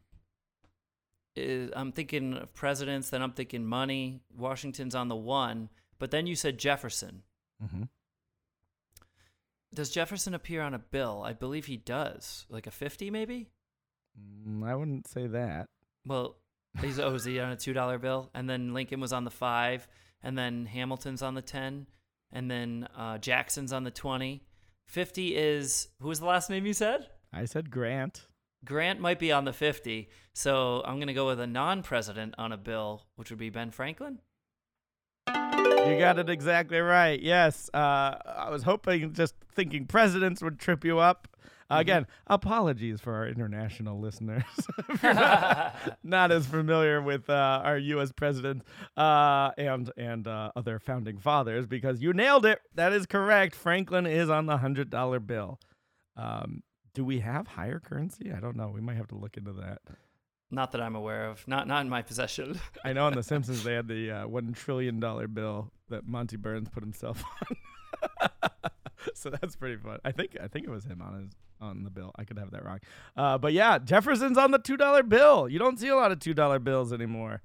is 1.35 1.71
I'm 1.75 1.91
thinking 1.91 2.33
of 2.33 2.53
presidents, 2.53 3.09
then 3.09 3.21
I'm 3.21 3.31
thinking 3.31 3.65
money. 3.65 4.21
Washington's 4.35 4.95
on 4.95 5.07
the 5.07 5.15
one, 5.15 5.69
but 5.99 6.11
then 6.11 6.27
you 6.27 6.35
said 6.35 6.57
Jefferson. 6.57 7.23
Mm-hmm. 7.63 7.83
Does 9.73 9.89
Jefferson 9.89 10.33
appear 10.33 10.61
on 10.61 10.73
a 10.73 10.79
bill? 10.79 11.23
I 11.25 11.33
believe 11.33 11.65
he 11.65 11.77
does. 11.77 12.45
Like 12.49 12.67
a 12.67 12.71
50 12.71 13.09
maybe? 13.09 13.47
Mm, 14.19 14.65
I 14.65 14.75
wouldn't 14.75 15.07
say 15.07 15.27
that. 15.27 15.69
Well, 16.05 16.35
he's 16.81 16.99
oh, 16.99 17.13
is 17.15 17.25
he 17.25 17.39
on 17.39 17.51
a 17.51 17.55
$2 17.55 18.01
bill? 18.01 18.29
And 18.33 18.49
then 18.49 18.73
Lincoln 18.73 18.99
was 18.99 19.13
on 19.13 19.23
the 19.23 19.31
5, 19.31 19.87
and 20.23 20.37
then 20.37 20.65
Hamilton's 20.65 21.21
on 21.21 21.35
the 21.35 21.41
10, 21.41 21.87
and 22.33 22.51
then 22.51 22.87
uh, 22.97 23.17
Jackson's 23.17 23.71
on 23.71 23.83
the 23.83 23.91
20. 23.91 24.43
50 24.91 25.37
is 25.37 25.87
who 26.01 26.09
was 26.09 26.19
the 26.19 26.25
last 26.25 26.49
name 26.49 26.65
you 26.65 26.73
said? 26.73 27.07
I 27.31 27.45
said 27.45 27.71
Grant. 27.71 28.27
Grant 28.65 28.99
might 28.99 29.19
be 29.19 29.31
on 29.31 29.45
the 29.45 29.53
50, 29.53 30.09
so 30.33 30.83
I'm 30.85 30.97
going 30.97 31.07
to 31.07 31.13
go 31.13 31.27
with 31.27 31.39
a 31.39 31.47
non 31.47 31.81
president 31.81 32.35
on 32.37 32.51
a 32.51 32.57
bill, 32.57 33.05
which 33.15 33.29
would 33.29 33.39
be 33.39 33.49
Ben 33.49 33.71
Franklin. 33.71 34.19
You 35.87 35.97
got 35.99 36.19
it 36.19 36.29
exactly 36.29 36.79
right. 36.79 37.19
Yes. 37.21 37.69
Uh, 37.73 38.15
I 38.25 38.49
was 38.49 38.63
hoping, 38.63 39.13
just 39.13 39.35
thinking 39.55 39.85
presidents 39.85 40.41
would 40.41 40.59
trip 40.59 40.85
you 40.85 40.99
up. 40.99 41.27
Uh, 41.69 41.77
Again, 41.79 42.05
apologies 42.27 42.99
for 42.99 43.13
our 43.13 43.27
international 43.27 43.99
listeners. 43.99 44.43
if 44.89 45.01
you're 45.01 45.13
not, 45.13 45.97
not 46.03 46.31
as 46.31 46.45
familiar 46.45 47.01
with 47.01 47.29
uh, 47.29 47.61
our 47.63 47.77
U.S. 47.77 48.11
presidents 48.11 48.65
uh, 48.97 49.51
and 49.57 49.89
and 49.95 50.27
uh, 50.27 50.51
other 50.55 50.79
founding 50.79 51.17
fathers, 51.17 51.67
because 51.67 52.01
you 52.01 52.11
nailed 52.11 52.45
it. 52.45 52.59
That 52.75 52.91
is 52.91 53.05
correct. 53.05 53.55
Franklin 53.55 54.05
is 54.05 54.29
on 54.29 54.47
the 54.47 54.57
hundred 54.57 54.89
dollar 54.89 55.21
bill. 55.21 55.59
Um, 56.17 56.61
do 56.93 57.05
we 57.05 57.19
have 57.19 57.47
higher 57.47 57.79
currency? 57.79 58.33
I 58.35 58.41
don't 58.41 58.57
know. 58.57 58.67
We 58.67 58.81
might 58.81 58.97
have 58.97 59.07
to 59.07 59.15
look 59.15 59.37
into 59.37 59.53
that. 59.53 59.79
Not 60.53 60.73
that 60.73 60.81
I'm 60.81 60.95
aware 60.95 61.25
of. 61.29 61.47
Not 61.47 61.67
not 61.67 61.81
in 61.81 61.89
my 61.89 62.01
possession. 62.01 62.59
I 62.85 62.91
know 62.93 63.05
on 63.05 63.13
The 63.13 63.23
Simpsons 63.31 63.63
they 63.63 63.73
had 63.73 63.87
the 63.87 64.11
uh, 64.11 64.27
one 64.27 64.51
trillion 64.53 64.99
dollar 64.99 65.27
bill 65.27 65.71
that 65.89 66.05
Monty 66.05 66.35
Burns 66.37 66.67
put 66.69 66.83
himself 66.83 67.23
on. 68.21 68.29
so 69.13 69.29
that's 69.29 69.55
pretty 69.55 69.77
fun. 69.77 69.99
I 70.03 70.11
think 70.11 70.37
I 70.41 70.47
think 70.47 70.65
it 70.65 70.69
was 70.69 70.85
him 70.85 71.01
on 71.01 71.21
his 71.23 71.31
on 71.59 71.83
the 71.83 71.89
bill. 71.89 72.11
I 72.15 72.23
could 72.23 72.37
have 72.39 72.51
that 72.51 72.65
wrong. 72.65 72.79
Uh, 73.15 73.37
but 73.37 73.53
yeah, 73.53 73.77
Jefferson's 73.79 74.37
on 74.37 74.51
the 74.51 74.59
two 74.59 74.77
dollar 74.77 75.03
bill. 75.03 75.47
You 75.47 75.59
don't 75.59 75.79
see 75.79 75.87
a 75.87 75.95
lot 75.95 76.11
of 76.11 76.19
two 76.19 76.33
dollar 76.33 76.59
bills 76.59 76.91
anymore. 76.91 77.41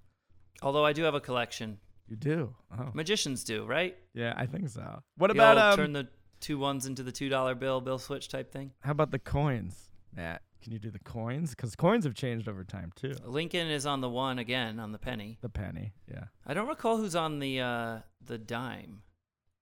Although 0.62 0.84
I 0.84 0.92
do 0.92 1.02
have 1.04 1.14
a 1.14 1.20
collection. 1.20 1.78
You 2.08 2.16
do. 2.16 2.54
Oh, 2.78 2.90
Magicians 2.94 3.42
do, 3.44 3.64
right? 3.66 3.96
yeah, 4.14 4.32
I 4.36 4.46
think 4.46 4.68
so. 4.68 5.02
What 5.16 5.26
The 5.28 5.32
about 5.34 5.58
um? 5.58 5.76
turn 5.76 5.92
the 5.92 6.08
two 6.40 6.56
ones 6.58 6.86
into 6.86 7.02
the 7.02 7.10
two 7.12 7.28
dollar 7.28 7.54
bill, 7.54 7.80
bill 7.80 7.98
switch 7.98 8.28
type 8.28 8.52
thing? 8.52 8.72
how 8.80 8.92
about 8.92 9.10
the 9.10 9.18
coins, 9.18 9.90
Matt? 10.14 10.42
Can 10.66 10.72
you 10.72 10.80
do 10.80 10.90
the 10.90 10.98
coins? 10.98 11.50
Because 11.50 11.76
coins 11.76 12.04
have 12.06 12.14
changed 12.14 12.48
over 12.48 12.64
time 12.64 12.90
too. 12.96 13.14
Lincoln 13.24 13.68
is 13.68 13.86
on 13.86 14.00
the 14.00 14.08
one 14.10 14.40
again 14.40 14.80
on 14.80 14.90
the 14.90 14.98
penny. 14.98 15.38
The 15.40 15.48
penny, 15.48 15.92
yeah. 16.12 16.24
I 16.44 16.54
don't 16.54 16.66
recall 16.66 16.96
who's 16.96 17.14
on 17.14 17.38
the 17.38 17.60
uh 17.60 17.98
the 18.24 18.36
dime. 18.36 19.02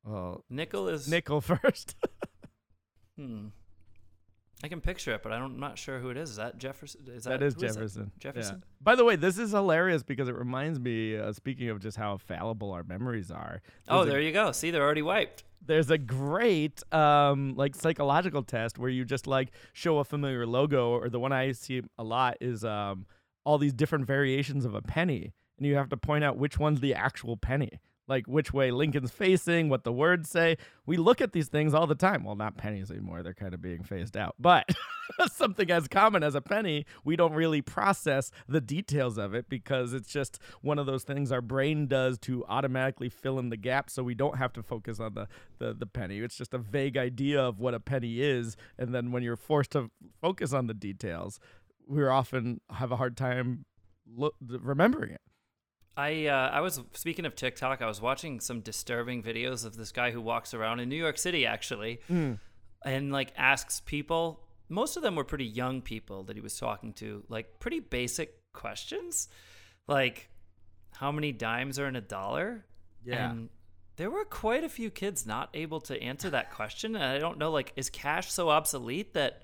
Well, 0.02 0.46
Nickel 0.48 0.88
is 0.88 1.06
nickel 1.06 1.40
first. 1.42 1.94
Hmm. 3.18 3.48
I 4.62 4.68
can 4.68 4.80
picture 4.80 5.12
it, 5.14 5.22
but 5.22 5.30
I 5.30 5.38
don't, 5.38 5.52
I'm 5.54 5.60
not 5.60 5.78
sure 5.78 6.00
who 6.00 6.08
it 6.08 6.16
is. 6.16 6.30
Is 6.30 6.36
that 6.36 6.56
Jefferson? 6.58 7.02
Is 7.06 7.24
that 7.24 7.38
that 7.40 7.46
is 7.46 7.54
who 7.54 7.64
is? 7.64 7.74
Jefferson. 7.74 8.02
Yeah. 8.14 8.18
Jefferson? 8.18 8.64
By 8.80 8.94
the 8.96 9.04
way, 9.04 9.14
this 9.14 9.38
is 9.38 9.50
hilarious 9.50 10.02
because 10.02 10.26
it 10.26 10.34
reminds 10.34 10.80
me. 10.80 11.16
Uh, 11.18 11.32
speaking 11.34 11.68
of 11.68 11.80
just 11.80 11.98
how 11.98 12.16
fallible 12.16 12.72
our 12.72 12.82
memories 12.82 13.30
are. 13.30 13.60
Oh, 13.88 13.98
there's 13.98 14.08
a- 14.08 14.10
there 14.10 14.20
you 14.22 14.32
go. 14.32 14.50
See, 14.52 14.70
they're 14.70 14.82
already 14.82 15.02
wiped. 15.02 15.44
There's 15.66 15.90
a 15.90 15.98
great 15.98 16.82
um 16.92 17.54
like 17.56 17.74
psychological 17.74 18.42
test 18.42 18.78
where 18.78 18.90
you 18.90 19.04
just 19.04 19.26
like 19.26 19.50
show 19.72 19.98
a 19.98 20.04
familiar 20.04 20.46
logo 20.46 20.90
or 20.90 21.08
the 21.08 21.20
one 21.20 21.32
I 21.32 21.52
see 21.52 21.82
a 21.98 22.04
lot 22.04 22.36
is 22.40 22.64
um 22.64 23.06
all 23.44 23.58
these 23.58 23.72
different 23.72 24.06
variations 24.06 24.64
of 24.64 24.74
a 24.74 24.82
penny 24.82 25.32
and 25.58 25.66
you 25.66 25.76
have 25.76 25.88
to 25.90 25.96
point 25.96 26.24
out 26.24 26.36
which 26.36 26.58
one's 26.58 26.80
the 26.80 26.94
actual 26.94 27.36
penny 27.36 27.80
like 28.06 28.26
which 28.26 28.52
way 28.52 28.70
Lincoln's 28.70 29.10
facing, 29.10 29.68
what 29.68 29.84
the 29.84 29.92
words 29.92 30.28
say. 30.28 30.56
We 30.86 30.96
look 30.96 31.20
at 31.20 31.32
these 31.32 31.48
things 31.48 31.72
all 31.72 31.86
the 31.86 31.94
time. 31.94 32.24
Well, 32.24 32.36
not 32.36 32.56
pennies 32.56 32.90
anymore. 32.90 33.22
They're 33.22 33.34
kind 33.34 33.54
of 33.54 33.62
being 33.62 33.82
phased 33.82 34.16
out. 34.16 34.34
But 34.38 34.68
something 35.32 35.70
as 35.70 35.88
common 35.88 36.22
as 36.22 36.34
a 36.34 36.40
penny, 36.40 36.84
we 37.04 37.16
don't 37.16 37.32
really 37.32 37.62
process 37.62 38.30
the 38.48 38.60
details 38.60 39.16
of 39.16 39.34
it 39.34 39.48
because 39.48 39.94
it's 39.94 40.08
just 40.08 40.38
one 40.60 40.78
of 40.78 40.86
those 40.86 41.04
things 41.04 41.32
our 41.32 41.40
brain 41.40 41.86
does 41.86 42.18
to 42.18 42.44
automatically 42.46 43.08
fill 43.08 43.38
in 43.38 43.48
the 43.48 43.56
gaps 43.56 43.94
so 43.94 44.02
we 44.02 44.14
don't 44.14 44.36
have 44.36 44.52
to 44.52 44.62
focus 44.62 45.00
on 45.00 45.14
the, 45.14 45.26
the, 45.58 45.72
the 45.72 45.86
penny. 45.86 46.18
It's 46.18 46.36
just 46.36 46.52
a 46.52 46.58
vague 46.58 46.96
idea 46.96 47.40
of 47.40 47.58
what 47.58 47.74
a 47.74 47.80
penny 47.80 48.20
is. 48.20 48.56
And 48.78 48.94
then 48.94 49.12
when 49.12 49.22
you're 49.22 49.36
forced 49.36 49.72
to 49.72 49.90
focus 50.20 50.52
on 50.52 50.66
the 50.66 50.74
details, 50.74 51.40
we 51.86 52.04
often 52.04 52.60
have 52.70 52.92
a 52.92 52.96
hard 52.96 53.16
time 53.16 53.64
lo- 54.14 54.34
remembering 54.40 55.12
it. 55.12 55.20
I 55.96 56.26
uh, 56.26 56.50
I 56.52 56.60
was 56.60 56.80
speaking 56.92 57.24
of 57.24 57.36
TikTok. 57.36 57.80
I 57.80 57.86
was 57.86 58.00
watching 58.00 58.40
some 58.40 58.60
disturbing 58.60 59.22
videos 59.22 59.64
of 59.64 59.76
this 59.76 59.92
guy 59.92 60.10
who 60.10 60.20
walks 60.20 60.52
around 60.52 60.80
in 60.80 60.88
New 60.88 60.96
York 60.96 61.18
City, 61.18 61.46
actually, 61.46 62.00
and 62.84 63.12
like 63.12 63.32
asks 63.36 63.80
people. 63.80 64.40
Most 64.68 64.96
of 64.96 65.02
them 65.02 65.14
were 65.14 65.24
pretty 65.24 65.44
young 65.44 65.82
people 65.82 66.24
that 66.24 66.36
he 66.36 66.42
was 66.42 66.58
talking 66.58 66.94
to, 66.94 67.22
like 67.28 67.60
pretty 67.60 67.80
basic 67.80 68.34
questions, 68.52 69.28
like 69.86 70.30
how 70.92 71.12
many 71.12 71.32
dimes 71.32 71.78
are 71.78 71.86
in 71.86 71.96
a 71.96 72.00
dollar. 72.00 72.64
Yeah. 73.04 73.30
And 73.30 73.50
there 73.96 74.10
were 74.10 74.24
quite 74.24 74.64
a 74.64 74.68
few 74.68 74.90
kids 74.90 75.26
not 75.26 75.50
able 75.54 75.80
to 75.82 76.02
answer 76.02 76.30
that 76.30 76.50
question, 76.50 76.96
and 76.96 77.04
I 77.04 77.18
don't 77.18 77.38
know. 77.38 77.52
Like, 77.52 77.72
is 77.76 77.90
cash 77.90 78.32
so 78.32 78.48
obsolete 78.48 79.14
that 79.14 79.42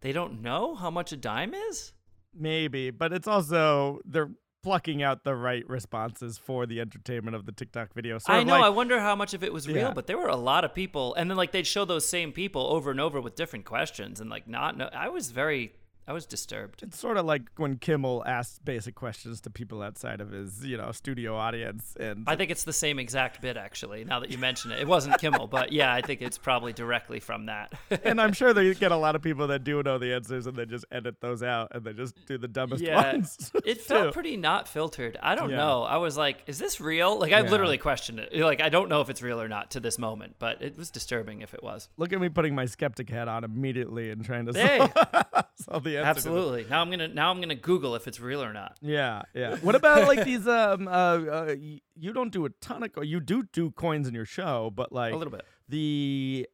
they 0.00 0.12
don't 0.12 0.40
know 0.40 0.74
how 0.74 0.90
much 0.90 1.12
a 1.12 1.16
dime 1.16 1.52
is? 1.52 1.92
Maybe, 2.32 2.90
but 2.90 3.12
it's 3.12 3.28
also 3.28 4.00
they're 4.04 4.30
plucking 4.62 5.02
out 5.02 5.24
the 5.24 5.34
right 5.34 5.66
responses 5.68 6.36
for 6.38 6.66
the 6.66 6.80
entertainment 6.80 7.36
of 7.36 7.46
the 7.46 7.52
TikTok 7.52 7.94
video. 7.94 8.18
Sort 8.18 8.38
I 8.38 8.42
know. 8.44 8.54
like- 8.54 8.64
I 8.64 8.68
wonder 8.68 9.00
how 9.00 9.14
much 9.14 9.34
of 9.34 9.44
it 9.44 9.52
was 9.52 9.68
real, 9.68 9.76
Yeah. 9.78 9.92
but 9.92 10.06
there 10.06 10.18
were 10.18 10.28
a 10.28 10.36
lot 10.36 10.64
of 10.64 10.74
people, 10.74 11.14
and 11.14 11.30
then 11.30 11.36
like 11.36 11.52
they'd 11.52 11.66
show 11.66 11.84
those 11.84 12.08
same 12.08 12.32
people 12.32 12.62
over 12.68 12.90
and 12.90 13.00
over 13.00 13.20
with 13.20 13.34
different 13.36 13.64
questions, 13.64 14.20
and 14.20 14.28
like 14.28 14.48
not. 14.48 14.76
No, 14.76 14.88
I 14.92 15.08
was 15.08 15.30
very, 15.30 15.72
I 16.08 16.12
was 16.14 16.24
disturbed. 16.24 16.82
it's 16.82 16.98
sort 16.98 17.18
of 17.18 17.26
like 17.26 17.42
when 17.56 17.76
Kimmel 17.76 18.24
asks 18.26 18.58
basic 18.60 18.94
questions 18.94 19.42
to 19.42 19.50
people 19.50 19.82
outside 19.82 20.22
of 20.22 20.30
his, 20.30 20.64
you 20.64 20.78
know, 20.78 20.90
studio 20.90 21.36
audience, 21.36 21.94
and 22.00 22.24
I 22.26 22.34
think 22.34 22.50
it's 22.50 22.64
the 22.64 22.72
same 22.72 22.98
exact 22.98 23.42
bit, 23.42 23.58
actually. 23.58 24.04
Now 24.04 24.18
that 24.20 24.30
you 24.30 24.38
mention 24.38 24.70
it, 24.72 24.80
it 24.80 24.88
wasn't 24.88 25.18
Kimmel, 25.20 25.46
but 25.48 25.70
yeah, 25.70 25.92
I 25.92 26.00
think 26.00 26.22
it's 26.22 26.38
probably 26.38 26.72
directly 26.72 27.20
from 27.20 27.46
that. 27.46 27.74
and 28.04 28.20
I'm 28.22 28.32
sure 28.32 28.54
they 28.54 28.72
get 28.74 28.90
a 28.90 28.96
lot 28.96 29.16
of 29.16 29.22
people 29.22 29.48
that 29.48 29.64
do 29.64 29.82
know 29.82 29.98
the 29.98 30.14
answers, 30.14 30.46
and 30.46 30.56
they 30.56 30.64
just 30.64 30.86
edit 30.90 31.20
those 31.20 31.42
out, 31.42 31.68
and 31.74 31.84
they 31.84 31.92
just 31.92 32.14
do 32.26 32.38
the 32.38 32.48
dumbest 32.48 32.82
yeah, 32.82 33.12
ones. 33.12 33.52
it 33.66 33.82
felt 33.82 34.14
pretty 34.14 34.38
not 34.38 34.66
filtered. 34.66 35.18
I 35.22 35.34
don't 35.34 35.50
Yeah. 35.50 35.56
know. 35.56 35.82
I 35.82 35.98
was 35.98 36.16
like, 36.16 36.42
is 36.46 36.58
this 36.58 36.80
real? 36.80 37.18
Like, 37.18 37.32
I 37.32 37.40
Yeah. 37.42 37.50
literally 37.50 37.76
questioned 37.76 38.18
it. 38.18 38.34
Like, 38.34 38.62
I 38.62 38.70
don't 38.70 38.88
know 38.88 39.02
if 39.02 39.10
it's 39.10 39.20
real 39.20 39.40
or 39.42 39.48
not 39.48 39.72
to 39.72 39.80
this 39.80 39.98
moment, 39.98 40.36
but 40.38 40.62
it 40.62 40.78
was 40.78 40.90
disturbing 40.90 41.42
if 41.42 41.52
it 41.52 41.62
was. 41.62 41.90
Look 41.98 42.14
at 42.14 42.20
me 42.20 42.30
putting 42.30 42.54
my 42.54 42.64
skeptic 42.64 43.10
hat 43.10 43.28
on 43.28 43.44
immediately 43.44 44.10
and 44.10 44.24
trying 44.24 44.46
to 44.46 44.52
Hey. 44.58 44.78
solve, 44.78 45.44
solve 45.56 45.84
the 45.84 45.97
answer. 46.04 46.22
to 46.22 46.28
this. 46.28 46.36
Absolutely. 46.36 46.66
Now 46.70 46.80
I'm 46.82 46.90
gonna 46.90 47.08
now 47.08 47.30
I'm 47.30 47.40
gonna 47.40 47.54
Google 47.54 47.94
if 47.94 48.06
it's 48.08 48.20
real 48.20 48.42
or 48.42 48.52
not. 48.52 48.76
Yeah, 48.80 49.22
yeah. 49.34 49.56
What 49.56 49.74
about 49.74 50.06
like 50.08 50.24
these? 50.24 50.46
Um, 50.48 50.88
uh, 50.88 50.90
uh, 50.90 51.54
you 51.94 52.12
don't 52.12 52.32
do 52.32 52.44
a 52.44 52.50
ton 52.60 52.82
of. 52.82 52.92
Co- 52.92 53.02
you 53.02 53.20
do 53.20 53.44
do 53.52 53.70
coins 53.70 54.08
in 54.08 54.14
your 54.14 54.24
show, 54.26 54.70
but 54.74 54.92
like 54.92 55.12
A 55.12 55.16
little 55.16 55.32
bit. 55.32 55.44
the 55.68 56.46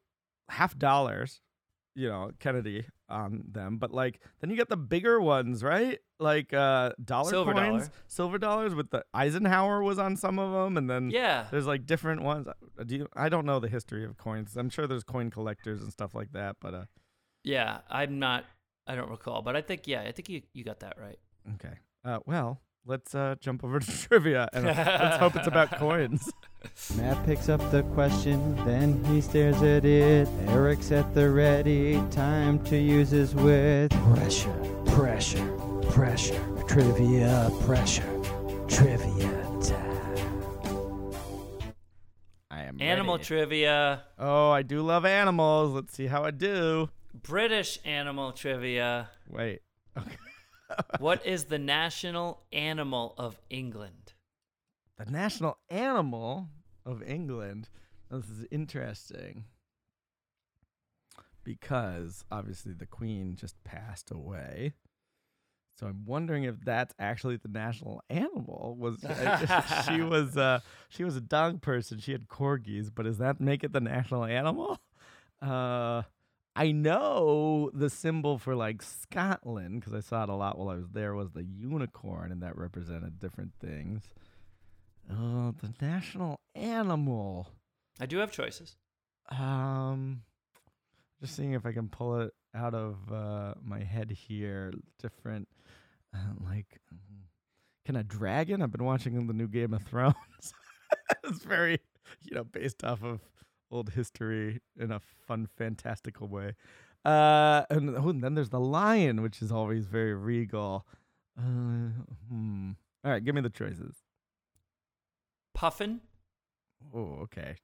half 0.51 0.77
dollars, 0.79 1.41
you 1.95 2.09
know, 2.09 2.31
Kennedy 2.39 2.87
on 3.09 3.45
them. 3.51 3.79
But 3.79 3.93
like 3.93 4.21
then 4.41 4.51
you 4.51 4.57
get 4.57 4.69
the 4.69 4.77
bigger 4.77 5.21
ones, 5.21 5.63
right? 5.63 5.99
Like 6.21 6.55
uh, 6.55 6.93
dollar 7.05 7.29
Silver 7.31 7.53
coins, 7.53 7.83
dollar. 7.89 7.93
silver 8.07 8.39
dollars. 8.39 8.75
With 8.75 8.91
the 8.91 9.05
Eisenhower 9.13 9.83
was 9.83 9.99
on 9.99 10.17
some 10.17 10.39
of 10.39 10.53
them, 10.53 10.77
and 10.77 10.89
then 10.89 11.11
Yeah. 11.11 11.47
there's 11.51 11.67
like 11.67 11.87
different 11.87 12.23
ones. 12.23 12.47
Do 12.87 12.97
you, 12.97 13.09
I 13.17 13.29
don't 13.29 13.45
know 13.45 13.59
the 13.61 13.69
history 13.69 14.05
of 14.05 14.17
coins. 14.17 14.57
I'm 14.57 14.71
sure 14.71 14.87
there's 14.87 15.05
coin 15.05 15.31
collectors 15.31 15.83
and 15.83 15.93
stuff 15.93 16.15
like 16.15 16.33
that, 16.33 16.57
but 16.61 16.73
uh, 16.75 16.85
Yeah, 17.43 17.79
I'm 17.91 18.19
not. 18.19 18.45
I 18.87 18.95
don't 18.95 19.11
recall, 19.11 19.43
but 19.43 19.57
I 19.57 19.63
think 19.63 19.87
yeah, 19.87 20.03
I 20.03 20.13
think 20.13 20.29
you 20.29 20.43
you 20.53 20.65
got 20.65 20.81
that 20.81 20.97
right. 21.01 21.19
okay. 21.55 21.75
Uh, 22.05 22.19
well, 22.27 22.61
let's 22.85 23.15
uh, 23.15 23.35
jump 23.41 23.65
over 23.65 23.81
to 23.81 23.91
trivia 24.09 24.49
and 24.53 24.67
let's 24.67 25.17
hope 25.17 25.37
it's 25.37 25.47
about 25.47 25.71
coins. 25.79 26.31
Matt 26.97 27.25
picks 27.27 27.49
up 27.49 27.61
the 27.71 27.83
question, 27.95 28.57
then 28.65 29.03
he 29.05 29.21
stares 29.21 29.63
at 29.63 29.85
it. 29.85 30.29
Eric's 30.49 30.93
at 30.93 31.15
the 31.15 31.31
ready, 31.31 32.03
time 32.11 32.59
to 32.65 32.77
use 32.77 33.11
his 33.11 33.35
wit. 33.35 33.91
Pressure, 33.91 34.53
pressure, 34.87 35.49
pressure. 35.91 36.41
Trivia, 36.69 37.51
pressure. 37.65 38.21
Trivia 38.69 39.31
time. 39.63 41.13
I 42.51 42.63
am 42.63 42.81
Animal 42.81 43.15
ready. 43.17 43.25
trivia. 43.25 44.03
Oh, 44.19 44.51
I 44.51 44.63
do 44.63 44.81
love 44.83 45.05
animals. 45.05 45.73
Let's 45.73 45.95
see 45.95 46.07
how 46.07 46.25
I 46.25 46.31
do. 46.31 46.89
British 47.15 47.79
animal 47.85 48.33
trivia. 48.33 49.11
Wait. 49.29 49.61
Okay. 49.97 50.17
What 50.99 51.25
is 51.25 51.45
the 51.45 51.59
national 51.59 52.43
animal 52.53 53.15
of 53.17 53.39
England? 53.49 54.15
the 54.99 55.11
national 55.11 55.59
animal 55.69 56.49
of 56.87 57.03
England. 57.03 57.69
This 58.11 58.29
is 58.29 58.47
interesting 58.51 59.45
because 61.43 62.25
obviously 62.31 62.73
the 62.73 62.87
queen 62.87 63.37
just 63.37 63.63
passed 63.65 64.11
away. 64.11 64.73
So 65.77 65.89
I'm 65.89 66.05
wondering 66.07 66.45
if 66.45 66.61
that's 66.65 66.95
actually 67.01 67.37
the 67.37 67.49
national 67.49 68.03
animal. 68.09 68.77
Was 68.79 68.99
she 69.87 70.01
was 70.03 70.37
uh, 70.37 70.61
she 70.89 71.03
was 71.03 71.17
a 71.17 71.21
dog 71.21 71.61
person. 71.61 71.99
She 71.99 72.13
had 72.13 72.29
corgis, 72.29 72.91
but 72.95 73.05
does 73.05 73.19
that 73.19 73.41
make 73.41 73.65
it 73.65 73.73
the 73.73 73.81
national 73.81 74.25
animal? 74.25 74.79
Uh, 75.43 76.03
I 76.57 76.71
know 76.71 77.71
the 77.75 77.91
symbol 77.91 78.39
for 78.39 78.55
like 78.55 78.81
Scotland 78.81 79.81
because 79.81 79.93
I 79.95 80.01
saw 80.01 80.23
it 80.23 80.29
a 80.29 80.35
lot 80.35 80.57
while 80.59 80.69
I 80.69 80.77
was 80.77 80.89
there 80.93 81.15
was 81.15 81.33
the 81.33 81.43
unicorn, 81.43 82.31
and 82.31 82.43
that 82.43 82.57
represented 82.57 83.19
different 83.19 83.53
things. 83.61 84.05
Oh, 85.11 85.55
the 85.61 85.75
national 85.85 86.41
animal. 86.55 87.49
I 88.01 88.07
do 88.07 88.19
have 88.19 88.31
choices. 88.31 88.77
Um, 89.31 90.23
just 91.21 91.37
seeing 91.37 91.53
if 91.53 91.67
I 91.67 91.73
can 91.73 91.89
pull 91.89 92.21
it 92.21 92.33
out 92.55 92.75
of 92.75 92.97
uh, 93.13 93.55
my 93.63 93.83
head 93.83 94.11
here. 94.11 94.73
Different, 95.01 95.49
uh, 96.15 96.35
like, 96.45 96.81
mm, 96.93 97.25
can 97.85 97.97
a 97.97 98.05
dragon? 98.05 98.63
I've 98.63 98.73
been 98.73 98.85
watching 98.85 99.27
the 99.27 99.33
new 99.33 99.49
Game 99.49 99.75
of 99.75 99.83
Thrones. 99.83 100.15
it's 101.25 101.45
very, 101.45 101.81
you 102.23 102.35
know, 102.35 102.45
based 102.45 102.85
off 102.85 103.03
of 103.03 103.21
old 103.75 103.91
history 103.91 104.61
in 104.79 104.91
a 104.93 105.01
fun, 105.27 105.49
fantastical 105.57 106.29
way. 106.29 106.55
Uh, 107.05 107.65
and, 107.69 107.95
oh, 107.97 108.09
and 108.09 108.23
then 108.23 108.35
there's 108.35 108.49
the 108.51 108.61
lion, 108.61 109.21
which 109.21 109.43
is 109.43 109.53
always 109.53 109.87
very 109.87 110.15
regal. 110.15 110.87
Uh, 111.39 111.91
hmm. 112.31 112.71
All 113.05 113.11
right, 113.11 113.23
give 113.25 113.35
me 113.35 113.41
the 113.43 113.51
choices. 113.51 113.97
Puffin, 115.55 116.01
Oh, 116.95 117.19
okay. 117.23 117.57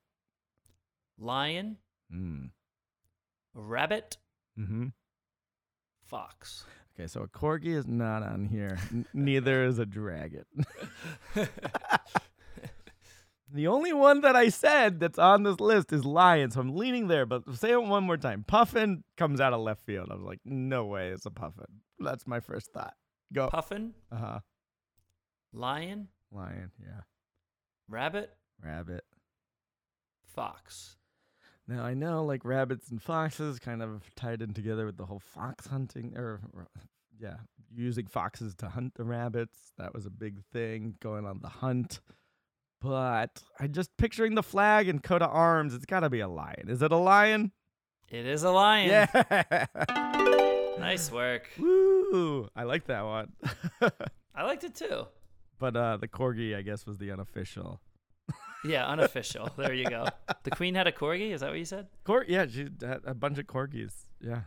lion, 1.19 1.77
Hmm. 2.11 2.47
rabbit, 3.55 4.17
Mm-hmm. 4.59 4.89
fox. 6.03 6.65
Okay, 6.95 7.07
so 7.07 7.23
a 7.23 7.29
corgi 7.29 7.75
is 7.77 7.87
not 7.87 8.23
on 8.23 8.45
here. 8.45 8.79
N- 8.91 9.07
neither 9.15 9.65
is 9.65 9.79
a 9.79 9.87
dragon. 9.87 10.45
the 13.53 13.67
only 13.69 13.93
one 13.93 14.21
that 14.23 14.37
I 14.37 14.49
said 14.49 15.01
that's 15.01 15.19
on 15.19 15.43
this 15.43 15.61
list 15.61 15.93
is 15.93 16.05
lion, 16.05 16.51
so 16.51 16.61
I'm 16.61 16.77
leaning 16.77 17.09
there. 17.09 17.27
But 17.27 17.43
say 17.57 17.73
it 17.73 17.83
one 17.83 18.05
more 18.05 18.17
time. 18.17 18.45
Puffin 18.47 19.05
comes 19.17 19.41
out 19.41 19.53
of 19.53 19.61
left 19.61 19.85
field. 19.85 20.09
I 20.11 20.15
was 20.15 20.23
like, 20.25 20.41
no 20.45 20.87
way, 20.87 21.09
it's 21.09 21.27
a 21.27 21.31
puffin. 21.31 21.67
That's 21.99 22.27
my 22.27 22.41
first 22.41 22.73
thought. 22.73 22.95
Go. 23.33 23.49
Puffin, 23.49 23.95
Uh 24.11 24.17
huh. 24.17 24.39
lion, 25.53 26.09
Lion. 26.33 26.71
Yeah. 26.81 27.01
rabbit, 27.89 28.31
Rabbit. 28.65 29.05
fox. 30.35 30.97
Now 31.69 31.85
I 31.85 31.95
know 31.95 32.25
like 32.25 32.45
rabbits 32.45 32.91
and 32.91 33.01
foxes 33.01 33.59
kind 33.59 33.83
of 33.83 34.03
tied 34.17 34.43
in 34.43 34.55
together 34.55 34.87
with 34.87 34.97
the 34.97 35.07
whole 35.07 35.21
fox 35.21 35.67
hunting 35.67 36.15
or 36.17 36.41
or, 36.53 36.67
yeah, 37.21 37.37
using 37.73 38.07
foxes 38.07 38.55
to 38.57 38.69
hunt 38.69 38.95
the 38.95 39.05
rabbits. 39.05 39.73
That 39.79 39.95
was 39.95 40.07
a 40.07 40.11
big 40.11 40.43
thing 40.53 40.97
going 41.01 41.27
on 41.27 41.41
the 41.43 41.49
hunt. 41.49 42.01
But 42.81 43.43
I'm 43.59 43.73
just 43.73 43.95
picturing 43.99 44.35
the 44.35 44.43
flag 44.43 44.89
and 44.89 45.03
coat 45.03 45.23
of 45.23 45.31
arms, 45.31 45.75
it's 45.75 45.85
got 45.87 46.01
to 46.01 46.11
be 46.11 46.21
a 46.21 46.29
lion. 46.29 46.65
Is 46.69 46.81
it 46.83 46.91
a 46.93 46.97
lion? 46.97 47.53
It 48.09 48.27
is 48.27 48.43
a 48.43 48.51
lion. 48.51 48.89
Yeah. 48.89 49.67
Nice 50.79 51.13
work. 51.13 51.47
Woo! 51.59 52.49
I 52.57 52.63
like 52.63 52.87
that 52.87 53.05
one. 53.05 53.33
I 54.35 54.45
liked 54.45 54.65
it 54.65 54.75
too. 54.75 55.07
but 55.59 55.77
uh 55.77 55.99
the 55.99 56.09
corgi 56.09 56.57
I 56.57 56.63
guess 56.63 56.87
was 56.87 56.97
the 56.97 57.11
unofficial. 57.11 57.81
Yeah, 58.65 58.87
unofficial. 58.87 59.51
there 59.59 59.75
you 59.75 59.85
go. 59.91 60.07
The 60.45 60.51
queen 60.51 60.75
had 60.75 60.87
a 60.87 60.93
corgi. 60.93 61.33
Is 61.33 61.43
that 61.43 61.51
what 61.51 61.59
you 61.59 61.67
said? 61.67 61.89
Cor- 62.05 62.25
yeah, 62.27 62.47
she 62.47 62.69
had 62.81 63.01
a 63.05 63.13
bunch 63.15 63.39
of 63.39 63.47
corgis. 63.47 63.93
Yeah. 64.23 64.41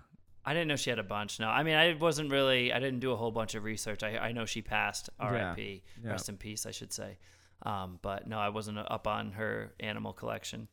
I 0.44 0.54
didn't 0.54 0.70
know 0.70 0.76
she 0.76 0.90
had 0.90 0.98
a 1.00 1.04
bunch. 1.04 1.40
No, 1.40 1.50
I 1.50 1.62
mean 1.62 1.76
I 1.76 1.94
wasn't 1.94 2.32
really. 2.32 2.74
I 2.74 2.80
didn't 2.80 3.00
do 3.00 3.12
a 3.12 3.16
whole 3.16 3.32
bunch 3.32 3.54
of 3.54 3.64
research. 3.64 4.02
I 4.02 4.18
I 4.18 4.32
know 4.32 4.46
she 4.46 4.64
passed. 4.64 5.10
R.I.P. 5.20 5.84
yeah. 6.04 6.10
Rest 6.12 6.30
in 6.30 6.38
peace. 6.38 6.66
I 6.66 6.72
should 6.72 6.92
say. 6.92 7.20
Um, 7.62 8.00
but 8.02 8.28
no, 8.28 8.38
I 8.40 8.50
wasn't 8.50 8.78
up 8.80 9.08
on 9.08 9.34
her 9.34 9.74
animal 9.80 10.12
collection. 10.14 10.68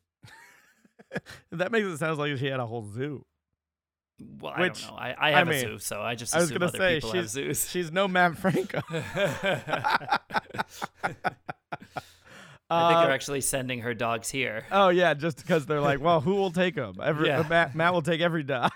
that 1.51 1.71
makes 1.71 1.85
it 1.87 1.97
sound 1.97 2.17
like 2.17 2.35
she 2.37 2.47
had 2.47 2.59
a 2.59 2.65
whole 2.65 2.85
zoo. 2.91 3.25
Well, 4.39 4.53
Which, 4.59 4.83
I 4.83 4.87
don't 4.87 4.95
know. 4.95 5.01
I, 5.01 5.09
I 5.11 5.15
I 5.27 5.31
have 5.31 5.47
mean, 5.47 5.57
a 5.57 5.59
zoo, 5.61 5.79
so 5.79 6.01
I 6.01 6.15
just 6.15 6.35
I 6.35 6.39
was 6.39 6.51
gonna 6.51 6.65
other 6.67 6.77
say 6.77 6.95
people 6.95 7.11
have 7.13 7.23
she's 7.23 7.31
zoos. 7.31 7.69
she's 7.69 7.91
no 7.91 8.07
Matt 8.07 8.37
Franco. 8.37 8.81
I 8.93 9.27
think 11.03 11.17
Uh, 12.69 13.01
they're 13.03 13.11
actually 13.11 13.41
sending 13.41 13.81
her 13.81 13.93
dogs 13.93 14.29
here. 14.29 14.65
Oh 14.71 14.89
yeah, 14.89 15.13
just 15.13 15.37
because 15.37 15.65
they're 15.65 15.81
like, 15.81 15.99
well, 15.99 16.21
who 16.21 16.35
will 16.35 16.51
take 16.51 16.75
them? 16.75 16.95
Every 17.03 17.27
Yeah. 17.27 17.45
Matt, 17.49 17.75
Matt 17.75 17.93
will 17.93 18.01
take 18.01 18.21
every 18.21 18.43
dog. 18.43 18.71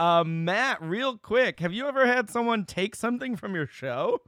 uh, 0.00 0.24
Matt, 0.24 0.82
real 0.82 1.16
quick, 1.16 1.60
have 1.60 1.72
you 1.72 1.86
ever 1.86 2.06
had 2.06 2.28
someone 2.28 2.64
take 2.64 2.96
something 2.96 3.36
from 3.36 3.54
your 3.54 3.66
show? 3.68 4.20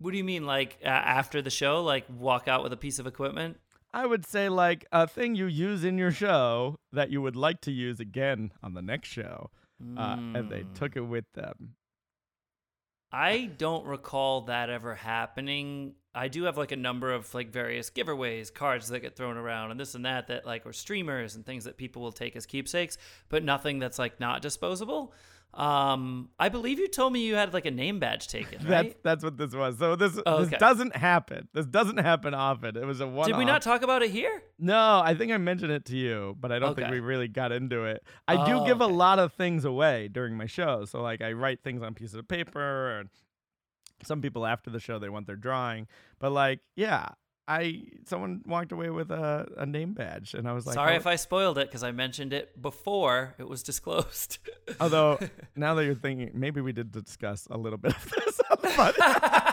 What 0.00 0.12
do 0.12 0.16
you 0.16 0.24
mean, 0.24 0.46
like 0.46 0.78
uh, 0.82 0.88
after 0.88 1.42
the 1.42 1.50
show, 1.50 1.82
like 1.82 2.06
walk 2.08 2.48
out 2.48 2.62
with 2.62 2.72
a 2.72 2.76
piece 2.76 2.98
of 2.98 3.06
equipment? 3.06 3.58
I 3.92 4.06
would 4.06 4.26
say 4.26 4.48
like 4.48 4.86
a 4.92 5.06
thing 5.06 5.34
you 5.34 5.46
use 5.46 5.84
in 5.84 5.98
your 5.98 6.10
show 6.10 6.78
that 6.92 7.10
you 7.10 7.20
would 7.20 7.36
like 7.36 7.60
to 7.62 7.70
use 7.70 8.00
again 8.00 8.52
on 8.62 8.72
the 8.72 8.82
next 8.82 9.08
show, 9.08 9.50
uh, 9.96 10.16
and 10.18 10.50
they 10.50 10.64
took 10.74 10.96
it 10.96 11.02
with 11.02 11.26
them. 11.34 11.74
I 13.12 13.50
don't 13.58 13.84
recall 13.84 14.42
that 14.42 14.70
ever 14.70 14.94
happening. 14.94 15.94
I 16.14 16.28
do 16.28 16.44
have 16.44 16.56
like 16.56 16.72
a 16.72 16.76
number 16.76 17.12
of 17.12 17.32
like 17.34 17.52
various 17.52 17.90
giveaways, 17.90 18.54
cards 18.54 18.88
that 18.88 19.00
get 19.00 19.16
thrown 19.16 19.36
around, 19.36 19.72
and 19.72 19.78
this 19.78 19.94
and 19.94 20.04
that 20.06 20.28
that 20.28 20.46
like 20.46 20.64
or 20.64 20.72
streamers 20.72 21.34
and 21.34 21.44
things 21.44 21.64
that 21.64 21.76
people 21.76 22.00
will 22.00 22.12
take 22.12 22.36
as 22.36 22.46
keepsakes, 22.46 22.96
but 23.28 23.44
nothing 23.44 23.80
that's 23.80 23.98
like 23.98 24.18
not 24.18 24.40
disposable. 24.40 25.12
Um, 25.52 26.30
I 26.38 26.48
believe 26.48 26.78
you 26.78 26.86
told 26.86 27.12
me 27.12 27.20
you 27.26 27.34
had 27.34 27.52
like 27.52 27.66
a 27.66 27.70
name 27.72 27.98
badge 27.98 28.28
taken, 28.28 28.58
That's 28.66 28.70
right? 28.86 29.02
that's 29.02 29.24
what 29.24 29.36
this 29.36 29.52
was. 29.52 29.78
So 29.78 29.96
this 29.96 30.18
Oh, 30.24 30.38
this 30.38 30.48
okay. 30.48 30.58
doesn't 30.58 30.94
happen. 30.94 31.48
This 31.52 31.66
doesn't 31.66 31.98
happen 31.98 32.34
often. 32.34 32.76
It 32.76 32.84
was 32.84 33.00
a 33.00 33.06
one. 33.06 33.26
Did 33.28 33.36
we 33.36 33.44
not 33.44 33.60
talk 33.60 33.82
about 33.82 34.02
it 34.02 34.10
here? 34.10 34.42
No, 34.58 35.00
I 35.04 35.14
think 35.14 35.32
I 35.32 35.38
mentioned 35.38 35.72
it 35.72 35.84
to 35.86 35.96
you, 35.96 36.36
but 36.38 36.52
I 36.52 36.58
don't 36.60 36.76
think 36.76 36.90
we 36.90 37.00
really 37.00 37.26
got 37.28 37.50
into 37.50 37.84
it. 37.84 38.02
I 38.28 38.46
do 38.46 38.60
Oh, 38.60 38.64
give 38.66 38.80
a 38.80 38.86
lot 38.86 39.18
of 39.18 39.32
things 39.32 39.64
away 39.64 40.08
during 40.08 40.36
my 40.36 40.46
show. 40.46 40.84
So 40.84 41.02
like 41.02 41.20
I 41.20 41.32
write 41.32 41.62
things 41.64 41.82
on 41.82 41.94
pieces 41.94 42.14
of 42.14 42.28
paper 42.28 42.98
and 42.98 43.08
some 44.02 44.22
people 44.22 44.46
after 44.46 44.70
the 44.70 44.80
show 44.80 44.98
they 44.98 45.08
want 45.10 45.26
their 45.26 45.36
drawing. 45.36 45.86
But 46.20 46.30
like, 46.32 46.60
yeah, 46.76 47.08
I 47.50 47.82
someone 48.06 48.42
walked 48.46 48.70
away 48.70 48.90
with 48.90 49.10
a, 49.10 49.48
a 49.56 49.66
name 49.66 49.92
badge 49.92 50.34
and 50.34 50.48
I 50.48 50.52
was 50.52 50.66
like 50.66 50.74
Sorry 50.74 50.94
oh, 50.94 50.96
if 50.96 51.06
I 51.06 51.16
spoiled 51.16 51.58
it 51.58 51.66
because 51.66 51.82
I 51.82 51.90
mentioned 51.90 52.32
it 52.32 52.62
before 52.62 53.34
it 53.38 53.48
was 53.48 53.64
disclosed. 53.64 54.38
although 54.80 55.18
now 55.56 55.74
that 55.74 55.84
you're 55.84 55.96
thinking 55.96 56.30
maybe 56.32 56.60
we 56.60 56.72
did 56.72 56.92
discuss 56.92 57.48
a 57.50 57.58
little 57.58 57.78
bit 57.78 57.96
of 57.96 58.10
this 58.10 58.40
podcast. 58.76 59.46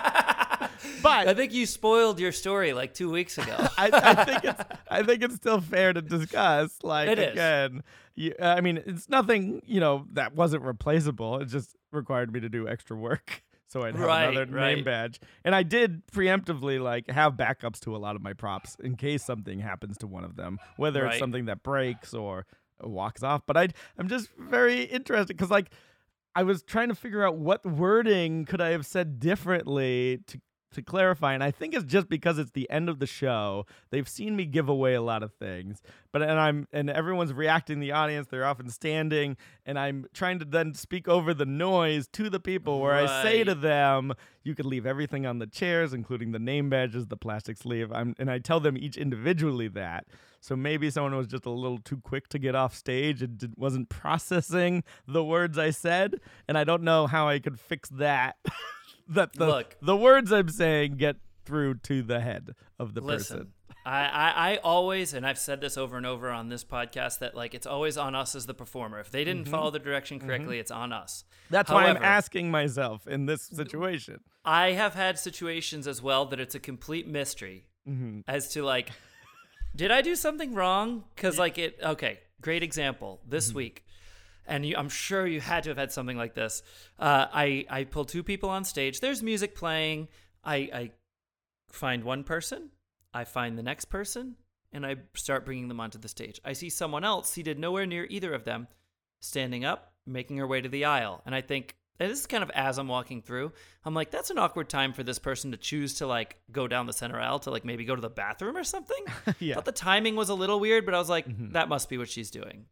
But- 1.02 1.28
I 1.28 1.34
think 1.34 1.54
you 1.54 1.66
spoiled 1.66 2.20
your 2.20 2.32
story 2.32 2.74
like 2.74 2.94
two 2.94 3.10
weeks 3.10 3.38
ago. 3.38 3.56
I, 3.78 3.90
I 3.92 4.26
think 4.26 4.44
it's 4.44 4.64
I 4.90 5.04
think 5.04 5.24
it's 5.24 5.36
still 5.36 5.60
fair 5.60 5.92
to 5.94 6.02
discuss. 6.02 6.78
Like 6.84 7.10
It 7.10 7.20
is. 7.20 7.32
again, 7.32 7.84
you, 8.16 8.34
I 8.40 8.62
mean, 8.62 8.82
it's 8.86 9.10
nothing 9.10 9.62
you 9.66 9.80
know 9.80 10.06
that 10.14 10.36
wasn't 10.36 10.64
replaceable. 10.64 11.40
It 11.40 11.46
just 11.48 11.76
required 11.92 12.32
me 12.32 12.42
to 12.42 12.50
do 12.50 12.68
extra 12.68 12.96
work, 12.96 13.44
so 13.68 13.84
I'd 13.84 13.96
have 13.96 14.06
Right, 14.06 14.30
another 14.30 14.46
name 14.46 14.84
badge. 14.84 15.20
And 15.44 15.54
I 15.54 15.64
did 15.64 16.06
preemptively 16.08 16.82
like 16.82 17.10
have 17.10 17.34
backups 17.34 17.80
to 17.82 17.96
a 17.96 17.98
lot 17.98 18.16
of 18.16 18.22
my 18.22 18.34
props 18.34 18.76
in 18.82 18.96
case 18.96 19.24
something 19.24 19.60
happens 19.60 19.98
to 20.00 20.08
one 20.08 20.24
of 20.24 20.36
them, 20.36 20.58
whether 20.78 21.06
it's 21.06 21.20
something 21.20 21.46
that 21.46 21.64
breaks 21.64 22.14
or 22.14 22.46
walks 22.82 23.24
off. 23.24 23.42
But 23.46 23.58
I 23.58 23.68
I'm 23.98 24.08
just 24.08 24.30
very 24.38 24.84
interested 24.84 25.36
because 25.36 25.52
like 25.52 25.72
I 26.36 26.44
was 26.44 26.62
trying 26.64 26.90
to 26.90 26.96
figure 26.96 27.26
out 27.26 27.38
what 27.38 27.66
wording 27.66 28.46
could 28.46 28.62
I 28.62 28.70
have 28.70 28.86
said 28.86 29.20
differently 29.20 30.20
to 30.28 30.40
to 30.74 30.82
clarify, 30.82 31.34
and 31.34 31.44
I 31.44 31.52
think 31.52 31.74
it's 31.74 31.86
just 31.86 32.10
because 32.10 32.38
it's 32.38 32.52
the 32.52 32.70
end 32.70 32.90
of 32.90 33.00
the 33.00 33.06
show. 33.06 33.66
They've 33.90 34.08
seen 34.08 34.36
me 34.36 34.46
give 34.46 34.70
away 34.70 34.94
a 34.94 35.02
lot 35.02 35.24
of 35.24 35.34
things, 35.34 35.82
but 36.12 36.22
and 36.22 36.40
I'm 36.40 36.68
and 36.72 36.90
everyone's 36.90 37.34
reacting. 37.34 37.80
The 37.80 37.92
audience, 37.92 38.28
they're 38.30 38.46
often 38.46 38.70
standing, 38.70 39.38
and 39.66 39.80
I'm 39.80 40.06
trying 40.14 40.40
to 40.40 40.46
then 40.46 40.74
speak 40.74 41.08
over 41.08 41.34
the 41.34 41.46
noise 41.46 42.08
to 42.14 42.30
the 42.30 42.40
people, 42.40 42.80
where 42.82 42.94
I 42.94 43.24
say 43.24 43.44
to 43.44 43.56
them, 43.56 44.14
"You 44.44 44.56
could 44.56 44.66
leave 44.66 44.86
everything 44.86 45.26
on 45.26 45.40
the 45.40 45.48
chairs, 45.48 45.94
including 45.94 46.32
the 46.32 46.40
name 46.40 46.70
badges, 46.70 47.08
the 47.08 47.18
plastic 47.18 47.58
sleeve." 47.58 47.92
I'm 47.92 48.16
and 48.20 48.30
I 48.30 48.40
tell 48.40 48.60
them 48.60 48.78
each 48.78 48.98
individually 48.98 49.68
that. 49.70 50.06
So 50.40 50.56
maybe 50.56 50.90
someone 50.90 51.16
was 51.16 51.28
just 51.28 51.46
a 51.46 51.50
little 51.50 51.80
too 51.80 51.98
quick 51.98 52.30
to 52.30 52.40
get 52.40 52.56
off 52.56 52.76
stage 52.76 53.22
and 53.22 53.38
did, 53.38 53.54
wasn't 53.58 53.90
processing 53.90 54.84
the 55.08 55.24
words 55.24 55.58
I 55.58 55.72
said, 55.72 56.16
and 56.48 56.58
I 56.58 56.64
don't 56.64 56.84
know 56.84 57.08
how 57.08 57.28
I 57.28 57.40
could 57.40 57.60
fix 57.60 57.90
that. 57.90 58.38
that 59.10 59.34
the 59.34 59.48
Look. 59.48 59.78
the 59.82 59.96
words 59.96 60.32
I'm 60.32 60.50
saying 60.50 60.98
get 60.98 61.18
through 61.46 61.76
to 61.76 62.02
the 62.04 62.20
head 62.20 62.56
of 62.80 62.94
the 62.94 63.02
Listen, 63.02 63.38
person. 63.38 63.54
I, 63.86 64.02
I, 64.06 64.52
I 64.54 64.58
always, 64.58 65.14
and 65.14 65.26
I've 65.26 65.38
said 65.38 65.62
this 65.62 65.78
over 65.78 65.96
and 65.96 66.06
over 66.06 66.30
on 66.30 66.50
this 66.50 66.66
podcast, 66.66 67.20
that 67.20 67.36
like 67.36 67.54
it's 67.54 67.66
always 67.66 67.98
on 67.98 68.16
us 68.16 68.36
as 68.36 68.46
the 68.46 68.54
performer. 68.54 69.00
If 69.00 69.12
they 69.12 69.24
didn't 69.24 69.44
Mm-hmm. 69.44 69.52
follow 69.52 69.72
the 69.72 69.80
direction 69.80 70.20
correctly, 70.20 70.60
it's 70.60 70.72
on 70.72 70.92
us. 70.92 71.24
That's 71.50 71.72
why 71.72 71.86
I'm 71.86 71.96
asking 72.04 72.52
myself 72.52 73.08
in 73.08 73.28
this 73.28 73.44
situation. 73.44 74.20
I 74.44 74.72
have 74.74 74.94
had 74.94 75.18
situations 75.18 75.88
as 75.88 76.02
well 76.02 76.26
that 76.26 76.40
it's 76.40 76.56
a 76.56 76.60
complete 76.60 77.08
mystery 77.08 77.66
Mm-hmm. 77.88 78.20
as 78.28 78.50
to 78.50 78.64
like, 78.64 78.90
did 79.74 79.92
I 79.92 80.02
do 80.02 80.16
something 80.18 80.54
wrong? 80.54 81.06
Because 81.16 81.38
like 81.40 81.58
it. 81.58 81.80
Okay, 81.82 82.20
great 82.42 82.64
example 82.64 83.22
this 83.26 83.48
Mm-hmm. 83.50 83.58
week, 83.58 83.86
and 84.48 84.66
you, 84.66 84.76
I'm 84.78 84.90
sure 84.90 85.28
you 85.28 85.42
had 85.42 85.64
to 85.64 85.70
have 85.70 85.78
had 85.78 85.92
something 85.92 86.18
like 86.18 86.34
this. 86.34 86.64
Uh, 86.98 87.28
I 87.32 87.66
I 87.70 87.84
pull 87.84 88.06
two 88.06 88.24
people 88.24 88.50
on 88.50 88.64
stage. 88.64 89.00
There's 89.00 89.22
music 89.22 89.56
playing. 89.56 90.08
I 90.44 90.56
I 90.56 90.92
find 91.70 92.04
one 92.04 92.24
person. 92.24 92.70
I 93.14 93.24
find 93.26 93.58
the 93.58 93.64
next 93.64 93.86
person, 93.86 94.36
and 94.72 94.86
I 94.86 94.96
start 95.16 95.46
bringing 95.46 95.68
them 95.68 95.80
onto 95.80 95.98
the 95.98 96.08
stage. 96.08 96.40
I 96.46 96.54
see 96.54 96.70
someone 96.70 97.04
else 97.04 97.30
seated 97.30 97.60
nowhere 97.60 97.86
near 97.86 98.06
either 98.10 98.34
of 98.34 98.44
them, 98.44 98.68
standing 99.22 99.66
up, 99.66 99.94
making 100.06 100.38
her 100.38 100.48
way 100.48 100.62
to 100.62 100.70
the 100.70 100.86
aisle, 100.86 101.22
and 101.26 101.36
I 101.36 101.42
think. 101.42 101.76
And 102.00 102.12
this 102.12 102.20
is 102.20 102.28
kind 102.28 102.44
of 102.44 102.52
as 102.52 102.78
I'm 102.78 102.88
walking 102.88 103.24
through. 103.24 103.54
I'm 103.84 103.96
like, 103.96 104.12
that's 104.12 104.30
an 104.30 104.38
awkward 104.38 104.70
time 104.70 104.94
for 104.94 105.02
this 105.02 105.18
person 105.18 105.50
to 105.50 105.58
choose 105.58 105.96
to 105.96 106.06
like 106.06 106.40
go 106.52 106.68
down 106.68 106.86
the 106.86 106.94
center 106.94 107.20
aisle 107.20 107.40
to 107.40 107.50
like 107.50 107.66
maybe 107.66 107.86
go 107.86 107.96
to 107.96 108.02
the 108.02 108.08
bathroom 108.08 108.56
or 108.56 108.64
something. 108.64 109.04
Yeah. 109.40 109.56
Thought 109.56 109.66
the 109.66 109.72
timing 109.72 110.16
was 110.16 110.30
a 110.30 110.36
little 110.36 110.60
weird, 110.60 110.86
but 110.86 110.94
I 110.94 111.00
was 111.00 111.10
like, 111.10 111.26
that 111.54 111.70
must 111.70 111.90
be 111.90 111.98
what 111.98 112.08
she's 112.08 112.30
doing. 112.30 112.66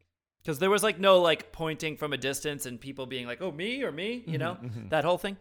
Because 0.45 0.59
there 0.59 0.69
was 0.69 0.83
like 0.83 0.99
no 0.99 1.19
like 1.21 1.51
pointing 1.51 1.97
from 1.97 2.13
a 2.13 2.17
distance 2.17 2.67
and 2.67 2.79
people 2.79 3.07
being 3.07 3.25
like, 3.25 3.41
oh, 3.41 3.51
me 3.51 3.81
or 3.83 3.91
me, 3.91 4.23
you 4.27 4.37
know, 4.37 4.57
that 4.89 5.03
whole 5.03 5.17
thing. 5.17 5.37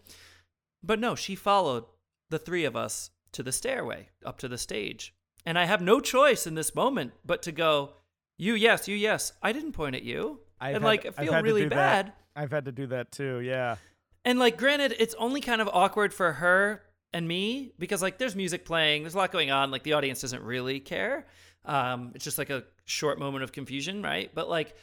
But 0.83 0.99
no, 0.99 1.15
she 1.15 1.35
followed 1.35 1.85
the 2.31 2.39
three 2.39 2.65
of 2.65 2.75
us 2.75 3.11
to 3.33 3.43
the 3.43 3.53
stairway 3.53 4.09
up 4.25 4.39
to 4.39 4.49
the 4.49 4.57
stage. 4.57 5.15
And 5.45 5.59
I 5.59 5.67
have 5.67 5.83
no 5.83 6.01
choice 6.01 6.47
in 6.47 6.55
this 6.55 6.75
moment 6.75 7.13
but 7.23 7.43
to 7.43 7.53
go, 7.53 7.97
you 8.39 8.55
yes, 8.55 8.89
you 8.89 8.97
yes. 8.97 9.35
I 9.43 9.53
didn't 9.53 9.73
point 9.73 9.95
at 9.95 10.05
you. 10.05 10.41
I've 10.59 10.77
and 10.77 10.85
had- 10.85 10.89
like, 10.89 11.07
I 11.19 11.25
feel 11.25 11.43
really 11.43 11.63
do 11.65 11.69
that. 11.69 12.07
bad. 12.07 12.13
I've 12.35 12.51
had 12.51 12.65
to 12.65 12.73
do 12.73 12.87
that 12.87 13.13
too. 13.13 13.41
Yeah. 13.41 13.77
And 14.25 14.39
like, 14.39 14.57
granted, 14.57 14.97
it's 14.99 15.15
only 15.19 15.43
kind 15.43 15.61
of 15.61 15.69
awkward 15.69 16.15
for 16.15 16.33
her 16.33 16.83
and 17.13 17.29
me 17.29 17.75
because 17.79 18.01
like 18.01 18.17
there's 18.17 18.35
music 18.35 18.65
playing, 18.65 19.03
there's 19.03 19.15
a 19.15 19.19
lot 19.19 19.33
going 19.33 19.51
on. 19.51 19.71
Like 19.71 19.83
the 19.83 19.93
audience 19.93 20.23
doesn't 20.23 20.43
really 20.43 20.81
care. 20.81 21.27
Um, 21.67 22.13
it's 22.15 22.25
just 22.25 22.39
like 22.39 22.51
a 22.51 22.65
short 22.85 23.19
moment 23.19 23.45
of 23.45 23.53
confusion, 23.53 24.03
right? 24.03 24.31
But 24.35 24.49
like 24.49 24.75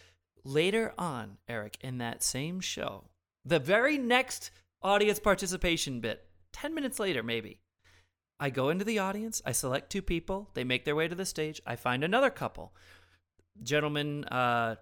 later 0.44 0.94
on, 0.98 1.38
Eric, 1.48 1.78
in 1.82 1.98
that 2.00 2.24
same 2.24 2.60
show, 2.60 3.06
the 3.46 3.60
very 3.60 3.98
next 3.98 4.52
audience 4.82 5.20
participation 5.20 6.00
bit, 6.00 6.26
ten 6.52 6.74
minutes 6.74 7.00
later, 7.00 7.24
maybe. 7.24 7.60
I 8.40 8.50
go 8.50 8.70
into 8.70 8.84
the 8.84 8.98
audience, 8.98 9.42
I 9.46 9.52
select 9.52 9.92
two 9.92 10.02
people, 10.02 10.50
they 10.56 10.64
make 10.64 10.84
their 10.84 10.96
way 10.96 11.08
to 11.08 11.14
the 11.14 11.26
stage, 11.26 11.62
I 11.66 11.76
find 11.76 12.04
another 12.04 12.32
couple. 12.32 12.74
Gentleman, 13.62 14.26
uh, 14.26 14.78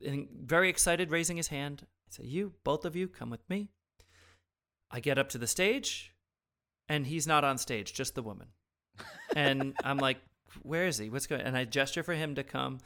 very 0.00 0.68
excited, 0.68 1.10
raising 1.10 1.36
his 1.36 1.48
hand. 1.48 1.86
I 2.08 2.10
say, 2.10 2.24
You, 2.24 2.52
both 2.64 2.84
of 2.84 2.94
you, 2.94 3.08
come 3.08 3.30
with 3.30 3.48
me. 3.48 3.70
I 4.90 5.00
get 5.00 5.18
up 5.18 5.28
to 5.30 5.38
the 5.38 5.46
stage, 5.46 6.14
and 6.88 7.06
he's 7.06 7.26
not 7.26 7.44
on 7.44 7.58
stage, 7.58 7.92
just 7.92 8.14
the 8.14 8.22
woman. 8.22 8.48
And 9.34 9.74
I'm 9.84 9.98
like, 9.98 10.18
Where 10.62 10.86
is 10.86 10.98
he? 10.98 11.10
What's 11.10 11.26
going 11.26 11.42
And 11.42 11.56
I 11.56 11.64
gesture 11.64 12.02
for 12.02 12.14
him 12.14 12.34
to 12.36 12.44
come. 12.44 12.78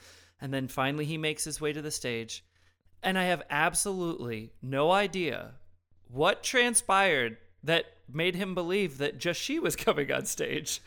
And 0.43 0.53
then 0.53 0.66
finally, 0.66 1.05
he 1.05 1.16
makes 1.16 1.45
his 1.45 1.61
way 1.61 1.72
to 1.72 1.80
the 1.80 1.93
stage. 1.93 2.45
And 3.01 3.16
I 3.16 3.24
have 3.24 3.45
absolutely 3.49 4.53
no 4.61 4.90
idea 4.90 5.53
what 6.09 6.43
transpired 6.43 7.36
that 7.62 7.86
made 8.12 8.34
him 8.34 8.53
believe 8.53 8.99
that 8.99 9.18
just 9.18 9.40
she 9.40 9.61
was 9.61 9.76
coming 9.76 10.11
on 10.11 10.26
stage. 10.26 10.82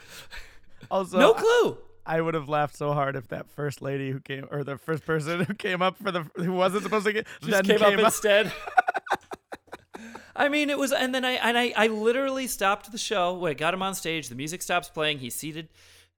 Also, 0.92 1.18
no 1.18 1.34
clue. 1.34 1.78
I 2.06 2.20
would 2.20 2.34
have 2.34 2.50
laughed 2.50 2.76
so 2.76 2.94
hard 2.94 3.16
if 3.16 3.30
that 3.30 3.50
first 3.50 3.82
lady 3.82 4.12
who 4.12 4.20
came, 4.20 4.46
or 4.52 4.64
the 4.64 4.78
first 4.78 5.06
person 5.06 5.46
who 5.46 5.54
came 5.54 5.82
up 5.82 5.98
for 5.98 6.12
the, 6.12 6.26
who 6.36 6.52
wasn't 6.52 6.84
supposed 6.84 7.06
to 7.06 7.14
get, 7.14 7.28
just 7.42 7.64
then 7.64 7.80
came, 7.80 7.82
up 7.82 7.98
instead. 7.98 8.52
I 10.36 10.50
mean, 10.50 10.70
it 10.70 10.78
was, 10.78 10.92
and 10.92 11.16
then 11.16 11.24
I 11.24 11.32
and 11.32 11.58
I, 11.58 11.74
I 11.78 11.88
literally 11.88 12.46
stopped 12.48 12.92
the 12.92 12.98
show 12.98 13.34
when 13.34 13.52
I 13.52 13.54
got 13.54 13.74
him 13.74 13.82
on 13.82 13.96
stage. 13.96 14.28
The 14.28 14.36
music 14.36 14.62
stops 14.62 14.90
playing. 14.90 15.20
He's 15.20 15.34
seated 15.34 15.70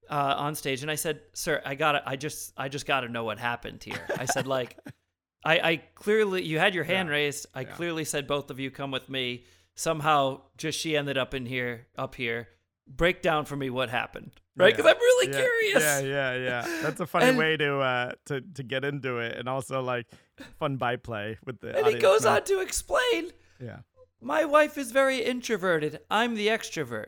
uh, 0.10 0.36
on 0.38 0.56
stage, 0.56 0.82
and 0.82 0.92
I 0.92 0.96
said, 0.96 1.22
"Sir, 1.34 1.62
I 1.66 1.76
got 1.76 1.94
to 1.94 2.04
I 2.06 2.16
just, 2.16 2.54
I 2.58 2.70
just 2.70 2.86
got 2.86 3.02
to 3.02 3.10
know 3.10 3.24
what 3.24 3.40
happened 3.40 3.84
here." 3.84 4.06
I 4.18 4.26
said, 4.26 4.48
like, 4.58 4.78
I, 5.46 5.60
I 5.60 5.76
clearly, 5.96 6.44
you 6.44 6.60
had 6.60 6.74
your 6.76 6.84
hand 6.84 7.10
Yeah. 7.10 7.14
raised. 7.16 7.46
I 7.54 7.62
Yeah. 7.62 7.68
clearly 7.76 8.06
said, 8.06 8.28
both 8.28 8.50
of 8.52 8.60
you 8.60 8.72
come 8.72 8.92
with 8.92 9.10
me. 9.10 9.46
Somehow, 9.76 10.42
just 10.58 10.80
she 10.80 10.98
ended 10.98 11.18
up 11.18 11.34
in 11.36 11.46
here, 11.46 11.86
up 11.98 12.16
here. 12.16 12.48
Break 12.88 13.22
down 13.22 13.46
for 13.46 13.56
me 13.56 13.70
what 13.70 13.90
happened, 13.90 14.32
right? 14.56 14.76
Because 14.76 14.90
I'm 14.90 14.98
really 14.98 15.28
yeah, 15.32 15.38
curious. 15.40 15.84
Yeah, 15.84 16.00
yeah, 16.00 16.36
yeah. 16.36 16.80
That's 16.82 17.00
a 17.02 17.06
funny 17.14 17.28
And- 17.28 17.38
way 17.38 17.58
to 17.58 17.80
uh 17.80 18.12
to 18.28 18.42
to 18.42 18.64
get 18.64 18.84
into 18.86 19.20
it, 19.20 19.38
and 19.38 19.48
also 19.50 19.82
like 19.82 20.08
fun 20.58 20.78
byplay 20.78 21.38
with 21.46 21.60
the. 21.60 21.78
And 21.78 21.86
he 21.88 21.96
goes 22.00 22.26
on 22.26 22.44
to 22.46 22.60
explain 22.62 23.32
Yeah. 23.60 23.80
My 24.22 24.46
wife 24.46 24.78
is 24.80 24.92
very 24.92 25.20
introverted. 25.20 26.00
I'm 26.10 26.34
the 26.36 26.48
extrovert. 26.48 27.08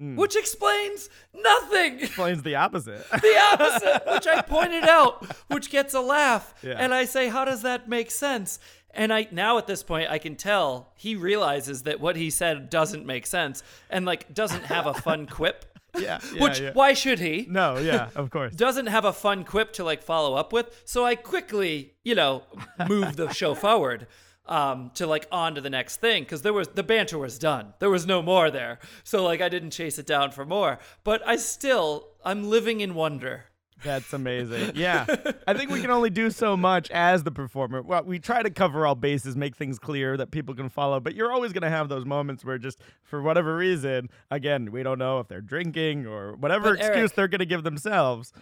Mm. 0.00 0.16
Which 0.16 0.36
explains 0.36 1.10
nothing. 1.34 2.00
explains 2.00 2.42
the 2.42 2.54
opposite. 2.54 3.04
the 3.10 3.40
opposite, 3.52 4.02
which 4.12 4.26
I 4.28 4.42
pointed 4.42 4.84
out, 4.84 5.26
which 5.48 5.70
gets 5.70 5.92
a 5.92 6.00
laugh. 6.00 6.54
Yeah. 6.62 6.76
And 6.78 6.94
I 6.94 7.04
say, 7.04 7.28
how 7.28 7.44
does 7.44 7.62
that 7.62 7.88
make 7.88 8.10
sense? 8.10 8.60
And 8.90 9.12
I 9.12 9.28
now 9.30 9.58
at 9.58 9.66
this 9.66 9.82
point 9.82 10.10
I 10.10 10.18
can 10.18 10.36
tell 10.36 10.92
he 10.96 11.14
realizes 11.14 11.82
that 11.82 12.00
what 12.00 12.16
he 12.16 12.30
said 12.30 12.70
doesn't 12.70 13.06
make 13.06 13.26
sense 13.26 13.62
and 13.90 14.06
like 14.06 14.32
doesn't 14.32 14.64
have 14.64 14.86
a 14.86 14.94
fun 14.94 15.26
quip. 15.30 15.64
yeah, 15.98 16.20
yeah, 16.32 16.42
which 16.42 16.60
yeah. 16.60 16.70
why 16.72 16.94
should 16.94 17.18
he? 17.18 17.46
No, 17.48 17.78
yeah, 17.78 18.08
of 18.14 18.30
course. 18.30 18.54
Doesn't 18.54 18.86
have 18.86 19.04
a 19.04 19.12
fun 19.12 19.44
quip 19.44 19.72
to 19.74 19.84
like 19.84 20.02
follow 20.02 20.34
up 20.34 20.52
with. 20.52 20.82
So 20.84 21.04
I 21.04 21.16
quickly, 21.16 21.94
you 22.04 22.14
know, 22.14 22.44
move 22.88 23.16
the 23.16 23.32
show 23.32 23.54
forward 23.54 24.06
um 24.48 24.90
to 24.94 25.06
like 25.06 25.26
on 25.30 25.54
to 25.54 25.60
the 25.60 25.70
next 25.70 25.96
thing 26.00 26.22
because 26.22 26.42
there 26.42 26.52
was 26.52 26.68
the 26.68 26.82
banter 26.82 27.18
was 27.18 27.38
done 27.38 27.74
there 27.78 27.90
was 27.90 28.06
no 28.06 28.22
more 28.22 28.50
there 28.50 28.78
so 29.04 29.22
like 29.24 29.40
i 29.40 29.48
didn't 29.48 29.70
chase 29.70 29.98
it 29.98 30.06
down 30.06 30.30
for 30.30 30.44
more 30.46 30.78
but 31.04 31.20
i 31.26 31.36
still 31.36 32.08
i'm 32.24 32.48
living 32.48 32.80
in 32.80 32.94
wonder 32.94 33.44
That's 33.84 34.12
amazing. 34.12 34.72
Yeah. 34.74 35.06
I 35.46 35.54
think 35.54 35.70
we 35.70 35.80
can 35.80 35.92
only 35.92 36.10
do 36.10 36.30
so 36.32 36.56
much 36.56 36.90
as 36.90 37.22
the 37.22 37.30
performer. 37.30 37.80
Well, 37.80 38.02
we 38.02 38.18
try 38.18 38.42
to 38.42 38.50
cover 38.50 38.84
all 38.84 38.96
bases, 38.96 39.36
make 39.36 39.54
things 39.54 39.78
clear 39.78 40.16
that 40.16 40.32
people 40.32 40.52
can 40.56 40.68
follow, 40.68 40.98
but 40.98 41.14
you're 41.14 41.30
always 41.30 41.52
going 41.52 41.62
to 41.62 41.70
have 41.70 41.88
those 41.88 42.04
moments 42.04 42.44
where 42.44 42.58
just 42.58 42.80
for 43.04 43.22
whatever 43.22 43.56
reason, 43.56 44.10
again, 44.32 44.72
we 44.72 44.82
don't 44.82 44.98
know 44.98 45.20
if 45.20 45.28
they're 45.28 45.40
drinking 45.40 46.06
or 46.08 46.34
whatever 46.34 46.70
But 46.74 46.80
excuse 46.80 46.96
Eric- 46.96 47.14
they're 47.14 47.28
going 47.28 47.38
to 47.38 47.46
give 47.46 47.62
themselves. 47.62 48.32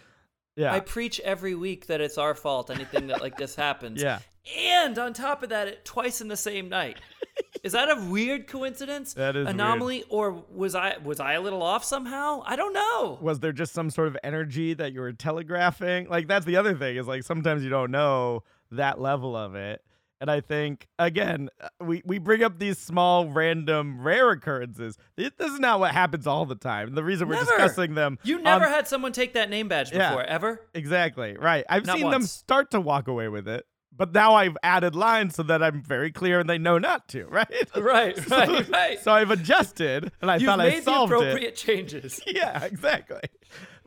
Yeah. 0.57 0.73
I 0.73 0.81
preach 0.81 1.19
every 1.21 1.55
week 1.55 1.85
that 1.87 2.01
it's 2.01 2.17
our 2.17 2.33
fault 2.35 2.69
anything 2.69 3.07
that 3.07 3.21
like 3.21 3.37
this 3.37 3.55
happens. 3.55 4.03
Yeah. 4.07 4.19
And 4.57 4.97
on 4.97 5.11
top 5.11 5.43
of 5.43 5.49
that, 5.49 5.67
it 5.67 5.83
twice 5.83 6.21
in 6.21 6.29
the 6.29 6.37
same 6.37 6.69
night. 6.69 6.97
Is 7.63 7.73
that 7.73 7.89
a 7.89 7.99
weird 8.09 8.47
coincidence? 8.47 9.13
That 9.15 9.35
is 9.35 9.43
weird. 9.43 9.55
anomaly, 9.55 10.05
or 10.07 10.45
was 10.53 10.73
I 10.73 10.95
was 11.03 11.19
I 11.19 11.33
a 11.33 11.41
little 11.41 11.61
off 11.61 11.83
somehow? 11.83 12.43
I 12.45 12.55
don't 12.55 12.71
know. 12.73 13.17
was 13.21 13.39
there 13.39 13.51
just 13.51 13.73
some 13.73 13.89
sort 13.89 14.07
of 14.07 14.17
energy 14.23 14.73
that 14.73 14.93
you 14.93 15.01
were 15.01 15.11
telegraphing? 15.11 16.07
Like 16.07 16.27
that's 16.29 16.45
the 16.45 16.55
other 16.55 16.75
thing 16.75 16.95
is 16.95 17.07
like 17.07 17.23
sometimes 17.23 17.61
you 17.63 17.69
don't 17.69 17.91
know 17.91 18.43
that 18.71 19.01
level 19.01 19.35
of 19.35 19.55
it. 19.55 19.83
And 20.19 20.31
I 20.31 20.41
think 20.41 20.87
again, 20.97 21.49
uh, 21.61 21.67
we 21.79 22.01
we 22.05 22.17
bring 22.17 22.43
up 22.43 22.57
these 22.59 22.77
small, 22.79 23.27
random, 23.29 24.01
rare 24.01 24.31
occurrences. 24.31 24.97
This, 25.15 25.31
this 25.37 25.51
is 25.51 25.59
not 25.59 25.79
what 25.79 25.91
happens 25.91 26.25
all 26.25 26.45
the 26.45 26.55
time. 26.55 26.95
The 26.95 27.03
reason 27.03 27.27
we're 27.27 27.35
Never. 27.35 27.45
discussing 27.51 27.93
them, 27.93 28.17
You 28.23 28.41
never 28.41 28.65
on- 28.65 28.71
had 28.71 28.87
someone 28.87 29.11
take 29.11 29.33
that 29.33 29.49
name 29.49 29.67
badge 29.67 29.91
Yeah. 29.91 30.09
before, 30.09 30.23
ever? 30.23 30.61
exactly 30.73 31.37
right. 31.39 31.65
I've 31.69 31.85
Not 31.85 31.97
seen 31.99 32.09
them 32.09 32.23
start 32.23 32.71
to 32.71 32.81
walk 32.81 33.07
away 33.07 33.27
with 33.27 33.47
it, 33.47 33.65
but 33.95 34.11
now 34.13 34.33
I've 34.33 34.57
added 34.63 34.95
lines 34.95 35.35
so 35.35 35.43
that 35.43 35.61
I'm 35.61 35.83
very 35.83 36.11
clear 36.11 36.39
and 36.39 36.49
they 36.49 36.57
know 36.57 36.77
not 36.79 37.07
to. 37.09 37.25
Right. 37.29 37.47
Right, 37.75 38.29
right, 38.29 38.69
right. 38.69 38.99
So 38.99 39.11
I've 39.11 39.29
adjusted, 39.29 40.11
and 40.21 40.31
I 40.31 40.37
You've 40.37 40.47
thought 40.47 40.61
I 40.61 40.69
made 40.69 40.79
the 40.79 40.91
solved 40.91 41.13
it. 41.13 41.15
appropriate 41.17 41.55
changes. 41.55 42.19
yeah, 42.27 42.63
exactly. 42.63 43.21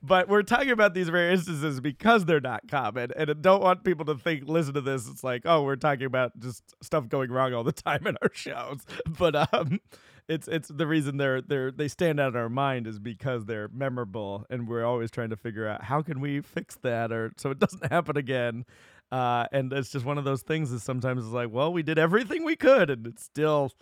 But 0.02 0.28
we're 0.28 0.42
talking 0.42 0.70
about 0.70 0.94
these 0.94 1.10
rare 1.10 1.30
instances 1.30 1.80
because 1.80 2.24
they're 2.24 2.40
not 2.40 2.68
common, 2.68 3.10
and 3.16 3.30
I 3.30 3.34
don't 3.34 3.62
want 3.62 3.84
people 3.84 4.06
to 4.06 4.14
think, 4.14 4.44
listen 4.46 4.72
to 4.74 4.80
this. 4.80 5.06
It's 5.06 5.22
like, 5.22 5.42
oh, 5.44 5.62
we're 5.62 5.76
talking 5.76 6.06
about 6.06 6.38
just 6.38 6.62
stuff 6.82 7.08
going 7.08 7.30
wrong 7.30 7.52
all 7.52 7.64
the 7.64 7.72
time 7.86 8.06
in 8.06 8.16
our 8.22 8.30
shows. 8.32 8.80
But 9.06 9.52
um, 9.52 9.80
it's 10.26 10.48
it's 10.48 10.68
the 10.68 10.86
reason 10.86 11.18
they're 11.18 11.42
they're 11.42 11.70
they 11.70 11.88
stand 11.88 12.18
out 12.18 12.34
in 12.34 12.36
our 12.36 12.48
mind 12.48 12.86
is 12.86 12.98
because 12.98 13.44
they're 13.44 13.68
memorable, 13.68 14.46
and 14.48 14.68
we're 14.68 14.84
always 14.84 15.10
trying 15.10 15.30
to 15.30 15.36
figure 15.36 15.66
out 15.68 15.84
how 15.84 16.00
can 16.00 16.20
we 16.20 16.40
fix 16.40 16.76
that 16.76 17.12
or 17.12 17.32
so 17.36 17.50
it 17.50 17.58
doesn't 17.60 17.90
happen 17.92 18.16
again. 18.16 18.64
Uh, 19.12 19.46
and 19.50 19.72
it's 19.72 19.90
just 19.90 20.06
one 20.06 20.18
of 20.18 20.24
those 20.24 20.42
things 20.42 20.70
that 20.70 20.80
sometimes 20.80 21.24
it's 21.24 21.34
like, 21.34 21.50
well, 21.50 21.72
we 21.72 21.82
did 21.82 21.98
everything 21.98 22.44
we 22.44 22.54
could, 22.54 22.88
and 22.90 23.06
it's 23.06 23.24
still 23.24 23.72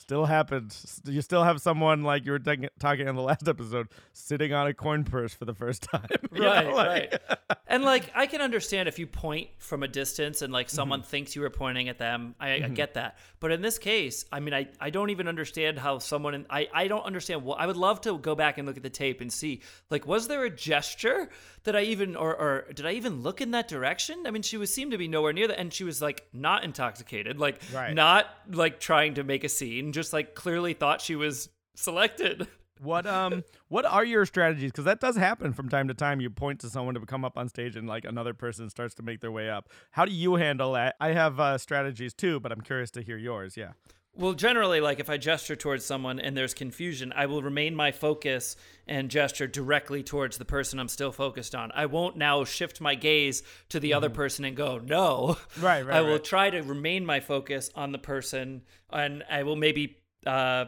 still 0.00 0.24
happened. 0.24 0.70
S- 0.72 1.00
You 1.04 1.22
still 1.22 1.44
have 1.44 1.60
someone 1.60 2.02
like 2.02 2.24
you 2.26 2.32
were 2.32 2.38
talking 2.38 2.68
talking 2.78 3.08
on 3.08 3.14
the 3.14 3.22
last 3.22 3.46
episode 3.48 3.88
sitting 4.12 4.52
on 4.52 4.66
a 4.66 4.74
coin 4.74 5.04
purse 5.04 5.32
for 5.34 5.44
the 5.44 5.54
first 5.54 5.82
time. 5.92 6.08
you 6.32 6.40
know, 6.40 6.46
right, 6.48 6.72
like- 6.74 6.86
right. 7.12 7.20
And 7.70 7.84
like, 7.84 8.10
I 8.16 8.26
can 8.26 8.40
understand 8.40 8.88
if 8.88 8.98
you 8.98 9.06
point 9.06 9.48
from 9.58 9.84
a 9.84 9.88
distance 9.88 10.42
and 10.42 10.52
like 10.52 10.66
Mm-hmm. 10.66 10.74
someone 10.74 11.02
thinks 11.04 11.36
you 11.36 11.42
were 11.42 11.50
pointing 11.50 11.88
at 11.88 11.98
them. 11.98 12.34
I, 12.40 12.54
I 12.54 12.68
get 12.68 12.94
that. 12.94 13.16
But 13.38 13.52
in 13.52 13.62
this 13.62 13.78
case, 13.78 14.24
I 14.32 14.40
mean, 14.40 14.52
I, 14.54 14.66
I 14.80 14.90
don't 14.90 15.10
even 15.10 15.28
understand 15.28 15.78
how 15.78 16.00
someone. 16.00 16.34
In, 16.34 16.46
I 16.50 16.68
I 16.74 16.88
don't 16.88 17.04
understand. 17.04 17.44
What 17.44 17.60
I 17.60 17.66
would 17.68 17.76
love 17.76 18.00
to 18.02 18.18
go 18.18 18.34
back 18.34 18.58
and 18.58 18.66
look 18.66 18.76
at 18.76 18.82
the 18.82 18.90
tape 18.90 19.20
and 19.20 19.32
see 19.32 19.60
like, 19.88 20.04
was 20.04 20.26
there 20.26 20.42
a 20.44 20.50
gesture 20.50 21.28
that 21.62 21.76
I 21.76 21.82
even 21.82 22.16
or 22.16 22.34
or 22.34 22.66
did 22.74 22.86
I 22.86 22.92
even 22.92 23.22
look 23.22 23.40
in 23.40 23.52
that 23.52 23.68
direction? 23.68 24.24
I 24.26 24.32
mean, 24.32 24.42
she 24.42 24.56
was 24.56 24.74
seemed 24.74 24.90
to 24.90 24.98
be 24.98 25.06
nowhere 25.06 25.32
near 25.32 25.46
that, 25.46 25.60
and 25.60 25.72
she 25.72 25.84
was 25.84 26.02
like 26.02 26.26
not 26.32 26.64
intoxicated, 26.64 27.38
like 27.38 27.60
Right. 27.72 27.94
not 27.94 28.26
like 28.50 28.80
trying 28.80 29.14
to 29.14 29.22
make 29.22 29.44
a 29.44 29.48
scene, 29.48 29.89
just 29.92 30.12
like 30.12 30.34
clearly 30.34 30.74
thought 30.74 31.00
she 31.00 31.16
was 31.16 31.48
selected. 31.74 32.46
What 32.82 33.06
um 33.06 33.44
what 33.68 33.84
are 33.84 34.04
your 34.04 34.24
strategies? 34.24 34.70
Because 34.70 34.86
that 34.86 35.00
does 35.00 35.14
happen 35.14 35.52
from 35.52 35.68
time 35.68 35.88
to 35.88 35.94
time. 35.94 36.20
You 36.20 36.30
point 36.30 36.60
to 36.60 36.70
someone 36.70 36.94
to 36.94 37.00
come 37.00 37.26
up 37.26 37.36
on 37.36 37.48
stage, 37.48 37.76
and 37.76 37.86
like 37.86 38.06
another 38.06 38.32
person 38.32 38.70
starts 38.70 38.94
to 38.94 39.02
make 39.02 39.20
their 39.20 39.30
way 39.30 39.50
up. 39.50 39.68
How 39.90 40.06
do 40.06 40.12
you 40.12 40.36
handle 40.36 40.72
that? 40.72 40.96
I 40.98 41.08
have 41.08 41.38
uh, 41.38 41.58
strategies 41.58 42.14
too, 42.14 42.40
but 42.40 42.52
I'm 42.52 42.62
curious 42.62 42.90
to 42.92 43.02
hear 43.02 43.18
yours. 43.18 43.54
Yeah. 43.54 43.72
Well, 44.20 44.34
generally, 44.34 44.82
like 44.82 45.00
if 45.00 45.08
I 45.08 45.16
gesture 45.16 45.56
towards 45.56 45.82
someone 45.82 46.20
and 46.20 46.36
there's 46.36 46.52
confusion, 46.52 47.10
I 47.16 47.24
will 47.24 47.42
remain 47.42 47.74
my 47.74 47.90
focus 47.90 48.54
and 48.86 49.10
gesture 49.10 49.46
directly 49.46 50.02
towards 50.02 50.36
the 50.36 50.44
person 50.44 50.78
I'm 50.78 50.88
still 50.88 51.10
focused 51.10 51.54
on. 51.54 51.72
I 51.74 51.86
won't 51.86 52.18
now 52.18 52.44
shift 52.44 52.82
my 52.82 52.96
gaze 52.96 53.42
to 53.70 53.80
the 53.80 53.94
other 53.94 54.10
person 54.10 54.44
and 54.44 54.54
go, 54.54 54.78
no. 54.78 55.38
Mm-hmm. 55.38 55.64
Right, 55.64 55.86
right, 55.86 55.96
I 55.96 56.00
will 56.02 56.12
right. 56.12 56.24
try 56.24 56.50
to 56.50 56.60
remain 56.60 57.06
my 57.06 57.20
focus 57.20 57.70
on 57.74 57.92
the 57.92 57.98
person 57.98 58.60
and 58.90 59.24
I 59.30 59.42
will 59.44 59.56
maybe 59.56 59.96
uh, 60.26 60.66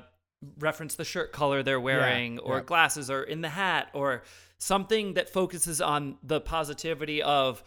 reference 0.59 0.95
the 0.95 1.05
shirt 1.05 1.31
color 1.33 1.63
they're 1.63 1.79
wearing 1.79 2.39
or 2.39 2.57
yeah. 2.57 2.63
glasses 2.63 3.11
or 3.11 3.23
in 3.23 3.43
the 3.43 3.51
hat 3.51 3.89
or 3.93 4.23
something 4.57 5.13
that 5.15 5.29
focuses 5.29 5.83
on 5.83 6.17
the 6.23 6.41
positivity 6.41 7.23
of 7.23 7.63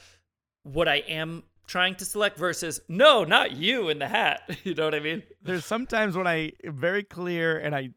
what 0.63 0.87
I 0.87 1.03
am 1.07 1.43
trying 1.67 1.95
to 1.95 2.05
select 2.05 2.37
versus 2.37 2.81
no, 2.87 3.23
not 3.23 3.51
you 3.51 3.89
in 3.89 3.99
the 3.99 4.07
hat. 4.07 4.41
You 4.63 4.73
know 4.73 4.85
what 4.85 4.95
I 4.95 4.99
mean? 4.99 5.21
There's 5.43 5.65
sometimes 5.65 6.17
when 6.17 6.27
I 6.27 6.53
very 6.63 7.03
clear 7.03 7.57
and 7.57 7.75
I 7.75 7.89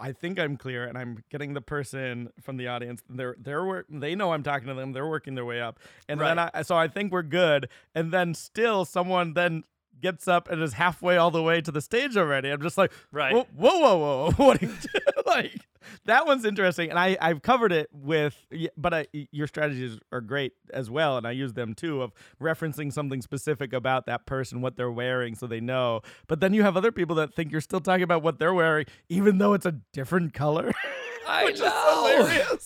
I 0.00 0.12
think 0.12 0.40
I'm 0.40 0.56
clear 0.56 0.86
and 0.86 0.96
I'm 0.96 1.22
getting 1.30 1.52
the 1.52 1.60
person 1.60 2.30
from 2.40 2.56
the 2.56 2.68
audience. 2.68 3.02
They're 3.08 3.36
they're 3.38 3.64
work, 3.64 3.86
they 3.90 4.14
know 4.14 4.32
I'm 4.32 4.42
talking 4.42 4.66
to 4.68 4.74
them. 4.74 4.92
They're 4.92 5.06
working 5.06 5.34
their 5.34 5.44
way 5.44 5.60
up, 5.60 5.78
and 6.08 6.18
then 6.20 6.38
I 6.38 6.62
so 6.62 6.76
I 6.76 6.88
think 6.88 7.12
we're 7.12 7.22
good. 7.22 7.68
And 7.94 8.12
then 8.12 8.34
still 8.34 8.84
someone 8.84 9.34
then 9.34 9.64
gets 10.00 10.26
up 10.28 10.48
and 10.50 10.62
is 10.62 10.74
halfway 10.74 11.16
all 11.16 11.30
the 11.30 11.42
way 11.42 11.60
to 11.60 11.70
the 11.70 11.80
stage 11.80 12.16
already. 12.16 12.50
I'm 12.50 12.62
just 12.62 12.78
like, 12.78 12.92
Right. 13.12 13.34
whoa, 13.34 13.46
whoa, 13.56 13.96
whoa, 13.96 13.96
whoa. 13.98 14.30
what 14.46 14.62
are 14.62 14.66
you 14.66 14.72
doing? 14.72 15.04
like 15.26 15.60
that 16.04 16.26
one's 16.26 16.44
interesting, 16.44 16.90
and 16.90 16.98
I 16.98 17.16
I've 17.20 17.40
covered 17.42 17.72
it 17.72 17.88
with, 17.92 18.36
but 18.76 18.92
I, 18.94 19.06
your 19.12 19.46
strategies 19.46 19.98
are 20.12 20.20
great 20.20 20.52
as 20.72 20.90
well, 20.90 21.16
and 21.16 21.26
I 21.26 21.30
use 21.30 21.54
them 21.54 21.74
too 21.74 22.02
of 22.02 22.12
referencing 22.40 22.92
something 22.92 23.22
specific 23.22 23.72
about 23.72 24.06
that 24.06 24.26
person, 24.26 24.60
what 24.60 24.76
they're 24.76 24.90
wearing, 24.90 25.34
so 25.34 25.46
they 25.46 25.60
know. 25.60 26.02
But 26.28 26.40
then 26.40 26.52
you 26.52 26.62
have 26.62 26.76
other 26.76 26.92
people 26.92 27.16
that 27.16 27.34
think 27.34 27.50
you're 27.50 27.60
still 27.62 27.80
talking 27.80 28.02
about 28.02 28.22
what 28.22 28.38
they're 28.38 28.54
wearing, 28.54 28.86
even 29.08 29.38
though 29.38 29.54
it's 29.54 29.66
a 29.66 29.72
different 29.92 30.34
color. 30.34 30.72
I 31.28 31.52
know. 31.52 32.56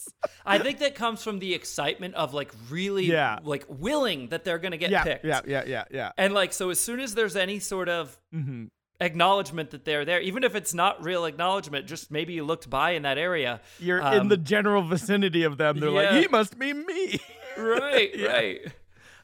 I 0.46 0.58
think 0.58 0.78
that 0.78 0.94
comes 0.94 1.22
from 1.22 1.38
the 1.38 1.52
excitement 1.54 2.14
of 2.14 2.32
like 2.32 2.50
really 2.70 3.04
Yeah. 3.06 3.38
like 3.42 3.64
willing 3.68 4.28
that 4.28 4.44
they're 4.44 4.58
gonna 4.58 4.76
get 4.78 4.90
yeah, 4.90 5.02
picked. 5.04 5.24
yeah, 5.24 5.40
yeah, 5.46 5.64
yeah, 5.66 5.84
yeah. 5.90 6.12
And 6.16 6.32
like 6.34 6.52
so 6.52 6.70
as 6.70 6.80
soon 6.80 7.00
as 7.00 7.14
there's 7.24 7.36
any 7.36 7.58
sort 7.58 7.88
of 7.88 8.18
hmm 8.30 8.66
acknowledgement 9.00 9.70
that 9.72 9.84
they're 9.84 10.04
there, 10.04 10.20
even 10.20 10.44
if 10.44 10.54
it's 10.54 10.72
not 10.72 11.02
real 11.02 11.24
acknowledgement, 11.24 11.86
just 11.86 12.10
maybe 12.12 12.32
you 12.34 12.44
looked 12.44 12.70
by 12.70 12.92
in 12.92 13.02
that 13.02 13.18
area. 13.18 13.60
You're 13.80 13.98
in 13.98 14.04
um, 14.20 14.28
the 14.28 14.36
general 14.36 14.82
vicinity 14.82 15.42
of 15.42 15.58
them. 15.58 15.80
They're 15.80 15.90
like, 15.90 16.10
he 16.10 16.28
must 16.28 16.58
be 16.58 16.72
me. 16.72 17.20
Right, 17.56 18.10
right. 18.20 18.60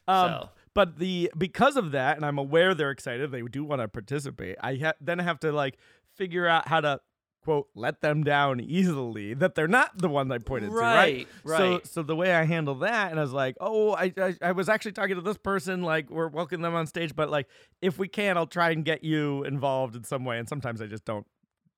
Um, 0.07 0.31
So. 0.31 0.49
But 0.73 0.99
the 0.99 1.33
because 1.37 1.77
of 1.77 1.93
that, 1.93 2.17
and 2.17 2.25
I'm 2.25 2.39
aware 2.39 2.75
they're 2.75 2.93
excited, 2.93 3.33
they 3.33 3.43
do 3.43 3.65
want 3.65 3.81
to 3.81 3.89
participate. 3.89 4.57
I 4.61 4.77
ha- 4.77 4.93
then 5.01 5.19
have 5.19 5.41
to 5.41 5.51
like 5.53 5.79
figure 6.17 6.47
out 6.47 6.69
how 6.69 6.81
to 6.81 7.01
quote 7.43 7.69
let 7.75 8.01
them 8.03 8.23
down 8.23 8.61
easily 8.61 9.35
that 9.35 9.55
they're 9.55 9.67
not 9.69 9.97
the 9.99 10.09
one 10.09 10.31
I 10.31 10.39
pointed 10.39 10.73
Right, 10.73 11.27
to, 11.45 11.49
right? 11.49 11.59
So 11.59 11.73
right. 11.73 11.87
so 11.87 12.03
the 12.03 12.17
way 12.17 12.35
I 12.35 12.45
handle 12.45 12.75
that, 12.77 13.11
and 13.11 13.19
I 13.19 13.23
was 13.23 13.33
like, 13.33 13.57
oh, 13.61 13.93
I, 13.93 14.13
I 14.17 14.35
I 14.43 14.53
was 14.53 14.69
actually 14.69 14.93
talking 14.93 15.17
to 15.17 15.23
this 15.23 15.37
person, 15.39 15.83
like 15.83 16.11
we're 16.11 16.29
welcoming 16.29 16.63
them 16.63 16.75
on 16.75 16.87
stage, 16.87 17.15
but 17.17 17.31
like 17.31 17.47
if 17.81 17.99
we 17.99 18.09
can, 18.09 18.37
I'll 18.37 18.47
try 18.47 18.71
and 18.71 18.85
get 18.85 19.03
you 19.05 19.45
involved 19.45 19.97
in 19.97 20.05
some 20.05 20.25
way. 20.25 20.39
And 20.39 20.49
sometimes 20.49 20.81
I 20.83 20.87
just 20.87 21.05
don't 21.05 21.27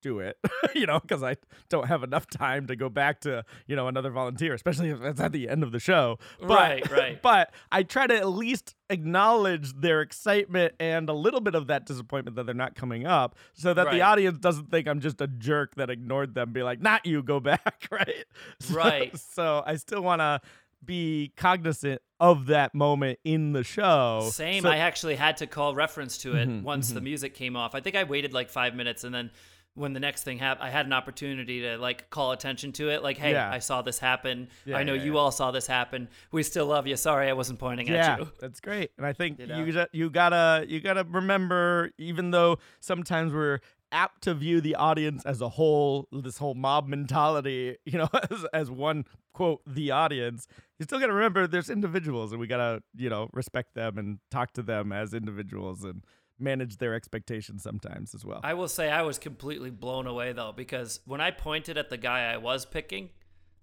do 0.03 0.19
it, 0.19 0.37
you 0.75 0.85
know, 0.85 0.99
because 0.99 1.23
I 1.23 1.37
don't 1.69 1.87
have 1.87 2.03
enough 2.03 2.27
time 2.27 2.67
to 2.67 2.75
go 2.75 2.89
back 2.89 3.21
to, 3.21 3.43
you 3.65 3.75
know, 3.75 3.87
another 3.87 4.11
volunteer, 4.11 4.53
especially 4.53 4.89
if 4.89 5.01
it's 5.01 5.19
at 5.19 5.31
the 5.31 5.49
end 5.49 5.63
of 5.63 5.71
the 5.71 5.79
show. 5.79 6.19
But, 6.39 6.49
Right, 6.49 6.91
right. 6.91 7.21
But 7.23 7.51
I 7.71 7.81
try 7.83 8.05
to 8.05 8.15
at 8.15 8.27
least 8.27 8.75
acknowledge 8.89 9.73
their 9.73 10.01
excitement 10.01 10.73
and 10.79 11.09
a 11.09 11.13
little 11.13 11.39
bit 11.41 11.55
of 11.55 11.67
that 11.67 11.85
disappointment 11.85 12.35
that 12.35 12.45
they're 12.45 12.53
not 12.53 12.75
coming 12.75 13.07
up 13.07 13.35
so 13.53 13.73
that 13.73 13.85
the 13.91 14.01
audience 14.01 14.37
doesn't 14.37 14.69
think 14.69 14.87
I'm 14.87 14.99
just 14.99 15.19
a 15.21 15.27
jerk 15.27 15.75
that 15.75 15.89
ignored 15.89 16.35
them, 16.35 16.51
be 16.51 16.61
like, 16.61 16.81
not 16.81 17.05
you, 17.05 17.23
go 17.23 17.39
back, 17.39 17.87
right? 17.91 18.25
So- 18.59 18.73
Right. 18.75 19.17
So 19.17 19.63
I 19.65 19.77
still 19.77 20.01
want 20.01 20.19
to 20.19 20.41
be 20.85 21.31
cognizant 21.37 22.01
of 22.19 22.47
that 22.47 22.75
moment 22.75 23.17
in 23.23 23.53
the 23.53 23.63
show. 23.63 24.29
Same. 24.33 24.63
So- 24.63 24.69
I 24.69 24.77
actually 24.77 25.15
had 25.15 25.37
to 25.37 25.47
call 25.47 25.73
reference 25.73 26.17
to 26.19 26.35
it 26.35 26.49
Mhm, 26.49 26.63
once 26.63 26.91
the 26.91 26.99
music 27.01 27.33
came 27.35 27.55
off. 27.55 27.73
I 27.73 27.79
think 27.79 27.95
I 27.95 28.03
waited 28.03 28.33
like 28.33 28.49
five 28.49 28.75
minutes 28.75 29.03
and 29.05 29.13
then 29.15 29.31
when 29.75 29.93
the 29.93 29.99
next 29.99 30.23
thing 30.23 30.37
happened, 30.37 30.67
I 30.67 30.69
had 30.69 30.85
an 30.85 30.93
opportunity 30.93 31.61
to 31.61 31.77
like 31.77 32.09
call 32.09 32.31
attention 32.31 32.71
to 32.73 32.89
it. 32.89 33.01
Like, 33.01 33.17
hey, 33.17 33.31
Yeah. 33.31 33.51
I 33.51 33.59
saw 33.59 33.81
this 33.81 33.97
happen. 33.99 34.49
Yeah, 34.65 34.77
I 34.77 34.83
know 34.83 34.93
yeah, 34.93 35.03
you 35.03 35.17
all 35.17 35.31
saw 35.31 35.51
this 35.51 35.65
happen. 35.67 36.09
We 36.31 36.43
still 36.43 36.67
love 36.67 36.85
you. 36.87 36.95
Sorry, 36.95 37.29
I 37.29 37.33
wasn't 37.33 37.59
pointing 37.59 37.89
at 37.89 38.19
you. 38.19 38.29
that's 38.39 38.59
great. 38.59 38.91
And 38.97 39.05
I 39.05 39.13
think 39.13 39.39
You 39.39 39.45
you 39.47 39.65
know? 39.65 39.71
ju- 39.83 39.87
you 39.91 40.09
gotta 40.09 40.65
you 40.67 40.79
gotta 40.79 41.03
remember, 41.09 41.91
even 41.97 42.31
though 42.31 42.57
sometimes 42.81 43.33
we're 43.33 43.59
apt 43.91 44.23
to 44.23 44.33
view 44.33 44.59
the 44.59 44.73
audience 44.75 45.23
as 45.23 45.39
a 45.39 45.49
whole, 45.49 46.07
this 46.11 46.39
whole 46.39 46.55
mob 46.55 46.87
mentality, 46.87 47.77
you 47.85 47.97
know, 47.99 48.09
as, 48.31 48.45
as 48.53 48.71
one 48.71 49.05
quote 49.33 49.61
the 49.67 49.91
audience, 49.91 50.47
you 50.79 50.83
still 50.83 50.99
gotta 50.99 51.13
remember 51.13 51.47
there's 51.47 51.69
individuals, 51.69 52.31
and 52.31 52.39
we 52.39 52.47
gotta 52.47 52.81
you 52.95 53.09
know 53.09 53.29
respect 53.33 53.73
them 53.75 53.97
and 53.97 54.19
talk 54.31 54.53
to 54.53 54.61
them 54.61 54.91
as 54.91 55.13
individuals 55.13 55.83
and 55.83 56.03
manage 56.39 56.77
their 56.77 56.93
expectations 56.93 57.63
sometimes 57.63 58.13
as 58.15 58.25
well. 58.25 58.39
I 58.43 58.53
will 58.53 58.67
say 58.67 58.89
I 58.91 59.01
was 59.03 59.17
completely 59.19 59.69
blown 59.69 60.07
away 60.07 60.33
though 60.33 60.51
because 60.55 60.99
when 61.05 61.21
I 61.21 61.31
pointed 61.31 61.77
at 61.77 61.89
the 61.89 61.97
guy 61.97 62.31
I 62.31 62.37
was 62.37 62.65
picking, 62.65 63.09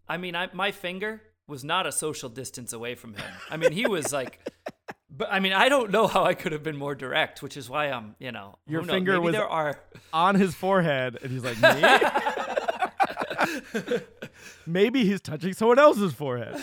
I 0.08 0.16
mean, 0.16 0.34
I, 0.36 0.48
my 0.52 0.70
finger 0.72 1.22
was 1.46 1.64
not 1.64 1.86
a 1.86 1.92
social 1.92 2.28
distance 2.28 2.72
away 2.72 2.94
from 2.94 3.14
him. 3.14 3.24
I 3.50 3.56
mean, 3.56 3.72
he 3.72 3.86
was 3.86 4.12
like, 4.12 4.40
but 5.10 5.28
I 5.32 5.40
mean, 5.40 5.52
I 5.52 5.68
don't 5.68 5.90
know 5.90 6.06
how 6.06 6.24
I 6.24 6.34
could 6.34 6.52
have 6.52 6.62
been 6.62 6.76
more 6.76 6.94
direct, 6.94 7.42
which 7.42 7.56
is 7.56 7.68
why 7.68 7.90
I'm, 7.90 8.14
you 8.20 8.30
know, 8.32 8.56
Your 8.66 8.82
finger 8.84 9.20
was- 9.20 9.32
there 9.32 9.48
are. 9.48 9.80
on 10.12 10.36
his 10.36 10.54
forehead, 10.54 11.18
and 11.22 11.32
he's 11.32 11.42
like, 11.44 11.58
me. 13.82 14.00
Maybe 14.66 15.04
he's 15.04 15.20
touching 15.20 15.52
someone 15.54 15.78
else's 15.78 16.12
forehead. 16.14 16.54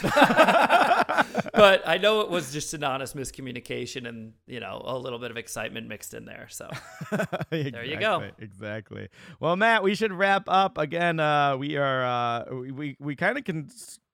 but 1.54 1.88
I 1.88 1.98
know 1.98 2.22
it 2.22 2.30
was 2.30 2.52
just 2.52 2.74
an 2.74 2.84
honest 2.84 3.16
miscommunication 3.16 4.08
and 4.08 4.34
you 4.46 4.60
know 4.60 4.82
a 4.84 4.98
little 4.98 5.20
bit 5.20 5.32
of 5.32 5.38
excitement 5.38 5.88
mixed 5.88 6.14
in 6.14 6.26
there. 6.26 6.48
So 6.50 6.70
there 7.50 7.86
you 7.86 8.00
go. 8.00 8.30
Exactly. 8.40 9.10
Well, 9.40 9.56
Matt, 9.56 9.84
we 9.84 9.96
should 9.96 10.14
wrap 10.14 10.44
up 10.48 10.78
again. 10.78 11.20
Uh, 11.20 11.58
we 11.58 11.78
are 11.78 12.06
uh, 12.06 12.56
we 12.56 12.72
we, 12.72 12.98
we 13.00 13.16
kind 13.16 13.38
of 13.38 13.44
can 13.44 13.70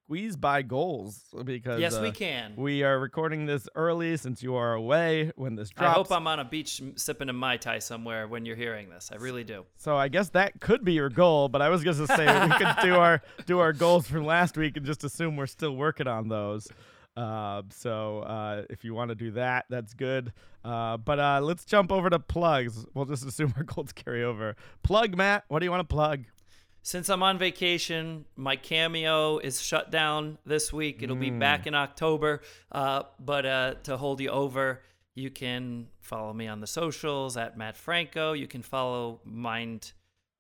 squeeze 0.05 0.35
by 0.35 0.61
goals 0.61 1.23
because 1.43 1.79
yes, 1.79 1.99
we 1.99 2.09
uh, 2.09 2.11
can. 2.11 2.53
We 2.55 2.83
are 2.83 2.99
recording 2.99 3.45
this 3.45 3.67
early 3.75 4.15
since 4.17 4.43
you 4.43 4.55
are 4.55 4.73
away 4.73 5.31
when 5.35 5.55
this 5.55 5.69
drops. 5.69 5.89
I 5.89 5.93
hope 5.93 6.11
I'm 6.11 6.27
on 6.27 6.39
a 6.39 6.45
beach 6.45 6.81
sipping 6.95 7.29
a 7.29 7.33
mai 7.33 7.57
tai 7.57 7.79
somewhere 7.79 8.27
when 8.27 8.45
you're 8.45 8.55
hearing 8.55 8.89
this. 8.89 9.11
I 9.11 9.15
really 9.15 9.43
do. 9.43 9.65
so 9.77 9.95
I 9.95 10.09
guess 10.09 10.29
that 10.29 10.59
could 10.59 10.83
be 10.83 10.93
your 10.93 11.09
goal, 11.09 11.49
but 11.49 11.61
I 11.61 11.69
was 11.69 11.83
going 11.83 11.97
to 11.97 12.07
say 12.07 12.47
we 12.47 12.55
could 12.55 12.75
do 12.83 12.95
our 12.99 13.21
do 13.45 13.59
our 13.59 13.73
goals 13.73 14.07
from 14.07 14.25
last 14.25 14.57
week 14.57 14.77
and 14.77 14.85
just 14.85 15.03
assume 15.03 15.35
we're 15.35 15.47
still 15.47 15.75
working 15.75 16.07
on 16.07 16.27
those. 16.27 16.67
Uh, 17.15 17.61
so 17.69 18.19
uh, 18.19 18.63
if 18.69 18.83
you 18.83 18.93
want 18.93 19.09
to 19.09 19.15
do 19.15 19.31
that, 19.31 19.65
that's 19.69 19.93
good. 19.93 20.33
Uh, 20.63 20.97
but 20.97 21.19
uh, 21.19 21.39
let's 21.41 21.65
jump 21.65 21.91
over 21.91 22.09
to 22.09 22.19
plugs. 22.19 22.85
We'll 22.93 23.05
just 23.05 23.25
assume 23.25 23.53
our 23.57 23.63
goals 23.63 23.91
carry 23.91 24.23
over. 24.23 24.55
Plug, 24.81 25.15
Matt. 25.15 25.43
What 25.47 25.59
do 25.59 25.65
you 25.65 25.71
want 25.71 25.87
to 25.87 25.93
plug? 25.93 26.23
Since 26.85 27.09
I'm 27.09 27.23
on 27.23 27.37
vacation, 27.37 28.25
my 28.35 28.57
cameo 28.57 29.37
is 29.37 29.61
shut 29.61 29.89
down 29.89 30.37
this 30.45 30.73
week. 30.73 31.01
It'll 31.01 31.15
be 31.15 31.29
back 31.29 31.65
in 31.65 31.75
October. 31.75 32.41
Uh, 32.71 33.03
but 33.19 33.45
uh, 33.45 33.75
to 33.83 33.95
hold 33.95 34.19
you 34.19 34.29
over, 34.29 34.81
you 35.15 35.29
can 35.29 35.87
follow 36.01 36.33
me 36.33 36.47
on 36.47 36.59
the 36.59 36.67
socials 36.67 37.37
at 37.37 37.57
Matt 37.57 37.77
Franco. 37.77 38.33
You 38.33 38.47
can 38.47 38.61
follow 38.63 39.21
Mind 39.23 39.93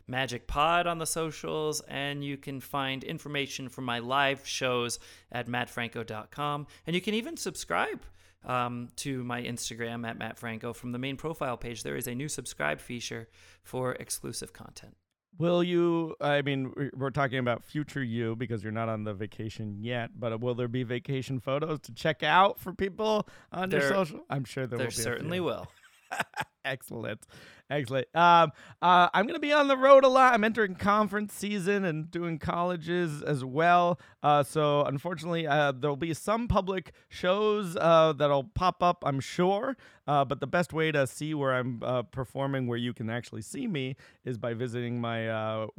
Magic 0.07 0.47
Pod 0.47 0.85
on 0.87 0.97
the 0.97 1.05
socials, 1.05 1.81
and 1.87 2.23
you 2.23 2.37
can 2.37 2.59
find 2.59 3.03
information 3.03 3.69
from 3.69 3.85
my 3.85 3.99
live 3.99 4.45
shows 4.47 4.99
at 5.31 5.47
mattfranco.com. 5.47 6.67
And 6.85 6.95
you 6.95 7.01
can 7.01 7.13
even 7.13 7.37
subscribe 7.37 8.01
um, 8.45 8.89
to 8.97 9.23
my 9.23 9.41
Instagram 9.41 10.05
at 10.07 10.19
mattfranco 10.19 10.75
From 10.75 10.91
the 10.91 10.99
main 10.99 11.15
profile 11.15 11.55
page, 11.57 11.83
there 11.83 11.95
is 11.95 12.07
a 12.07 12.15
new 12.15 12.27
subscribe 12.27 12.79
feature 12.81 13.29
for 13.63 13.93
exclusive 13.93 14.51
content. 14.51 14.97
Will 15.39 15.63
you? 15.63 16.15
I 16.21 16.41
mean, 16.43 16.73
we- 16.77 16.91
we're 16.93 17.09
talking 17.09 17.39
about 17.39 17.63
future 17.63 18.03
you 18.03 18.35
because 18.35 18.61
you're 18.61 18.71
not 18.71 18.87
on 18.89 19.03
the 19.03 19.13
vacation 19.15 19.77
yet. 19.79 20.11
But 20.19 20.39
will 20.41 20.53
there 20.53 20.67
be 20.67 20.83
vacation 20.83 21.39
photos 21.39 21.79
to 21.81 21.93
check 21.93 22.21
out 22.21 22.59
for 22.59 22.71
people 22.73 23.27
on 23.51 23.71
your 23.71 23.81
social? 23.81 24.19
I'm 24.29 24.43
sure 24.43 24.67
there, 24.67 24.77
There 24.77 24.87
will 24.87 24.91
be. 24.91 24.99
a 24.99 25.03
certainly 25.03 25.39
will. 25.39 25.67
Excellent. 26.65 27.25
Excellent. 27.73 28.07
Um, 28.13 28.51
uh, 28.83 29.09
I'm 29.15 29.25
going 29.25 29.33
to 29.33 29.39
be 29.39 29.51
on 29.51 29.67
the 29.67 29.75
road 29.75 30.03
a 30.03 30.07
lot. 30.07 30.35
I'm 30.35 30.43
entering 30.43 30.75
conference 30.75 31.33
season 31.33 31.85
and 31.85 32.11
doing 32.11 32.37
colleges 32.37 33.23
as 33.23 33.43
well. 33.43 33.99
Uh, 34.21 34.43
so, 34.43 34.83
unfortunately, 34.83 35.47
uh, 35.47 35.71
there'll 35.71 35.95
be 35.95 36.13
some 36.13 36.47
public 36.47 36.93
shows 37.09 37.75
uh, 37.75 38.13
that'll 38.15 38.43
pop 38.43 38.83
up, 38.83 39.03
I'm 39.03 39.19
sure. 39.19 39.75
Uh, 40.05 40.23
but 40.23 40.39
the 40.39 40.45
best 40.45 40.71
way 40.71 40.91
to 40.91 41.07
see 41.07 41.33
where 41.33 41.53
I'm 41.53 41.81
uh, 41.81 42.03
performing, 42.03 42.67
where 42.67 42.77
you 42.77 42.93
can 42.93 43.09
actually 43.09 43.41
see 43.41 43.65
me, 43.65 43.95
is 44.23 44.37
by 44.37 44.53
visiting 44.53 45.01
my 45.01 45.21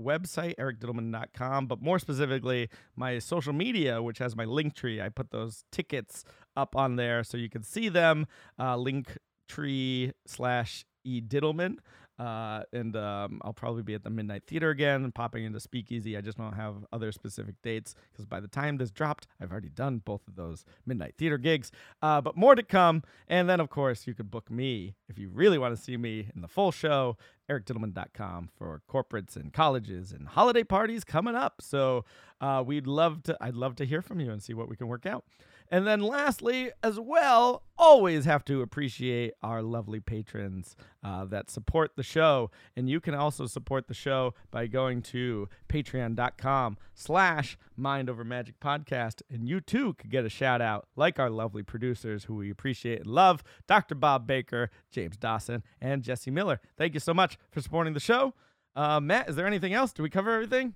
website, 0.01 0.57
ericdittelman.com. 0.57 1.69
But 1.69 1.81
more 1.81 2.01
specifically, 2.01 2.71
my 2.97 3.21
social 3.21 3.53
media, 3.53 4.03
which 4.03 4.19
has 4.19 4.35
my 4.35 4.47
link 4.47 4.75
tree. 4.75 5.01
I 5.01 5.11
put 5.11 5.31
those 5.31 5.65
tickets 5.71 6.25
up 6.57 6.75
on 6.75 6.97
there 6.97 7.23
so 7.23 7.37
you 7.37 7.49
can 7.49 7.63
see 7.63 7.89
them. 7.89 8.27
Link 8.59 9.17
tree 9.47 10.11
slash 10.27 10.85
e 11.05 11.21
dittelman 11.21 11.79
uh, 12.19 12.63
and 12.73 12.95
um, 12.97 13.41
I'll 13.43 13.53
probably 13.53 13.83
be 13.83 13.95
at 13.95 14.05
the 14.05 14.11
Midnight 14.11 14.45
Theater 14.47 14.71
again, 14.71 15.03
and 15.03 15.15
popping 15.15 15.45
into 15.45 15.59
Speakeasy. 15.59 16.17
I 16.17 16.21
just 16.21 16.39
don't 16.39 16.53
have 16.53 16.77
other 16.93 17.11
specific 17.11 17.57
dates 17.63 17.95
because 18.13 18.25
by 18.25 18.41
the 18.41 18.49
time 18.49 18.77
this 18.77 18.91
dropped, 18.91 19.27
I've 19.41 19.51
already 19.51 19.69
done 19.69 19.99
both 19.99 20.27
of 20.29 20.37
those 20.37 20.65
Midnight 20.87 21.15
Theater 21.19 21.39
gigs. 21.39 21.73
Uh, 22.03 22.21
but 22.21 22.37
more 22.37 22.55
to 22.55 22.63
come. 22.63 23.03
And 23.27 23.49
then, 23.49 23.59
of 23.59 23.69
course, 23.69 24.07
you 24.07 24.15
could 24.15 24.31
book 24.31 24.51
me 24.51 24.95
if 25.09 25.19
you 25.19 25.29
really 25.29 25.59
want 25.59 25.77
to 25.77 25.83
see 25.83 25.97
me 25.97 26.29
in 26.35 26.41
the 26.41 26.49
full 26.49 26.71
show. 26.71 27.17
EricDittelman.com 27.51 28.49
for 28.57 28.81
corporates 28.91 29.37
and 29.37 29.53
colleges 29.53 30.13
and 30.13 30.29
holiday 30.29 30.65
parties 30.65 31.05
coming 31.05 31.35
up. 31.35 31.61
So 31.61 32.07
uh, 32.41 32.63
we'd 32.65 32.87
love 32.87 33.23
to. 33.25 33.37
I'd 33.41 33.55
love 33.55 33.77
to 33.77 33.85
hear 33.85 34.01
from 34.01 34.21
you 34.21 34.31
and 34.31 34.43
see 34.43 34.55
what 34.55 34.69
we 34.69 34.77
can 34.77 34.87
work 34.87 35.05
out. 35.05 35.25
And 35.71 35.87
then 35.87 36.01
lastly, 36.01 36.71
as 36.83 37.01
well, 37.01 37.63
always 37.77 38.27
have 38.27 38.45
to 38.45 38.61
appreciate 38.63 39.33
our 39.43 39.63
lovely 39.63 39.99
patrons 39.99 40.77
uh, 41.03 41.25
that 41.27 41.51
support 41.51 41.93
the 41.97 42.03
show. 42.03 42.51
And 42.77 42.89
you 42.89 43.01
can 43.01 43.15
also 43.15 43.47
support 43.47 43.89
the 43.89 43.95
show 43.95 44.35
by 44.51 44.67
going 44.67 45.03
to 45.03 45.49
patreon.com 45.69 46.77
slash 46.95 47.57
mind 47.77 48.11
over 48.11 48.25
magic 48.25 48.61
podcast. 48.61 49.23
And 49.31 49.49
you 49.49 49.61
too 49.61 49.95
could 49.95 50.11
get 50.11 50.25
a 50.25 50.29
shout 50.29 50.61
out 50.61 50.87
like 50.97 51.19
our 51.19 51.31
lovely 51.31 51.63
producers 51.63 52.25
who 52.25 52.37
we 52.37 52.51
appreciate 52.51 53.01
and 53.01 53.09
love, 53.09 53.43
Dr. 53.67 53.95
Bob 53.95 54.27
Baker, 54.27 54.71
James 54.91 55.17
Dawson, 55.17 55.63
and 55.81 56.03
Jesse 56.03 56.31
Miller. 56.31 56.61
Thank 56.77 56.95
you 56.95 57.01
so 57.01 57.15
much 57.15 57.39
for 57.51 57.61
supporting 57.61 57.95
the 57.95 58.01
show. 58.01 58.35
Uh, 58.77 59.01
Matt, 59.01 59.29
is 59.29 59.37
there 59.37 59.47
anything 59.47 59.73
else? 59.73 59.93
Do 59.93 60.03
we 60.03 60.11
cover 60.11 60.33
everything? 60.33 60.75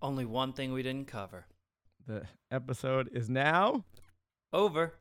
Only 0.00 0.24
one 0.24 0.52
thing 0.52 0.72
we 0.72 0.82
didn't 0.82 1.08
cover. 1.08 1.46
The 2.06 2.24
episode 2.50 3.08
is 3.12 3.30
now 3.30 3.84
Over. 4.54 4.94